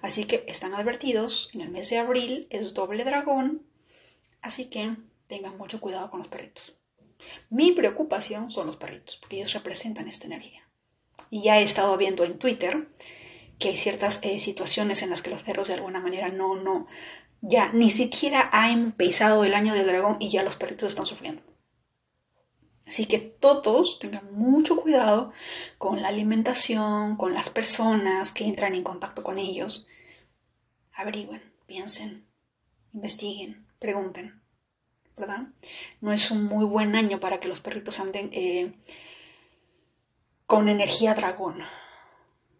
Así 0.00 0.24
que 0.24 0.44
están 0.48 0.74
advertidos, 0.74 1.50
en 1.52 1.60
el 1.60 1.68
mes 1.68 1.90
de 1.90 1.98
abril 1.98 2.46
es 2.48 2.72
doble 2.72 3.04
dragón, 3.04 3.66
así 4.40 4.70
que 4.70 4.96
tengan 5.26 5.58
mucho 5.58 5.78
cuidado 5.78 6.10
con 6.10 6.20
los 6.20 6.28
perritos. 6.28 6.78
Mi 7.50 7.72
preocupación 7.72 8.50
son 8.50 8.66
los 8.66 8.76
perritos, 8.76 9.18
porque 9.18 9.36
ellos 9.36 9.52
representan 9.52 10.08
esta 10.08 10.26
energía. 10.26 10.66
Y 11.28 11.42
ya 11.42 11.60
he 11.60 11.62
estado 11.62 11.94
viendo 11.98 12.24
en 12.24 12.38
Twitter 12.38 12.88
que 13.58 13.68
hay 13.68 13.76
ciertas 13.76 14.20
eh, 14.22 14.38
situaciones 14.38 15.02
en 15.02 15.10
las 15.10 15.20
que 15.20 15.28
los 15.28 15.42
perros 15.42 15.68
de 15.68 15.74
alguna 15.74 16.00
manera 16.00 16.30
no, 16.30 16.56
no, 16.56 16.86
ya 17.42 17.70
ni 17.74 17.90
siquiera 17.90 18.48
ha 18.52 18.70
empezado 18.72 19.44
el 19.44 19.54
año 19.54 19.74
del 19.74 19.86
dragón 19.86 20.16
y 20.18 20.30
ya 20.30 20.42
los 20.42 20.56
perritos 20.56 20.88
están 20.88 21.04
sufriendo. 21.04 21.42
Así 22.90 23.06
que 23.06 23.20
todos 23.20 24.00
tengan 24.00 24.34
mucho 24.34 24.74
cuidado 24.74 25.32
con 25.78 26.02
la 26.02 26.08
alimentación, 26.08 27.16
con 27.16 27.34
las 27.34 27.48
personas 27.48 28.32
que 28.32 28.44
entran 28.44 28.74
en 28.74 28.82
contacto 28.82 29.22
con 29.22 29.38
ellos. 29.38 29.86
Averigüen, 30.92 31.40
piensen, 31.66 32.26
investiguen, 32.92 33.64
pregunten. 33.78 34.42
No 36.00 36.12
es 36.12 36.32
un 36.32 36.42
muy 36.46 36.64
buen 36.64 36.96
año 36.96 37.20
para 37.20 37.38
que 37.38 37.46
los 37.46 37.60
perritos 37.60 38.00
anden 38.00 38.28
eh, 38.32 38.72
con 40.46 40.68
energía 40.68 41.14
dragón, 41.14 41.62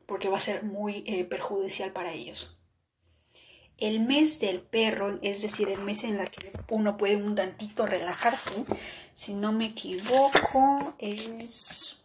porque 0.07 0.29
va 0.29 0.37
a 0.37 0.41
ser 0.49 0.63
muy 0.63 1.03
eh, 1.09 1.25
perjudicial 1.25 1.91
para 1.91 2.13
ellos. 2.13 2.57
El 3.79 3.99
mes 3.99 4.39
del 4.39 4.61
perro, 4.61 5.19
es 5.23 5.43
decir, 5.43 5.71
el 5.71 5.81
mes 5.81 6.05
en 6.05 6.21
el 6.21 6.31
que 6.31 6.53
uno 6.69 6.97
puede 6.97 7.17
un 7.17 7.35
tantito 7.35 7.85
relajarse, 7.85 8.63
si 9.15 9.35
no 9.35 9.53
me 9.53 9.67
equivoco, 9.67 10.95
es... 10.99 12.03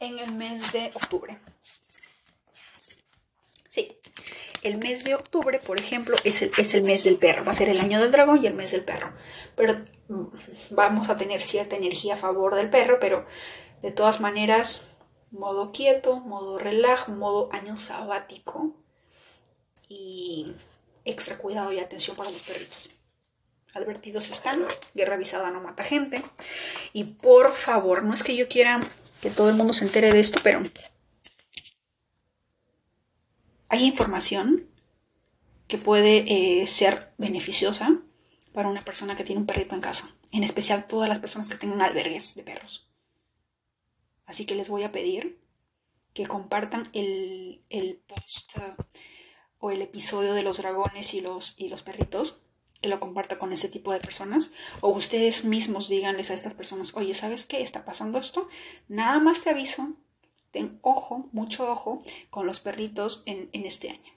En 0.00 0.18
el 0.20 0.32
mes 0.32 0.72
de 0.72 0.92
octubre. 0.94 1.38
Sí, 3.68 3.98
el 4.62 4.78
mes 4.78 5.02
de 5.04 5.16
octubre, 5.16 5.58
por 5.58 5.78
ejemplo, 5.78 6.16
es 6.22 6.42
el, 6.42 6.52
es 6.56 6.74
el 6.74 6.84
mes 6.84 7.04
del 7.04 7.16
perro. 7.16 7.44
Va 7.44 7.50
a 7.50 7.54
ser 7.54 7.68
el 7.68 7.80
año 7.80 8.00
del 8.00 8.12
dragón 8.12 8.42
y 8.42 8.46
el 8.46 8.54
mes 8.54 8.70
del 8.70 8.84
perro. 8.84 9.12
Pero 9.56 9.84
mm, 10.08 10.26
vamos 10.70 11.08
a 11.08 11.16
tener 11.16 11.42
cierta 11.42 11.76
energía 11.76 12.14
a 12.14 12.18
favor 12.18 12.54
del 12.54 12.70
perro, 12.70 12.98
pero 13.00 13.26
de 13.82 13.90
todas 13.90 14.20
maneras, 14.20 14.96
modo 15.32 15.72
quieto, 15.72 16.20
modo 16.20 16.58
relajo, 16.58 17.10
modo 17.10 17.48
año 17.52 17.76
sabático 17.76 18.76
y 19.88 20.52
extra 21.04 21.38
cuidado 21.38 21.72
y 21.72 21.80
atención 21.80 22.16
para 22.16 22.30
los 22.30 22.42
perritos. 22.42 22.90
Advertidos 23.74 24.30
están, 24.30 24.64
guerra 24.94 25.14
avisada 25.14 25.50
no 25.50 25.60
mata 25.60 25.84
gente. 25.84 26.22
Y 26.92 27.04
por 27.04 27.52
favor, 27.52 28.02
no 28.02 28.14
es 28.14 28.22
que 28.22 28.36
yo 28.36 28.48
quiera 28.48 28.80
que 29.20 29.30
todo 29.30 29.48
el 29.48 29.56
mundo 29.56 29.72
se 29.72 29.84
entere 29.84 30.12
de 30.12 30.20
esto, 30.20 30.40
pero 30.42 30.62
hay 33.68 33.84
información 33.84 34.66
que 35.66 35.78
puede 35.78 36.62
eh, 36.62 36.66
ser 36.66 37.12
beneficiosa 37.18 38.00
para 38.52 38.68
una 38.68 38.84
persona 38.84 39.16
que 39.16 39.24
tiene 39.24 39.40
un 39.40 39.46
perrito 39.46 39.74
en 39.74 39.80
casa, 39.80 40.08
en 40.32 40.42
especial 40.42 40.86
todas 40.86 41.08
las 41.08 41.18
personas 41.18 41.48
que 41.48 41.56
tengan 41.56 41.82
albergues 41.82 42.34
de 42.34 42.42
perros. 42.42 42.88
Así 44.24 44.46
que 44.46 44.54
les 44.54 44.68
voy 44.68 44.82
a 44.82 44.92
pedir 44.92 45.38
que 46.14 46.26
compartan 46.26 46.88
el, 46.92 47.62
post 48.06 48.56
uh, 48.56 48.82
o 49.58 49.70
el 49.70 49.82
episodio 49.82 50.34
de 50.34 50.42
los 50.42 50.58
dragones 50.58 51.14
y 51.14 51.20
los, 51.20 51.54
y 51.58 51.68
los 51.68 51.82
perritos, 51.82 52.40
que 52.80 52.88
lo 52.88 53.00
comparta 53.00 53.38
con 53.38 53.52
ese 53.52 53.68
tipo 53.68 53.92
de 53.92 54.00
personas, 54.00 54.52
o 54.80 54.90
ustedes 54.90 55.44
mismos 55.44 55.88
díganles 55.88 56.30
a 56.30 56.34
estas 56.34 56.54
personas, 56.54 56.96
oye, 56.96 57.12
¿sabes 57.14 57.44
qué? 57.46 57.60
¿Está 57.60 57.84
pasando 57.84 58.18
esto? 58.18 58.48
Nada 58.88 59.18
más 59.18 59.42
te 59.42 59.50
aviso 59.50 59.96
ten 60.50 60.78
ojo, 60.82 61.28
mucho 61.32 61.70
ojo 61.70 62.02
con 62.30 62.46
los 62.46 62.60
perritos 62.60 63.22
en, 63.26 63.48
este 63.52 63.90
año. 63.90 64.12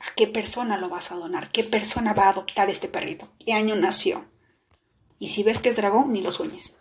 ¿A 0.00 0.14
qué 0.16 0.26
persona 0.26 0.76
lo 0.76 0.88
vas 0.88 1.12
a 1.12 1.16
donar? 1.16 1.50
¿Qué 1.50 1.64
persona 1.64 2.12
va 2.12 2.24
a 2.24 2.30
adoptar 2.30 2.68
este 2.68 2.88
perrito? 2.88 3.32
¿Qué 3.44 3.52
año 3.52 3.74
nació? 3.74 4.24
Y 5.18 5.28
si 5.28 5.42
ves 5.42 5.60
que 5.60 5.70
es 5.70 5.76
dragón, 5.76 6.12
ni 6.12 6.20
lo 6.20 6.30
sueñes. 6.30 6.76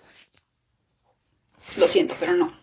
Lo 1.78 1.88
siento, 1.88 2.16
pero 2.20 2.34
no. 2.34 2.60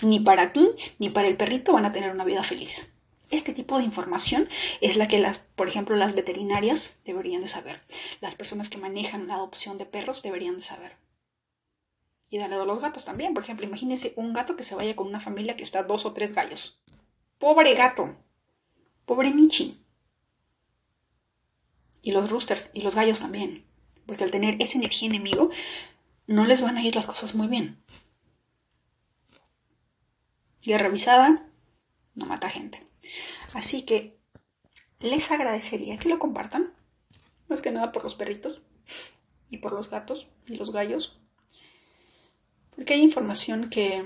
Ni 0.00 0.18
para 0.18 0.52
ti 0.52 0.68
ni 0.98 1.10
para 1.10 1.28
el 1.28 1.36
perrito 1.36 1.72
van 1.72 1.84
a 1.84 1.92
tener 1.92 2.10
una 2.10 2.24
vida 2.24 2.42
feliz. 2.42 2.91
Este 3.32 3.54
tipo 3.54 3.78
de 3.78 3.84
información 3.84 4.46
es 4.82 4.96
la 4.96 5.08
que 5.08 5.18
las, 5.18 5.38
por 5.38 5.66
ejemplo, 5.66 5.96
las 5.96 6.14
veterinarias 6.14 7.00
deberían 7.06 7.40
de 7.40 7.48
saber. 7.48 7.80
Las 8.20 8.34
personas 8.34 8.68
que 8.68 8.76
manejan 8.76 9.26
la 9.26 9.36
adopción 9.36 9.78
de 9.78 9.86
perros 9.86 10.22
deberían 10.22 10.56
de 10.56 10.60
saber. 10.60 10.98
Y 12.28 12.36
dale 12.36 12.56
a 12.56 12.64
los 12.66 12.78
gatos 12.78 13.06
también. 13.06 13.32
Por 13.32 13.42
ejemplo, 13.42 13.64
imagínense 13.64 14.12
un 14.16 14.34
gato 14.34 14.54
que 14.54 14.64
se 14.64 14.74
vaya 14.74 14.94
con 14.94 15.06
una 15.06 15.18
familia 15.18 15.56
que 15.56 15.62
está 15.62 15.82
dos 15.82 16.04
o 16.04 16.12
tres 16.12 16.34
gallos. 16.34 16.78
Pobre 17.38 17.72
gato. 17.72 18.14
Pobre 19.06 19.30
Michi. 19.30 19.82
Y 22.02 22.12
los 22.12 22.28
roosters 22.28 22.70
y 22.74 22.82
los 22.82 22.94
gallos 22.94 23.20
también. 23.20 23.64
Porque 24.04 24.24
al 24.24 24.30
tener 24.30 24.60
esa 24.60 24.76
energía 24.76 25.08
enemigo, 25.08 25.48
no 26.26 26.44
les 26.44 26.60
van 26.60 26.76
a 26.76 26.84
ir 26.84 26.94
las 26.94 27.06
cosas 27.06 27.34
muy 27.34 27.46
bien. 27.46 27.82
Guerra 30.60 30.88
avisada 30.88 31.48
no 32.14 32.26
mata 32.26 32.50
gente. 32.50 32.91
Así 33.54 33.82
que 33.82 34.18
les 35.00 35.30
agradecería 35.30 35.96
que 35.96 36.08
lo 36.08 36.18
compartan. 36.18 36.74
Más 37.48 37.60
que 37.60 37.72
nada 37.72 37.92
por 37.92 38.02
los 38.02 38.14
perritos 38.14 38.62
y 39.50 39.58
por 39.58 39.72
los 39.72 39.90
gatos 39.90 40.28
y 40.46 40.56
los 40.56 40.72
gallos 40.72 41.22
porque 42.74 42.94
hay 42.94 43.02
información 43.02 43.68
que, 43.70 44.04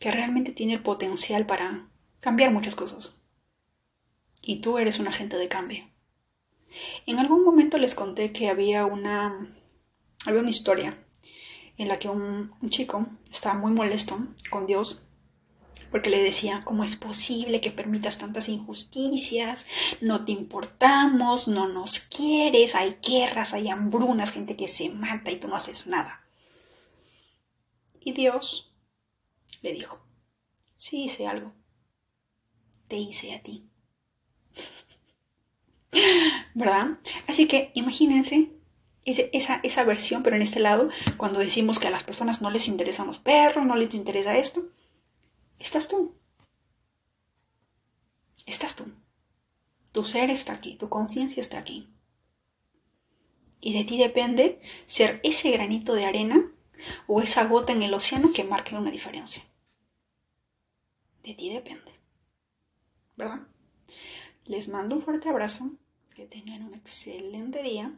que 0.00 0.10
realmente 0.10 0.52
tiene 0.52 0.74
el 0.74 0.82
potencial 0.82 1.46
para 1.46 1.88
cambiar 2.20 2.52
muchas 2.52 2.74
cosas. 2.74 3.22
Y 4.42 4.60
tú 4.60 4.78
eres 4.78 4.98
un 4.98 5.08
agente 5.08 5.36
de 5.36 5.48
cambio. 5.48 5.88
En 7.06 7.18
algún 7.18 7.44
momento 7.44 7.78
les 7.78 7.94
conté 7.94 8.32
que 8.32 8.48
había 8.48 8.84
una, 8.84 9.48
había 10.26 10.40
una 10.40 10.50
historia 10.50 10.98
en 11.76 11.88
la 11.88 11.98
que 11.98 12.08
un, 12.08 12.52
un, 12.60 12.70
chico 12.70 13.06
estaba 13.30 13.58
muy 13.58 13.72
molesto 13.72 14.18
con 14.50 14.66
Dios 14.66 15.02
porque 15.90 16.10
le 16.10 16.22
decía, 16.22 16.60
¿cómo 16.64 16.84
es 16.84 16.96
posible 16.96 17.60
que 17.60 17.70
permitas 17.70 18.18
tantas 18.18 18.48
injusticias? 18.48 19.66
No 20.00 20.24
te 20.24 20.32
importamos, 20.32 21.48
no 21.48 21.68
nos 21.68 22.00
quieres, 22.00 22.74
hay 22.74 22.96
guerras, 23.02 23.54
hay 23.54 23.68
hambrunas, 23.68 24.32
gente 24.32 24.56
que 24.56 24.68
se 24.68 24.90
mata 24.90 25.30
y 25.30 25.36
tú 25.36 25.48
no 25.48 25.56
haces 25.56 25.86
nada. 25.86 26.24
Y 28.00 28.12
Dios 28.12 28.72
le 29.62 29.72
dijo, 29.72 30.08
Sí 30.78 31.02
hice 31.02 31.26
algo. 31.26 31.52
Te 32.86 32.96
hice 32.96 33.34
a 33.34 33.42
ti. 33.42 33.68
¿Verdad? 36.54 36.98
Así 37.26 37.46
que 37.46 37.72
imagínense 37.74 38.52
esa, 39.04 39.60
esa 39.62 39.84
versión, 39.84 40.22
pero 40.22 40.36
en 40.36 40.42
este 40.42 40.60
lado, 40.60 40.88
cuando 41.16 41.40
decimos 41.40 41.78
que 41.78 41.88
a 41.88 41.90
las 41.90 42.04
personas 42.04 42.40
no 42.40 42.50
les 42.50 42.68
interesan 42.68 43.08
los 43.08 43.18
perros, 43.18 43.66
no 43.66 43.74
les 43.74 43.92
interesa 43.94 44.38
esto, 44.38 44.68
estás 45.58 45.88
tú. 45.88 46.14
Estás 48.46 48.76
tú. 48.76 48.92
Tu 49.92 50.04
ser 50.04 50.30
está 50.30 50.52
aquí, 50.52 50.76
tu 50.76 50.88
conciencia 50.88 51.40
está 51.40 51.58
aquí. 51.58 51.88
Y 53.60 53.72
de 53.72 53.84
ti 53.84 53.98
depende 53.98 54.60
ser 54.86 55.20
ese 55.24 55.50
granito 55.50 55.94
de 55.94 56.04
arena 56.04 56.52
o 57.06 57.20
esa 57.20 57.44
gota 57.44 57.72
en 57.72 57.82
el 57.82 57.94
océano 57.94 58.32
que 58.32 58.44
marque 58.44 58.76
una 58.76 58.90
diferencia. 58.90 59.42
De 61.22 61.34
ti 61.34 61.50
depende. 61.50 61.92
¿Verdad? 63.16 63.40
Les 64.44 64.68
mando 64.68 64.96
un 64.96 65.02
fuerte 65.02 65.28
abrazo. 65.28 65.70
Que 66.14 66.26
tengan 66.26 66.64
un 66.64 66.74
excelente 66.74 67.62
día. 67.62 67.92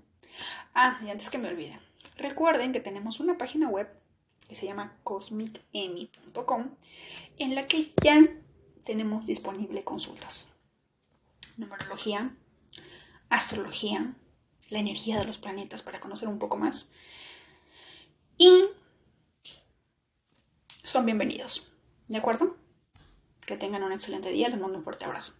Ah, 0.75 1.01
y 1.07 1.09
antes 1.09 1.31
que 1.31 1.39
me 1.39 1.49
olvide, 1.49 1.81
recuerden 2.17 2.73
que 2.73 2.81
tenemos 2.81 3.19
una 3.19 3.39
página 3.39 3.69
web 3.69 3.89
que 4.47 4.55
se 4.55 4.67
llama 4.67 4.99
cosmicemi.com 5.05 6.71
en 7.41 7.55
la 7.55 7.66
que 7.66 7.93
ya 8.05 8.20
tenemos 8.84 9.26
disponible 9.26 9.82
consultas. 9.82 10.53
Numerología, 11.57 12.36
astrología, 13.30 14.14
la 14.68 14.78
energía 14.78 15.18
de 15.18 15.24
los 15.24 15.38
planetas 15.38 15.82
para 15.82 16.01
conocer 16.01 16.28
un 16.28 16.38
poco 16.38 16.59
más. 16.59 16.93
Y 18.36 18.64
son 20.84 21.07
bienvenidos. 21.07 21.66
¿De 22.09 22.18
acuerdo? 22.18 22.57
Que 23.47 23.57
tengan 23.57 23.84
un 23.84 23.93
excelente 23.93 24.30
día. 24.30 24.51
Les 24.51 24.61
mando 24.61 24.76
un 24.76 24.84
fuerte 24.84 25.07
abrazo. 25.07 25.32